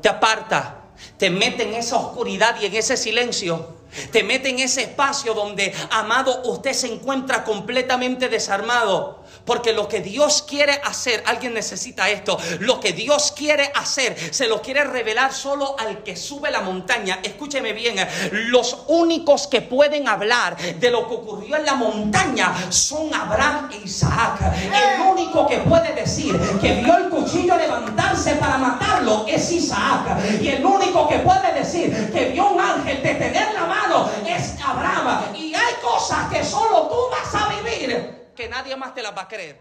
te 0.01 0.09
aparta, 0.09 0.85
te 1.19 1.29
mete 1.29 1.65
en 1.65 1.75
esa 1.75 1.97
oscuridad 1.97 2.57
y 2.63 2.65
en 2.65 2.75
ese 2.75 2.97
silencio. 2.97 3.75
Te 4.11 4.23
mete 4.25 4.49
en 4.49 4.59
ese 4.59 4.85
espacio 4.85 5.35
donde, 5.35 5.75
amado, 5.91 6.41
usted 6.47 6.73
se 6.73 6.91
encuentra 6.91 7.45
completamente 7.45 8.31
desarmado. 8.31 9.23
Porque 9.45 9.73
lo 9.73 9.89
que 9.89 10.01
Dios 10.01 10.43
quiere 10.49 10.81
hacer, 10.85 11.23
alguien 11.27 11.55
necesita 11.55 12.09
esto, 12.09 12.39
lo 12.61 12.81
que 12.81 12.93
Dios 12.93 13.33
quiere 13.37 13.71
hacer, 13.75 14.17
se 14.33 14.49
lo 14.49 14.63
quiere 14.63 14.85
revelar 14.85 15.33
solo 15.33 15.77
al 15.79 16.03
que 16.03 16.17
sube 16.17 16.51
la 16.51 16.61
montaña. 16.61 17.21
Escúcheme 17.23 17.73
bien, 17.73 17.97
los 18.31 18.85
únicos 18.89 19.47
que 19.47 19.61
pueden 19.61 20.09
hablar 20.09 20.57
de 20.57 20.91
lo 20.91 21.07
que 21.09 21.15
ocurrió 21.15 21.57
en 21.57 21.67
la 21.67 21.75
montaña 21.75 22.55
son 22.71 23.13
Abraham 23.15 23.71
e 23.73 23.85
Isaac. 23.85 24.41
El 24.73 25.01
único 25.03 25.47
que 25.47 25.59
puede 25.59 25.93
decir 25.95 26.39
que 26.61 26.75
vio 26.77 26.97
el 26.97 27.09
cuchillo 27.11 27.57
levantarse 27.57 28.37
para 28.37 28.59
matarlo 28.59 29.27
es 29.29 29.51
Isaac. 29.53 30.41
Y 30.41 30.49
el 30.49 30.65
único 30.65 31.09
que 31.09 31.19
puede 31.19 31.53
decir 31.53 32.11
que 32.13 32.31
vio 32.31 32.51
un 32.51 32.61
ángel 32.61 33.03
detener 33.03 33.53
la 33.55 33.67
mano 33.67 34.11
es 34.27 34.55
Abraham. 34.65 35.35
Y 35.35 35.55
hay 35.55 35.75
cosas 35.83 36.31
que 36.33 36.45
solo 36.45 36.89
tú 36.89 36.97
vas 37.11 37.43
a 37.43 37.49
vivir 37.49 38.24
que 38.35 38.49
nadie 38.49 38.77
más 38.77 38.95
te 38.95 39.03
las 39.03 39.17
va 39.17 39.23
a 39.23 39.29
creer. 39.29 39.61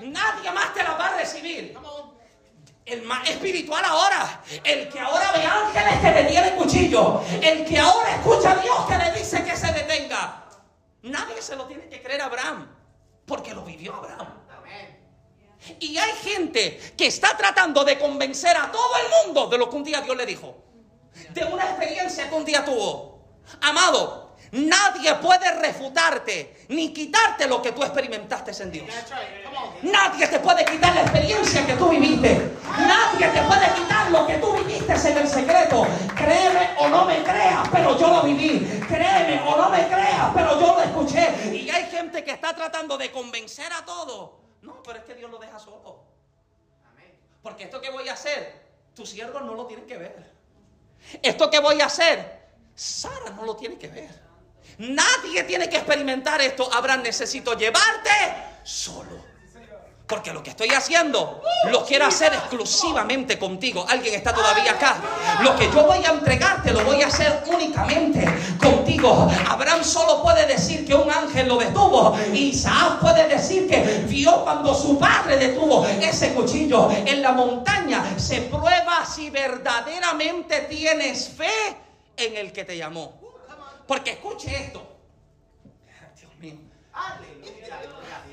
Nadie 0.00 0.50
más 0.52 0.74
te 0.74 0.82
las 0.82 0.98
va 0.98 1.08
a 1.08 1.16
recibir. 1.16 1.76
El 2.84 3.02
más 3.02 3.28
espiritual 3.30 3.82
ahora, 3.82 4.42
el 4.62 4.90
que 4.90 5.00
ahora 5.00 5.32
ve 5.32 5.42
ángeles 5.42 6.00
que 6.00 6.22
detiene 6.22 6.54
cuchillo, 6.54 7.22
el 7.40 7.64
que 7.64 7.78
ahora 7.78 8.16
escucha 8.16 8.52
a 8.52 8.56
Dios 8.56 8.86
que 8.86 8.98
le 8.98 9.12
dice 9.18 9.42
que 9.42 9.56
se 9.56 9.72
detenga. 9.72 10.44
Nadie 11.02 11.40
se 11.40 11.56
lo 11.56 11.66
tiene 11.66 11.88
que 11.88 12.02
creer 12.02 12.20
a 12.20 12.26
Abraham, 12.26 12.68
porque 13.26 13.54
lo 13.54 13.64
vivió 13.64 13.94
Abraham. 13.94 14.44
Y 15.80 15.96
hay 15.96 16.12
gente 16.12 16.94
que 16.96 17.06
está 17.06 17.34
tratando 17.36 17.84
de 17.84 17.98
convencer 17.98 18.54
a 18.54 18.70
todo 18.70 18.96
el 18.98 19.26
mundo 19.26 19.46
de 19.48 19.56
lo 19.56 19.70
que 19.70 19.76
un 19.76 19.84
día 19.84 20.02
Dios 20.02 20.16
le 20.16 20.26
dijo, 20.26 20.54
de 21.30 21.44
una 21.44 21.64
experiencia 21.64 22.28
que 22.28 22.34
un 22.34 22.44
día 22.44 22.64
tuvo. 22.64 23.18
Amado, 23.62 24.23
Nadie 24.54 25.12
puede 25.16 25.50
refutarte 25.60 26.66
ni 26.68 26.92
quitarte 26.94 27.48
lo 27.48 27.60
que 27.60 27.72
tú 27.72 27.82
experimentaste 27.82 28.52
en 28.62 28.70
Dios. 28.70 28.86
Nadie 29.82 30.28
te 30.28 30.38
puede 30.38 30.64
quitar 30.64 30.94
la 30.94 31.02
experiencia 31.02 31.66
que 31.66 31.74
tú 31.74 31.88
viviste. 31.88 32.52
Nadie 32.78 33.26
te 33.28 33.42
puede 33.42 33.74
quitar 33.74 34.12
lo 34.12 34.24
que 34.28 34.34
tú 34.34 34.52
viviste 34.52 34.92
en 34.92 35.18
el 35.18 35.28
secreto. 35.28 35.84
Créeme 36.14 36.70
o 36.78 36.88
no 36.88 37.04
me 37.04 37.24
creas, 37.24 37.68
pero 37.72 37.98
yo 37.98 38.06
lo 38.06 38.22
viví. 38.22 38.60
Créeme 38.86 39.42
o 39.44 39.56
no 39.56 39.70
me 39.70 39.88
creas, 39.88 40.30
pero 40.32 40.60
yo 40.60 40.74
lo 40.74 40.82
escuché. 40.82 41.52
Y 41.52 41.68
hay 41.70 41.86
gente 41.90 42.22
que 42.22 42.30
está 42.30 42.54
tratando 42.54 42.96
de 42.96 43.10
convencer 43.10 43.72
a 43.72 43.84
todos. 43.84 44.30
No, 44.62 44.84
pero 44.84 45.00
es 45.00 45.04
que 45.04 45.16
Dios 45.16 45.32
lo 45.32 45.38
deja 45.38 45.58
solo. 45.58 46.04
Porque 47.42 47.64
esto 47.64 47.80
que 47.80 47.90
voy 47.90 48.08
a 48.08 48.12
hacer, 48.12 48.54
tus 48.94 49.10
siervos 49.10 49.42
no 49.42 49.54
lo 49.54 49.66
tienen 49.66 49.84
que 49.84 49.98
ver. 49.98 50.32
Esto 51.20 51.50
que 51.50 51.58
voy 51.58 51.80
a 51.80 51.86
hacer, 51.86 52.46
Sara 52.76 53.30
no 53.30 53.44
lo 53.44 53.56
tiene 53.56 53.76
que 53.76 53.88
ver. 53.88 54.24
Nadie 54.78 55.44
tiene 55.44 55.68
que 55.68 55.76
experimentar 55.76 56.40
esto. 56.40 56.68
Abraham, 56.72 57.02
necesito 57.02 57.56
llevarte 57.56 58.10
solo. 58.62 59.34
Porque 60.06 60.34
lo 60.34 60.42
que 60.42 60.50
estoy 60.50 60.68
haciendo 60.68 61.40
lo 61.70 61.86
quiero 61.86 62.04
hacer 62.04 62.34
exclusivamente 62.34 63.38
contigo. 63.38 63.86
Alguien 63.88 64.14
está 64.14 64.34
todavía 64.34 64.72
acá. 64.72 64.96
Lo 65.42 65.56
que 65.56 65.64
yo 65.64 65.86
voy 65.86 66.04
a 66.04 66.10
entregarte 66.10 66.72
lo 66.72 66.84
voy 66.84 67.00
a 67.00 67.06
hacer 67.06 67.42
únicamente 67.46 68.22
contigo. 68.58 69.30
Abraham 69.48 69.82
solo 69.82 70.22
puede 70.22 70.46
decir 70.46 70.86
que 70.86 70.94
un 70.94 71.10
ángel 71.10 71.48
lo 71.48 71.56
detuvo. 71.56 72.18
Isaac 72.34 73.00
puede 73.00 73.28
decir 73.28 73.66
que 73.66 74.04
vio 74.06 74.44
cuando 74.44 74.74
su 74.74 74.98
padre 74.98 75.38
detuvo 75.38 75.86
ese 75.86 76.34
cuchillo 76.34 76.90
en 76.90 77.22
la 77.22 77.32
montaña. 77.32 78.04
Se 78.18 78.42
prueba 78.42 79.06
si 79.06 79.30
verdaderamente 79.30 80.66
tienes 80.68 81.30
fe 81.30 81.78
en 82.18 82.36
el 82.36 82.52
que 82.52 82.64
te 82.64 82.76
llamó. 82.76 83.23
Porque 83.86 84.12
escuche 84.12 84.54
esto. 84.54 84.82
Dios 86.18 86.36
mío. 86.38 86.54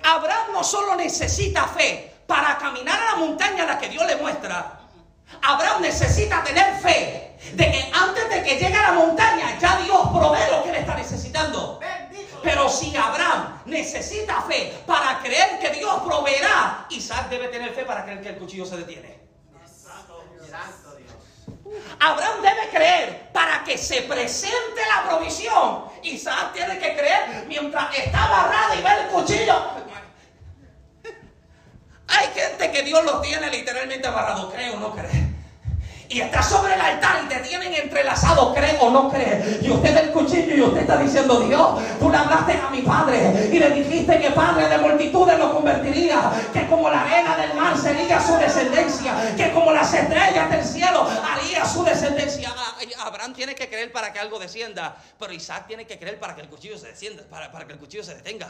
Abraham 0.03 0.53
no 0.53 0.63
solo 0.63 0.95
necesita 0.95 1.67
fe 1.67 2.23
para 2.27 2.57
caminar 2.57 2.99
a 3.01 3.05
la 3.11 3.15
montaña 3.15 3.63
a 3.63 3.67
la 3.67 3.79
que 3.79 3.89
Dios 3.89 4.05
le 4.05 4.15
muestra. 4.15 4.79
Abraham 5.41 5.81
necesita 5.81 6.43
tener 6.43 6.75
fe 6.79 7.37
de 7.53 7.71
que 7.71 7.91
antes 7.93 8.29
de 8.29 8.43
que 8.43 8.57
llegue 8.57 8.75
a 8.75 8.91
la 8.91 8.93
montaña 8.93 9.57
ya 9.59 9.77
Dios 9.77 10.07
provee 10.09 10.51
lo 10.51 10.63
que 10.63 10.71
le 10.71 10.79
está 10.79 10.95
necesitando. 10.95 11.79
Pero 12.43 12.69
si 12.69 12.95
Abraham 12.95 13.61
necesita 13.65 14.41
fe 14.41 14.83
para 14.85 15.19
creer 15.19 15.59
que 15.59 15.69
Dios 15.71 16.01
proveerá, 16.01 16.87
Isaac 16.89 17.29
debe 17.29 17.49
tener 17.49 17.73
fe 17.73 17.85
para 17.85 18.03
creer 18.03 18.21
que 18.21 18.29
el 18.29 18.37
cuchillo 18.37 18.65
se 18.65 18.77
detiene. 18.77 19.19
Abraham 22.01 22.41
debe 22.41 22.69
creer 22.69 23.29
para 23.31 23.63
que 23.63 23.77
se 23.77 24.01
presente 24.01 24.81
la 24.89 25.07
provisión. 25.07 25.85
Isaac 26.01 26.51
tiene 26.53 26.79
que 26.79 26.95
creer 26.95 27.45
mientras 27.47 27.95
está 27.95 28.25
amarrado 28.25 28.73
y 28.73 28.81
ve 28.81 28.89
el 28.89 29.07
cuchillo. 29.09 29.55
Hay 32.07 32.27
gente 32.33 32.71
que 32.71 32.81
Dios 32.81 33.03
los 33.05 33.21
tiene 33.21 33.49
literalmente 33.51 34.07
amarrado, 34.07 34.51
cree 34.51 34.71
o 34.71 34.77
no 34.77 34.91
cree 34.93 35.30
y 36.11 36.19
está 36.19 36.43
sobre 36.43 36.73
el 36.73 36.81
altar 36.81 37.21
y 37.23 37.27
te 37.29 37.39
tienen 37.39 37.73
entrelazado, 37.73 38.53
cree 38.53 38.77
o 38.81 38.89
no 38.89 39.09
cree. 39.09 39.59
Y 39.61 39.71
usted 39.71 39.95
el 39.95 40.11
cuchillo 40.11 40.55
y 40.55 40.61
usted 40.61 40.81
está 40.81 40.97
diciendo, 40.97 41.39
Dios, 41.39 41.79
tú 41.99 42.09
le 42.09 42.17
hablaste 42.17 42.53
a 42.53 42.69
mi 42.69 42.81
padre 42.81 43.49
y 43.49 43.57
le 43.57 43.69
dijiste 43.69 44.19
que 44.19 44.31
padre 44.31 44.67
de 44.67 44.77
multitudes 44.77 45.39
lo 45.39 45.53
convertiría, 45.53 46.31
que 46.51 46.67
como 46.67 46.89
la 46.89 47.03
arena 47.03 47.37
del 47.37 47.53
mar 47.53 47.77
sería 47.77 48.19
su 48.19 48.35
descendencia, 48.35 49.35
que 49.37 49.51
como 49.53 49.71
las 49.71 49.93
estrellas 49.93 50.51
del 50.51 50.65
cielo 50.65 51.07
haría 51.23 51.65
su 51.65 51.81
descendencia. 51.85 52.53
Ah, 52.57 52.75
Abraham 53.05 53.33
tiene 53.33 53.55
que 53.55 53.69
creer 53.69 53.93
para 53.93 54.11
que 54.11 54.19
algo 54.19 54.37
descienda, 54.37 54.97
pero 55.17 55.31
Isaac 55.31 55.65
tiene 55.67 55.87
que 55.87 55.97
creer 55.97 56.19
para 56.19 56.35
que 56.35 56.41
el 56.41 56.49
cuchillo 56.49 56.77
se 56.77 56.87
descienda, 56.87 57.23
para, 57.29 57.49
para 57.49 57.65
que 57.65 57.73
el 57.73 57.79
cuchillo 57.79 58.03
se 58.03 58.15
detenga. 58.15 58.49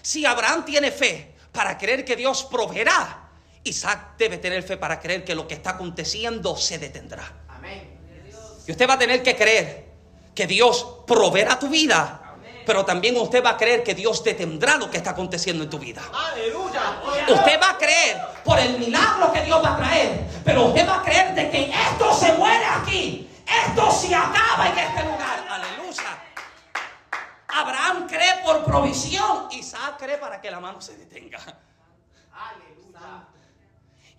Si 0.00 0.24
Abraham 0.24 0.64
tiene 0.64 0.92
fe 0.92 1.34
para 1.50 1.76
creer 1.76 2.04
que 2.04 2.14
Dios 2.14 2.44
proveerá, 2.44 3.23
Isaac 3.64 4.16
debe 4.18 4.38
tener 4.38 4.62
fe 4.62 4.76
para 4.76 5.00
creer 5.00 5.24
que 5.24 5.34
lo 5.34 5.48
que 5.48 5.54
está 5.54 5.70
aconteciendo 5.70 6.56
se 6.56 6.78
detendrá. 6.78 7.24
Y 8.66 8.70
usted 8.70 8.88
va 8.88 8.94
a 8.94 8.98
tener 8.98 9.22
que 9.22 9.36
creer 9.36 9.88
que 10.34 10.46
Dios 10.46 11.02
proveerá 11.06 11.58
tu 11.58 11.68
vida. 11.68 12.20
Pero 12.66 12.84
también 12.84 13.16
usted 13.18 13.44
va 13.44 13.50
a 13.50 13.56
creer 13.56 13.82
que 13.82 13.94
Dios 13.94 14.24
detendrá 14.24 14.76
lo 14.76 14.90
que 14.90 14.96
está 14.96 15.10
aconteciendo 15.10 15.64
en 15.64 15.70
tu 15.70 15.78
vida. 15.78 16.02
Usted 17.28 17.60
va 17.60 17.70
a 17.70 17.78
creer 17.78 18.20
por 18.42 18.58
el 18.58 18.78
milagro 18.78 19.30
que 19.32 19.42
Dios 19.42 19.62
va 19.62 19.74
a 19.74 19.76
traer. 19.76 20.24
Pero 20.44 20.66
usted 20.66 20.88
va 20.88 21.00
a 21.00 21.02
creer 21.02 21.34
de 21.34 21.50
que 21.50 21.70
esto 21.70 22.14
se 22.14 22.32
muere 22.34 22.64
aquí. 22.64 23.28
Esto 23.46 23.90
se 23.90 24.14
acaba 24.14 24.68
en 24.68 24.78
este 24.78 25.04
lugar. 25.04 25.46
Aleluya. 25.48 26.22
Abraham 27.48 28.06
cree 28.08 28.42
por 28.42 28.64
provisión. 28.64 29.48
Isaac 29.52 29.96
cree 29.98 30.16
para 30.16 30.40
que 30.40 30.50
la 30.50 30.60
mano 30.60 30.80
se 30.80 30.96
detenga. 30.96 31.38
Aleluya. 32.32 33.33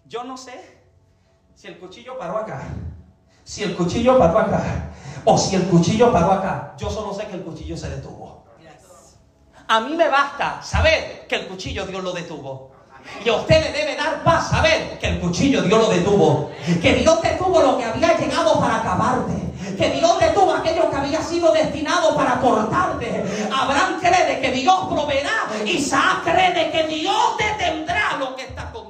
Yo 0.07 0.23
no 0.23 0.37
sé 0.37 0.53
si 1.55 1.67
el 1.67 1.79
cuchillo 1.79 2.17
paró 2.17 2.37
acá, 2.37 2.61
si 3.43 3.63
el 3.63 3.75
cuchillo 3.75 4.19
paró 4.19 4.37
acá, 4.37 4.91
o 5.23 5.37
si 5.37 5.55
el 5.55 5.63
cuchillo 5.63 6.11
paró 6.11 6.31
acá. 6.31 6.75
Yo 6.77 6.89
solo 6.91 7.13
sé 7.13 7.25
que 7.25 7.33
el 7.33 7.43
cuchillo 7.43 7.75
se 7.75 7.89
detuvo. 7.89 8.45
A 9.67 9.79
mí 9.81 9.95
me 9.95 10.07
basta 10.07 10.61
saber 10.61 11.25
que 11.27 11.35
el 11.37 11.47
cuchillo 11.47 11.87
Dios 11.87 12.03
lo 12.03 12.11
detuvo. 12.11 12.71
Y 13.23 13.29
a 13.29 13.35
usted 13.35 13.63
le 13.63 13.71
debe 13.71 13.95
dar 13.95 14.23
paz 14.23 14.49
saber 14.49 14.99
que 14.99 15.07
el 15.07 15.19
cuchillo 15.19 15.63
Dios 15.63 15.79
lo 15.79 15.89
detuvo. 15.89 16.51
Que 16.81 16.93
Dios 16.95 17.21
detuvo 17.21 17.61
lo 17.61 17.77
que 17.77 17.85
había 17.85 18.15
llegado 18.15 18.59
para 18.59 18.77
acabarte. 18.77 19.33
Que 19.75 19.89
Dios 19.89 20.19
detuvo 20.19 20.53
aquello 20.53 20.89
que 20.91 20.95
había 20.95 21.21
sido 21.21 21.51
destinado 21.51 22.15
para 22.15 22.39
cortarte. 22.39 23.23
Abraham 23.51 23.99
cree 23.99 24.39
que 24.39 24.51
Dios 24.51 24.87
proveerá. 24.87 25.47
Isaac 25.65 26.23
cree 26.23 26.71
que 26.71 26.83
Dios 26.87 27.37
detendrá 27.37 28.17
lo 28.19 28.35
que 28.35 28.43
está 28.43 28.61
aconteciendo. 28.61 28.84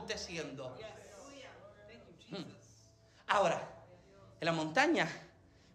Ahora, 3.36 3.62
en 4.40 4.46
la 4.46 4.54
montaña 4.54 5.10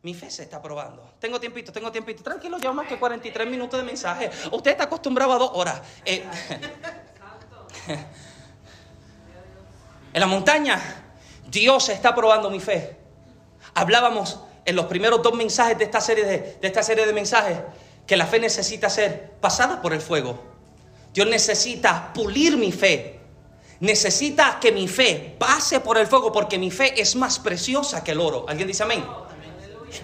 mi 0.01 0.15
fe 0.15 0.31
se 0.31 0.45
está 0.45 0.63
probando. 0.63 1.13
Tengo 1.19 1.39
tiempito, 1.39 1.71
tengo 1.71 1.93
tiempito. 1.93 2.23
Tranquilo, 2.23 2.57
llevo 2.57 2.73
más 2.73 2.87
que 2.87 2.99
43 2.99 3.47
minutos 3.47 3.79
de 3.79 3.85
mensaje. 3.85 4.31
Usted 4.51 4.71
está 4.71 4.85
acostumbrado 4.85 5.35
a 5.35 5.39
dos 5.39 5.51
horas. 5.53 5.83
Eh, 6.07 6.25
en 10.15 10.21
la 10.21 10.27
montaña, 10.27 10.81
Dios 11.51 11.91
está 11.91 12.15
probando 12.15 12.49
mi 12.49 12.61
fe. 12.61 12.97
Hablábamos 13.75 14.41
en 14.65 14.75
los 14.75 14.87
primeros 14.87 15.23
dos 15.23 15.35
mensajes 15.35 15.77
de 15.77 15.85
esta 15.85 16.01
serie 16.01 16.25
de, 16.25 16.57
de 16.63 16.67
esta 16.67 16.83
serie 16.83 17.05
de 17.05 17.13
mensajes 17.13 17.59
que 18.07 18.17
la 18.17 18.25
fe 18.27 18.41
necesita 18.41 18.89
ser 18.89 19.33
pasada 19.33 19.83
por 19.83 19.93
el 19.93 20.01
fuego. 20.01 20.43
Dios 21.13 21.29
necesita 21.29 22.11
pulir 22.15 22.57
mi 22.57 22.73
fe. 22.73 23.20
Necesita 23.81 24.59
que 24.61 24.73
mi 24.73 24.89
fe 24.89 25.37
pase 25.39 25.81
por 25.81 25.97
el 25.97 26.07
fuego 26.07 26.31
porque 26.31 26.59
mi 26.59 26.71
fe 26.71 27.01
es 27.01 27.17
más 27.17 27.39
preciosa 27.39 28.05
que 28.05 28.13
el 28.13 28.21
oro. 28.21 28.45
¿Alguien 28.47 28.69
dice 28.69 28.83
amén? 28.83 29.05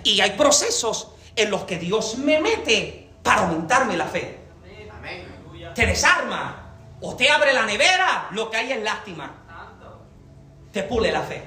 Y 0.03 0.21
hay 0.21 0.31
procesos 0.31 1.09
en 1.37 1.51
los 1.51 1.65
que 1.65 1.79
Dios 1.79 2.17
me 2.17 2.41
mete 2.41 3.11
para 3.23 3.43
aumentarme 3.43 3.97
la 3.97 4.07
fe. 4.07 4.41
Te 5.75 5.87
desarma. 5.87 6.63
O 7.03 7.15
te 7.15 7.29
abre 7.29 7.53
la 7.53 7.67
nevera, 7.67 8.29
lo 8.31 8.51
que 8.51 8.57
hay 8.57 8.73
es 8.73 8.83
lástima. 8.83 9.31
Te 10.73 10.83
pule 10.85 11.13
la 11.13 11.21
fe. 11.21 11.43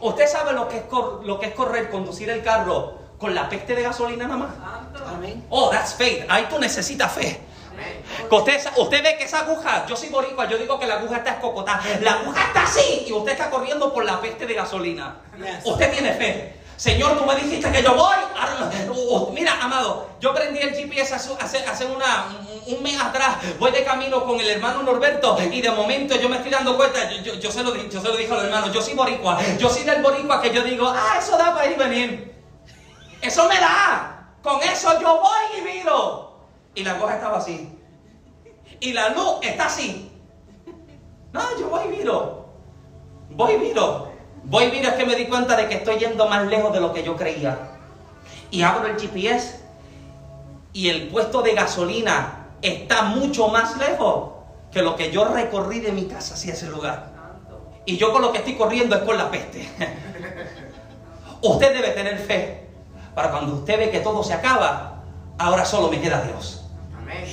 ¿Usted 0.00 0.26
sabe 0.28 0.52
lo 0.52 0.68
que 0.68 0.76
es, 0.76 0.84
lo 1.24 1.40
que 1.40 1.46
es 1.46 1.54
correr, 1.54 1.90
conducir 1.90 2.30
el 2.30 2.42
carro 2.42 2.98
con 3.18 3.34
la 3.34 3.48
peste 3.48 3.74
de 3.74 3.82
gasolina 3.82 4.28
nada 4.28 4.36
más? 4.36 4.54
Oh, 5.50 5.68
that's 5.70 5.94
faith. 5.94 6.24
Ahí 6.28 6.46
tú 6.48 6.58
necesitas 6.60 7.12
fe. 7.12 7.40
Usted, 8.30 8.60
usted, 8.76 9.02
ve 9.02 9.16
que 9.16 9.24
esa 9.24 9.40
aguja, 9.40 9.86
yo 9.86 9.96
soy 9.96 10.08
boricua, 10.08 10.48
yo 10.48 10.58
digo 10.58 10.78
que 10.78 10.86
la 10.86 10.94
aguja 10.94 11.18
está 11.18 11.30
escocotada. 11.30 11.82
La 12.00 12.12
aguja 12.12 12.44
está 12.44 12.62
así 12.62 13.04
y 13.06 13.12
usted 13.12 13.32
está 13.32 13.50
corriendo 13.50 13.92
por 13.92 14.04
la 14.04 14.20
peste 14.20 14.46
de 14.46 14.54
gasolina. 14.54 15.16
Usted 15.64 15.92
tiene 15.92 16.12
fe. 16.14 16.60
Señor, 16.76 17.18
tú 17.18 17.26
me 17.26 17.34
dijiste 17.34 17.70
que 17.70 17.82
yo 17.82 17.94
voy. 17.94 18.16
Mira, 19.34 19.58
amado, 19.60 20.08
yo 20.18 20.32
prendí 20.32 20.60
el 20.60 20.74
GPS 20.74 21.14
hace, 21.14 21.58
hace 21.66 21.84
una, 21.84 22.26
un 22.66 22.82
mes 22.82 22.98
atrás. 22.98 23.36
Voy 23.58 23.70
de 23.70 23.84
camino 23.84 24.24
con 24.24 24.40
el 24.40 24.48
hermano 24.48 24.82
Norberto 24.82 25.36
y 25.52 25.60
de 25.60 25.70
momento 25.70 26.16
yo 26.16 26.30
me 26.30 26.36
estoy 26.36 26.50
dando 26.50 26.76
cuenta. 26.78 27.10
Yo, 27.22 27.34
yo, 27.34 27.50
se, 27.50 27.62
lo, 27.62 27.76
yo 27.76 28.00
se 28.00 28.08
lo 28.08 28.16
dije 28.16 28.32
a 28.32 28.36
los 28.36 28.44
hermanos. 28.44 28.72
Yo 28.72 28.80
soy 28.80 28.94
boricua. 28.94 29.38
Yo 29.58 29.68
soy 29.68 29.82
del 29.82 30.02
boricua 30.02 30.40
que 30.40 30.54
yo 30.54 30.62
digo, 30.62 30.88
ah, 30.88 31.16
eso 31.18 31.36
da 31.36 31.54
para 31.54 31.66
ir 31.66 31.72
y 31.72 31.78
venir. 31.78 32.34
Eso 33.20 33.46
me 33.46 33.60
da. 33.60 34.36
Con 34.42 34.62
eso 34.62 34.98
yo 35.00 35.20
voy 35.20 35.58
y 35.58 35.60
miro. 35.60 36.29
Y 36.74 36.84
la 36.84 36.98
cosa 36.98 37.14
estaba 37.14 37.38
así. 37.38 37.78
Y 38.80 38.92
la 38.92 39.10
luz 39.10 39.38
está 39.42 39.66
así. 39.66 40.10
No, 41.32 41.40
yo 41.58 41.68
voy 41.68 41.84
y 41.86 41.98
miro. 41.98 42.46
Voy 43.30 43.54
y 43.54 43.58
miro. 43.58 44.10
Voy, 44.44 44.70
mira, 44.70 44.90
es 44.90 44.94
que 44.94 45.04
me 45.04 45.14
di 45.14 45.26
cuenta 45.26 45.56
de 45.56 45.68
que 45.68 45.76
estoy 45.76 45.98
yendo 45.98 46.26
más 46.28 46.46
lejos 46.46 46.72
de 46.72 46.80
lo 46.80 46.92
que 46.92 47.02
yo 47.02 47.16
creía. 47.16 47.58
Y 48.50 48.62
abro 48.62 48.88
el 48.88 48.98
GPS 48.98 49.60
y 50.72 50.88
el 50.88 51.08
puesto 51.08 51.42
de 51.42 51.54
gasolina 51.54 52.48
está 52.62 53.02
mucho 53.02 53.48
más 53.48 53.76
lejos 53.76 54.30
que 54.72 54.82
lo 54.82 54.96
que 54.96 55.10
yo 55.10 55.24
recorrí 55.24 55.80
de 55.80 55.92
mi 55.92 56.06
casa 56.06 56.34
hacia 56.34 56.54
ese 56.54 56.68
lugar. 56.68 57.10
Y 57.84 57.96
yo 57.96 58.12
con 58.12 58.22
lo 58.22 58.32
que 58.32 58.38
estoy 58.38 58.56
corriendo 58.56 58.96
es 58.96 59.02
con 59.02 59.16
la 59.16 59.30
peste. 59.30 59.68
usted 61.42 61.74
debe 61.74 61.90
tener 61.90 62.18
fe 62.18 62.68
para 63.14 63.30
cuando 63.30 63.54
usted 63.56 63.78
ve 63.78 63.90
que 63.90 64.00
todo 64.00 64.22
se 64.22 64.32
acaba, 64.32 65.02
ahora 65.38 65.64
solo 65.64 65.88
me 65.88 66.00
queda 66.00 66.22
Dios. 66.22 66.59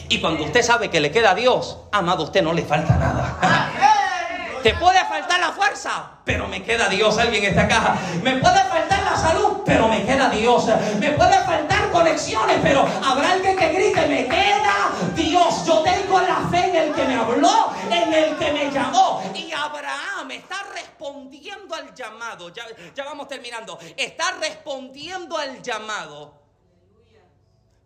Y 0.09 0.21
cuando 0.21 0.43
usted 0.43 0.61
sabe 0.61 0.89
que 0.89 0.99
le 0.99 1.11
queda 1.11 1.32
a 1.32 1.36
Dios, 1.36 1.78
amado, 1.91 2.23
usted 2.23 2.41
no 2.41 2.53
le 2.53 2.63
falta 2.63 2.95
nada. 2.95 3.38
Te 4.63 4.73
puede 4.73 4.99
faltar 5.05 5.39
la 5.39 5.51
fuerza, 5.51 6.11
pero 6.25 6.47
me 6.47 6.63
queda 6.63 6.89
Dios. 6.89 7.17
Alguien 7.17 7.43
en 7.43 7.49
esta 7.51 7.67
caja. 7.67 7.95
Me 8.23 8.38
puede 8.38 8.63
faltar 8.65 9.03
la 9.03 9.15
salud, 9.15 9.61
pero 9.65 9.88
me 9.88 10.03
queda 10.03 10.30
Dios. 10.30 10.65
Me 10.99 11.11
puede 11.11 11.39
faltar 11.43 11.89
conexiones, 11.91 12.57
pero 12.61 12.86
habrá 13.05 13.32
alguien 13.32 13.55
que 13.55 13.69
grite, 13.69 14.07
me 14.07 14.28
queda 14.28 14.91
Dios. 15.15 15.65
Yo 15.65 15.84
tengo 15.84 16.19
la 16.19 16.47
fe 16.49 16.69
en 16.69 16.75
el 16.75 16.93
que 16.93 17.03
me 17.05 17.15
habló, 17.15 17.71
en 17.89 18.13
el 18.13 18.36
que 18.36 18.51
me 18.51 18.71
llamó. 18.71 19.21
Y 19.34 19.51
Abraham 19.51 20.32
está 20.32 20.57
respondiendo 20.73 21.75
al 21.75 21.93
llamado. 21.93 22.49
Ya, 22.49 22.65
ya 22.95 23.05
vamos 23.05 23.28
terminando. 23.28 23.78
Está 23.95 24.32
respondiendo 24.41 25.38
al 25.38 25.61
llamado. 25.61 26.46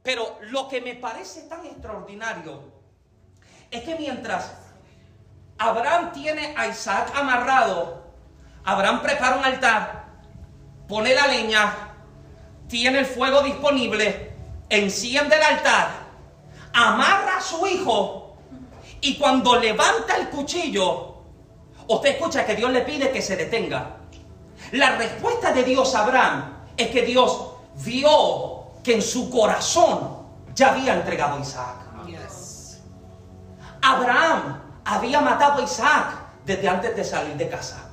Pero 0.03 0.39
lo 0.49 0.67
que 0.67 0.81
me 0.81 0.95
parece 0.95 1.43
tan 1.43 1.65
extraordinario 1.65 2.63
es 3.69 3.83
que 3.83 3.95
mientras 3.95 4.51
Abraham 5.61 6.11
tiene 6.11 6.55
a 6.57 6.67
Isaac 6.67 7.11
amarrado. 7.15 8.01
Abraham 8.63 9.01
prepara 9.03 9.37
un 9.37 9.45
altar, 9.45 10.05
pone 10.87 11.13
la 11.13 11.27
leña, 11.27 11.93
tiene 12.67 12.99
el 12.99 13.05
fuego 13.05 13.41
disponible, 13.43 14.33
enciende 14.69 15.35
el 15.35 15.43
altar, 15.43 15.89
amarra 16.73 17.37
a 17.37 17.41
su 17.41 17.65
hijo 17.67 18.37
y 19.01 19.17
cuando 19.17 19.59
levanta 19.59 20.15
el 20.17 20.29
cuchillo, 20.29 21.23
usted 21.87 22.09
escucha 22.09 22.45
que 22.45 22.55
Dios 22.55 22.71
le 22.71 22.81
pide 22.81 23.11
que 23.11 23.21
se 23.21 23.35
detenga. 23.35 23.97
La 24.71 24.95
respuesta 24.95 25.53
de 25.53 25.63
Dios 25.63 25.93
a 25.93 26.03
Abraham 26.03 26.57
es 26.75 26.89
que 26.89 27.03
Dios 27.03 27.51
vio 27.83 28.60
que 28.83 28.95
en 28.95 29.01
su 29.01 29.29
corazón 29.29 30.17
ya 30.55 30.71
había 30.71 30.95
entregado 30.95 31.37
a 31.37 31.39
Isaac. 31.39 31.75
Abraham 33.81 34.61
había 34.85 35.21
matado 35.21 35.61
a 35.61 35.63
Isaac 35.63 36.13
desde 36.45 36.69
antes 36.69 36.95
de 36.95 37.03
salir 37.03 37.35
de 37.35 37.49
casa. 37.49 37.87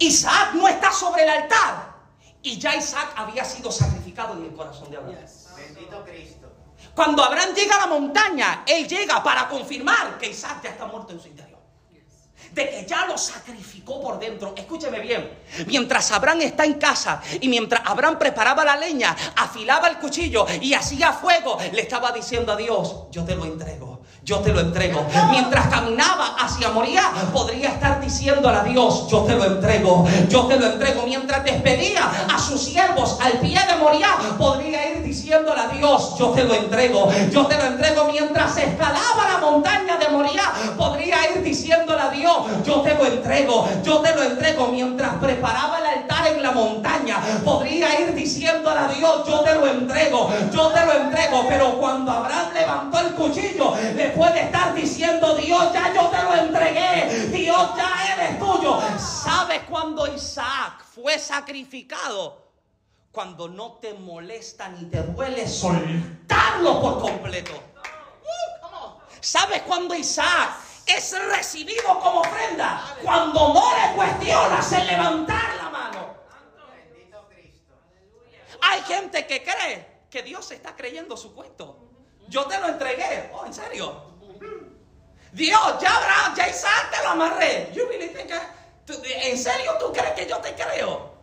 Isaac 0.00 0.54
no 0.54 0.68
está 0.68 0.92
sobre 0.92 1.24
el 1.24 1.28
altar. 1.28 1.88
Y 2.40 2.58
ya 2.58 2.76
Isaac 2.76 3.12
había 3.16 3.44
sido 3.44 3.70
sacrificado 3.70 4.34
en 4.34 4.44
el 4.44 4.54
corazón 4.54 4.90
de 4.90 4.96
Abraham. 4.96 5.24
Bendito 5.56 6.04
Cristo. 6.04 6.52
Cuando 6.94 7.24
Abraham 7.24 7.52
llega 7.54 7.76
a 7.76 7.80
la 7.80 7.86
montaña, 7.86 8.62
él 8.66 8.86
llega 8.86 9.22
para 9.22 9.48
confirmar 9.48 10.18
que 10.18 10.30
Isaac 10.30 10.62
ya 10.62 10.70
está 10.70 10.86
muerto 10.86 11.12
en 11.12 11.20
su 11.20 11.28
interior 11.28 11.47
de 12.52 12.70
que 12.70 12.86
ya 12.86 13.06
lo 13.06 13.16
sacrificó 13.16 14.00
por 14.00 14.18
dentro. 14.18 14.54
Escúcheme 14.56 15.00
bien, 15.00 15.30
mientras 15.66 16.10
Abraham 16.12 16.42
está 16.42 16.64
en 16.64 16.74
casa 16.74 17.20
y 17.40 17.48
mientras 17.48 17.82
Abraham 17.84 18.18
preparaba 18.18 18.64
la 18.64 18.76
leña, 18.76 19.16
afilaba 19.36 19.88
el 19.88 19.98
cuchillo 19.98 20.46
y 20.60 20.74
hacía 20.74 21.12
fuego, 21.12 21.58
le 21.72 21.82
estaba 21.82 22.12
diciendo 22.12 22.52
a 22.52 22.56
Dios, 22.56 23.06
yo 23.10 23.24
te 23.24 23.34
lo 23.34 23.44
entrego 23.44 23.98
yo 24.28 24.40
te 24.40 24.52
lo 24.52 24.60
entrego. 24.60 25.06
Mientras 25.30 25.68
caminaba 25.68 26.36
hacia 26.38 26.68
Moría, 26.68 27.10
podría 27.32 27.70
estar 27.70 27.98
diciéndole 27.98 28.58
a 28.58 28.62
Dios, 28.62 29.08
yo 29.08 29.22
te 29.22 29.34
lo 29.34 29.44
entrego, 29.44 30.06
yo 30.28 30.44
te 30.46 30.58
lo 30.58 30.66
entrego. 30.66 31.02
Mientras 31.06 31.42
despedía 31.44 32.10
a 32.28 32.38
sus 32.38 32.62
siervos 32.62 33.18
al 33.22 33.40
pie 33.40 33.58
de 33.66 33.76
Moría, 33.76 34.18
podría 34.36 34.77
Dios, 35.88 36.18
yo 36.18 36.28
te 36.32 36.44
lo 36.44 36.54
entrego, 36.54 37.10
yo 37.30 37.46
te 37.46 37.56
lo 37.56 37.64
entrego. 37.64 38.04
Mientras 38.12 38.58
escalaba 38.58 39.26
la 39.32 39.38
montaña 39.38 39.96
de 39.96 40.08
Moría, 40.10 40.52
podría 40.76 41.30
ir 41.30 41.42
diciéndole 41.42 42.02
a 42.02 42.10
Dios, 42.10 42.36
yo 42.62 42.82
te 42.82 42.94
lo 42.94 43.06
entrego, 43.06 43.66
yo 43.82 44.00
te 44.00 44.14
lo 44.14 44.22
entrego. 44.22 44.68
Mientras 44.68 45.14
preparaba 45.14 45.78
el 45.78 45.86
altar 45.86 46.26
en 46.26 46.42
la 46.42 46.52
montaña, 46.52 47.22
podría 47.42 48.00
ir 48.02 48.12
diciéndole 48.14 48.78
a 48.78 48.88
Dios, 48.88 49.26
yo 49.26 49.40
te 49.40 49.54
lo 49.54 49.66
entrego, 49.66 50.30
yo 50.52 50.68
te 50.68 50.84
lo 50.84 50.92
entrego. 50.92 51.46
Pero 51.48 51.78
cuando 51.78 52.12
Abraham 52.12 52.52
levantó 52.52 53.00
el 53.00 53.14
cuchillo, 53.14 53.74
le 53.96 54.10
puede 54.10 54.42
estar 54.42 54.74
diciendo, 54.74 55.36
Dios, 55.36 55.72
ya 55.72 55.94
yo 55.94 56.08
te 56.08 56.22
lo 56.22 56.34
entregué, 56.34 57.28
Dios, 57.32 57.70
ya 57.78 58.14
eres 58.14 58.38
tuyo. 58.38 58.78
¿Sabes 58.98 59.62
cuando 59.70 60.06
Isaac 60.06 60.84
fue 60.94 61.18
sacrificado? 61.18 62.47
Cuando 63.12 63.48
no 63.48 63.72
te 63.72 63.94
molesta 63.94 64.68
ni 64.68 64.84
te 64.90 65.02
duele 65.02 65.48
soltarlo 65.48 66.80
por 66.80 67.00
completo. 67.00 67.52
¿Sabes 69.20 69.62
cuando 69.62 69.94
Isaac 69.94 70.50
es 70.86 71.18
recibido 71.26 71.98
como 72.00 72.20
ofrenda? 72.20 72.96
Cuando 73.02 73.52
no 73.54 73.72
le 73.74 73.94
cuestionas 73.94 74.72
el 74.72 74.86
levantar 74.86 75.56
la 75.56 75.70
mano. 75.70 76.14
Hay 78.62 78.82
gente 78.82 79.26
que 79.26 79.42
cree 79.42 79.98
que 80.10 80.22
Dios 80.22 80.50
está 80.50 80.76
creyendo 80.76 81.16
su 81.16 81.34
cuento. 81.34 81.88
Yo 82.28 82.44
te 82.44 82.58
lo 82.58 82.68
entregué. 82.68 83.30
Oh, 83.34 83.46
¿en 83.46 83.54
serio? 83.54 84.02
Dios, 85.32 85.80
ya 85.80 85.96
Abraham, 85.96 86.34
ya 86.36 86.48
Isaac 86.48 86.90
te 86.90 87.02
lo 87.02 87.10
amarré. 87.10 87.72
¿En 88.88 89.38
serio 89.38 89.72
tú 89.80 89.92
crees 89.92 90.12
que 90.12 90.26
yo 90.26 90.38
te 90.38 90.54
creo? 90.54 91.17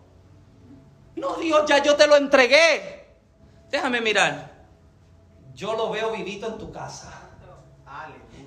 No, 1.15 1.35
Dios, 1.35 1.63
ya 1.67 1.81
yo 1.81 1.95
te 1.95 2.07
lo 2.07 2.15
entregué. 2.15 3.05
Déjame 3.69 4.01
mirar. 4.01 4.53
yo 5.53 5.73
lo 5.73 5.89
veo 5.89 6.11
vivito 6.11 6.47
en 6.47 6.57
tu 6.57 6.71
casa. 6.71 7.11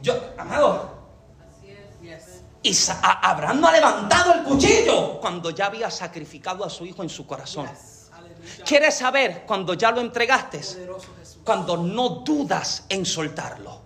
Yo, 0.03 0.15
amado, 0.37 0.99
y 2.63 2.77
Abraham 3.03 3.61
no 3.61 3.69
ha 3.69 3.73
levantado 3.73 4.35
el 4.35 4.43
cuchillo 4.43 5.21
cuando 5.21 5.51
ya 5.51 5.67
había 5.67 5.91
sacrificado 5.91 6.65
a 6.65 6.71
su 6.71 6.85
hijo 6.85 7.03
en 7.03 7.09
su 7.09 7.27
corazón. 7.27 7.69
¿Quieres 8.65 8.97
saber 8.97 9.45
cuando 9.47 9.75
ya 9.75 9.91
lo 9.91 10.01
entregaste? 10.01 10.61
Cuando 11.45 11.77
no 11.77 12.09
dudas 12.09 12.85
en 12.89 13.07
soltarlo. 13.07 13.81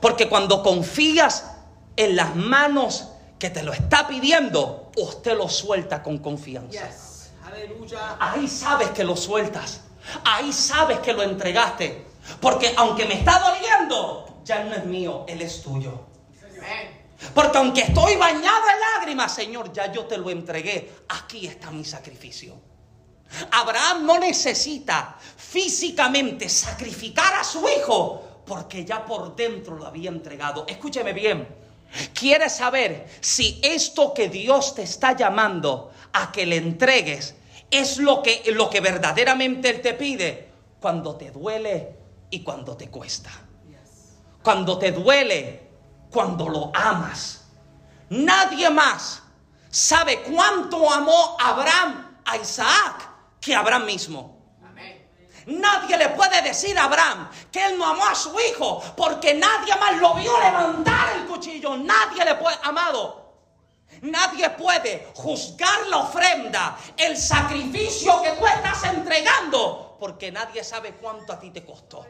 Porque 0.00 0.28
cuando 0.28 0.62
confías 0.62 1.50
en 1.96 2.14
las 2.16 2.36
manos 2.36 3.08
que 3.38 3.50
te 3.50 3.62
lo 3.62 3.72
está 3.72 4.06
pidiendo, 4.06 4.90
usted 4.96 5.36
lo 5.36 5.48
suelta 5.48 6.02
con 6.02 6.18
confianza. 6.18 6.88
Ahí 8.18 8.48
sabes 8.48 8.90
que 8.90 9.04
lo 9.04 9.16
sueltas. 9.16 9.82
Ahí 10.24 10.52
sabes 10.52 10.98
que 10.98 11.12
lo 11.12 11.22
entregaste. 11.22 12.06
Porque 12.40 12.74
aunque 12.76 13.06
me 13.06 13.14
está 13.14 13.38
doliendo, 13.38 14.40
ya 14.44 14.64
no 14.64 14.74
es 14.74 14.84
mío, 14.84 15.24
él 15.28 15.42
es 15.42 15.62
tuyo. 15.62 16.06
Porque 17.34 17.58
aunque 17.58 17.80
estoy 17.82 18.16
bañado 18.16 18.62
en 18.68 18.80
lágrimas, 18.94 19.34
Señor, 19.34 19.72
ya 19.72 19.90
yo 19.92 20.04
te 20.06 20.18
lo 20.18 20.30
entregué. 20.30 20.92
Aquí 21.08 21.46
está 21.46 21.70
mi 21.70 21.84
sacrificio. 21.84 22.54
Abraham 23.50 24.06
no 24.06 24.18
necesita 24.18 25.16
físicamente 25.36 26.48
sacrificar 26.48 27.34
a 27.34 27.44
su 27.44 27.66
hijo 27.68 28.42
porque 28.46 28.84
ya 28.84 29.04
por 29.04 29.36
dentro 29.36 29.76
lo 29.76 29.86
había 29.86 30.10
entregado. 30.10 30.64
Escúcheme 30.66 31.12
bien. 31.12 31.46
¿Quieres 32.14 32.56
saber 32.56 33.08
si 33.20 33.60
esto 33.62 34.14
que 34.14 34.28
Dios 34.28 34.74
te 34.74 34.82
está 34.82 35.16
llamando 35.16 35.90
a 36.12 36.32
que 36.32 36.46
le 36.46 36.56
entregues 36.56 37.34
es 37.70 37.98
lo 37.98 38.22
que, 38.22 38.42
lo 38.52 38.70
que 38.70 38.80
verdaderamente 38.80 39.70
Él 39.70 39.80
te 39.80 39.94
pide? 39.94 40.48
Cuando 40.80 41.16
te 41.16 41.30
duele 41.30 41.96
y 42.30 42.42
cuando 42.42 42.76
te 42.76 42.88
cuesta. 42.88 43.30
Cuando 44.42 44.78
te 44.78 44.92
duele, 44.92 45.68
cuando 46.10 46.48
lo 46.48 46.70
amas. 46.74 47.44
Nadie 48.10 48.70
más 48.70 49.22
sabe 49.70 50.22
cuánto 50.22 50.90
amó 50.90 51.36
Abraham 51.38 52.20
a 52.24 52.36
Isaac 52.36 53.08
que 53.40 53.54
Abraham 53.54 53.84
mismo. 53.84 54.38
Nadie 55.46 55.96
le 55.96 56.10
puede 56.10 56.42
decir 56.42 56.78
a 56.78 56.84
Abraham 56.84 57.30
que 57.50 57.64
él 57.64 57.78
no 57.78 57.86
amó 57.86 58.04
a 58.04 58.14
su 58.14 58.38
hijo 58.38 58.82
porque 58.94 59.32
nadie 59.32 59.74
más 59.76 59.96
lo 59.96 60.14
vio 60.14 60.38
levantar 60.38 61.16
el 61.16 61.26
cuchillo. 61.26 61.74
Nadie 61.76 62.22
le 62.24 62.34
puede, 62.34 62.56
amado. 62.62 63.27
Nadie 64.02 64.50
puede 64.50 65.08
juzgar 65.14 65.86
la 65.88 65.98
ofrenda, 65.98 66.78
el 66.96 67.16
sacrificio 67.16 68.22
que 68.22 68.32
tú 68.32 68.46
estás 68.46 68.84
entregando, 68.84 69.96
porque 69.98 70.30
nadie 70.30 70.62
sabe 70.64 70.92
cuánto 70.92 71.32
a 71.32 71.40
ti 71.40 71.50
te 71.50 71.64
costó. 71.64 72.06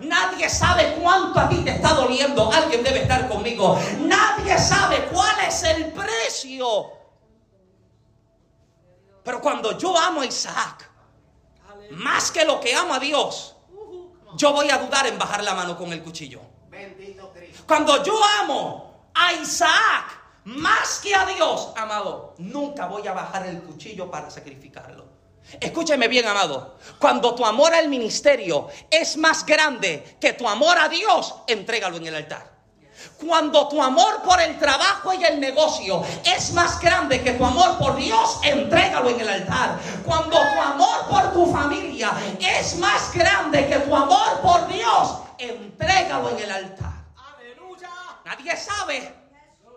Nadie 0.00 0.48
sabe 0.48 0.96
cuánto 1.00 1.38
a 1.38 1.48
ti 1.48 1.58
te 1.58 1.70
está 1.70 1.94
doliendo. 1.94 2.50
Alguien 2.52 2.82
debe 2.82 3.02
estar 3.02 3.28
conmigo. 3.28 3.78
Nadie 4.00 4.58
sabe 4.58 5.08
cuál 5.12 5.36
es 5.46 5.62
el 5.62 5.92
precio. 5.92 6.92
Pero 9.22 9.40
cuando 9.40 9.78
yo 9.78 9.96
amo 9.96 10.22
a 10.22 10.26
Isaac, 10.26 10.90
más 11.90 12.30
que 12.32 12.44
lo 12.44 12.58
que 12.58 12.74
amo 12.74 12.94
a 12.94 12.98
Dios, 12.98 13.54
yo 14.36 14.52
voy 14.52 14.70
a 14.70 14.78
dudar 14.78 15.06
en 15.06 15.18
bajar 15.18 15.44
la 15.44 15.54
mano 15.54 15.76
con 15.76 15.92
el 15.92 16.02
cuchillo. 16.02 16.40
Cuando 17.66 18.02
yo 18.02 18.18
amo 18.40 19.10
a 19.14 19.34
Isaac, 19.34 20.21
más 20.44 20.98
que 20.98 21.14
a 21.14 21.24
Dios, 21.26 21.70
amado, 21.76 22.34
nunca 22.38 22.86
voy 22.86 23.06
a 23.06 23.12
bajar 23.12 23.46
el 23.46 23.62
cuchillo 23.62 24.10
para 24.10 24.28
sacrificarlo. 24.30 25.06
Escúcheme 25.60 26.08
bien, 26.08 26.26
amado. 26.26 26.78
Cuando 26.98 27.34
tu 27.34 27.44
amor 27.44 27.74
al 27.74 27.88
ministerio 27.88 28.68
es 28.90 29.16
más 29.16 29.44
grande 29.44 30.16
que 30.20 30.32
tu 30.32 30.48
amor 30.48 30.78
a 30.78 30.88
Dios, 30.88 31.34
entrégalo 31.46 31.96
en 31.96 32.06
el 32.06 32.14
altar. 32.14 32.50
Cuando 33.24 33.68
tu 33.68 33.82
amor 33.82 34.22
por 34.22 34.40
el 34.40 34.58
trabajo 34.58 35.12
y 35.12 35.24
el 35.24 35.40
negocio 35.40 36.04
es 36.24 36.52
más 36.52 36.80
grande 36.80 37.20
que 37.22 37.32
tu 37.32 37.44
amor 37.44 37.78
por 37.78 37.96
Dios, 37.96 38.40
entrégalo 38.42 39.10
en 39.10 39.20
el 39.20 39.28
altar. 39.28 39.78
Cuando 40.04 40.36
tu 40.36 40.60
amor 40.60 41.08
por 41.08 41.32
tu 41.32 41.52
familia 41.52 42.12
es 42.40 42.76
más 42.78 43.12
grande 43.12 43.66
que 43.68 43.78
tu 43.80 43.94
amor 43.94 44.40
por 44.40 44.66
Dios, 44.68 45.18
entrégalo 45.38 46.30
en 46.30 46.38
el 46.38 46.50
altar. 46.50 46.92
Nadie 48.24 48.56
sabe 48.56 49.21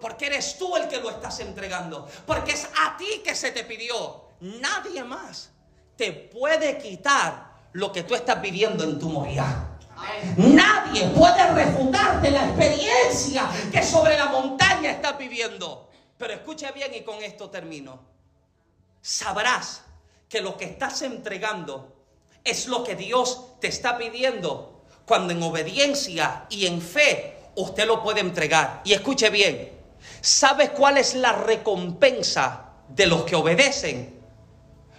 porque 0.05 0.27
eres 0.27 0.59
tú 0.59 0.75
el 0.75 0.87
que 0.87 0.99
lo 0.99 1.09
estás 1.09 1.39
entregando. 1.39 2.07
Porque 2.27 2.51
es 2.51 2.67
a 2.79 2.95
ti 2.95 3.23
que 3.23 3.33
se 3.33 3.49
te 3.49 3.63
pidió. 3.63 4.25
Nadie 4.39 5.03
más 5.03 5.49
te 5.97 6.11
puede 6.11 6.77
quitar 6.77 7.47
lo 7.73 7.91
que 7.91 8.03
tú 8.03 8.13
estás 8.13 8.39
viviendo 8.39 8.83
en 8.83 8.99
tu 8.99 9.09
moría. 9.09 9.67
Nadie 10.37 11.07
puede 11.07 11.51
refutarte 11.55 12.29
la 12.29 12.45
experiencia 12.45 13.49
que 13.71 13.81
sobre 13.81 14.15
la 14.15 14.27
montaña 14.27 14.91
estás 14.91 15.17
viviendo. 15.17 15.89
Pero 16.19 16.33
escucha 16.33 16.71
bien 16.71 16.93
y 16.93 17.01
con 17.01 17.23
esto 17.23 17.49
termino. 17.49 17.99
Sabrás 19.01 19.85
que 20.29 20.39
lo 20.39 20.55
que 20.55 20.65
estás 20.65 21.01
entregando 21.01 21.95
es 22.43 22.67
lo 22.67 22.83
que 22.83 22.95
Dios 22.95 23.59
te 23.59 23.69
está 23.69 23.97
pidiendo 23.97 24.83
cuando 25.07 25.33
en 25.33 25.41
obediencia 25.41 26.45
y 26.51 26.67
en 26.67 26.79
fe 26.79 27.39
usted 27.55 27.87
lo 27.87 28.03
puede 28.03 28.19
entregar. 28.19 28.83
Y 28.85 28.93
escuche 28.93 29.31
bien, 29.31 29.74
¿sabes 30.25 30.71
cuál 30.71 30.97
es 30.97 31.13
la 31.13 31.33
recompensa 31.33 32.71
de 32.89 33.05
los 33.05 33.23
que 33.25 33.35
obedecen? 33.35 34.15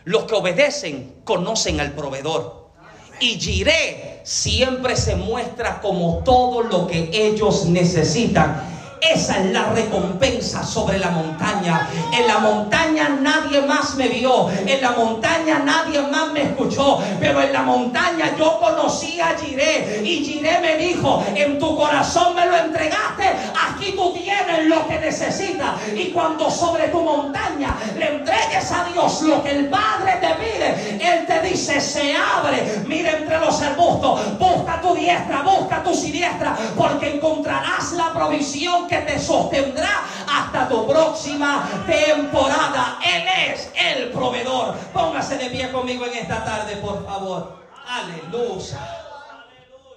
Los 0.04 0.22
que 0.24 0.34
obedecen 0.34 1.16
conocen 1.24 1.80
al 1.80 1.92
proveedor. 1.92 2.70
Y 3.18 3.40
Jiré 3.40 4.20
siempre 4.22 4.94
se 4.94 5.16
muestra 5.16 5.80
como 5.80 6.22
todo 6.24 6.62
lo 6.62 6.86
que 6.86 7.10
ellos 7.12 7.66
necesitan. 7.66 8.75
Esa 9.12 9.38
es 9.38 9.52
la 9.52 9.70
recompensa 9.70 10.64
sobre 10.64 10.98
la 10.98 11.10
montaña. 11.10 11.88
En 12.12 12.26
la 12.26 12.38
montaña 12.38 13.08
nadie 13.20 13.60
más 13.62 13.94
me 13.94 14.08
vio. 14.08 14.48
En 14.50 14.80
la 14.80 14.92
montaña 14.92 15.60
nadie 15.60 16.02
más 16.02 16.32
me 16.32 16.42
escuchó. 16.42 16.98
Pero 17.20 17.40
en 17.40 17.52
la 17.52 17.62
montaña 17.62 18.34
yo 18.38 18.58
conocí 18.58 19.20
a 19.20 19.36
Jiré. 19.38 20.02
Y 20.04 20.24
Jiré 20.24 20.58
me 20.60 20.76
dijo, 20.76 21.24
en 21.34 21.58
tu 21.58 21.76
corazón 21.76 22.34
me 22.34 22.46
lo 22.46 22.56
entregaste. 22.56 23.24
Aquí 23.68 23.92
tú 23.92 24.12
tienes 24.12 24.66
lo 24.66 24.86
que 24.88 24.98
necesitas. 24.98 25.74
Y 25.94 26.06
cuando 26.10 26.50
sobre 26.50 26.88
tu 26.88 27.00
montaña 27.00 27.76
le 27.96 28.16
entregues 28.16 28.72
a 28.72 28.84
Dios 28.92 29.22
lo 29.22 29.42
que 29.42 29.50
el 29.50 29.68
Padre 29.68 30.18
te 30.20 30.34
pide, 30.34 30.98
Él 31.00 31.26
te 31.26 31.40
dice, 31.42 31.80
se 31.80 32.14
abre. 32.16 32.82
Mira 32.86 33.12
entre 33.18 33.38
los 33.38 33.60
arbustos. 33.62 34.38
Busca 34.38 34.80
tu 34.80 34.94
diestra, 34.94 35.42
busca 35.42 35.82
tu 35.82 35.94
siniestra. 35.94 36.56
Porque 36.76 37.16
encontrarás 37.16 37.92
la 37.92 38.12
provisión 38.12 38.86
te 39.02 39.18
sostendrá 39.18 40.04
hasta 40.28 40.68
tu 40.68 40.86
próxima 40.86 41.68
temporada. 41.86 42.98
Él 43.04 43.24
es 43.48 43.70
el 43.74 44.10
proveedor. 44.10 44.74
Póngase 44.92 45.36
de 45.36 45.50
pie 45.50 45.70
conmigo 45.72 46.06
en 46.06 46.14
esta 46.14 46.44
tarde, 46.44 46.76
por 46.76 47.04
favor. 47.04 47.56
Aleluya. 47.86 48.78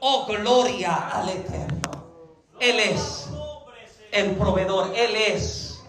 Oh, 0.01 0.25
gloria 0.25 1.09
al 1.13 1.29
Eterno. 1.29 1.91
Él 2.59 2.79
es 2.79 3.29
el 4.11 4.35
proveedor. 4.35 4.93
Él 4.95 5.15
es 5.15 5.79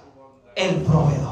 el 0.56 0.76
proveedor. 0.82 1.30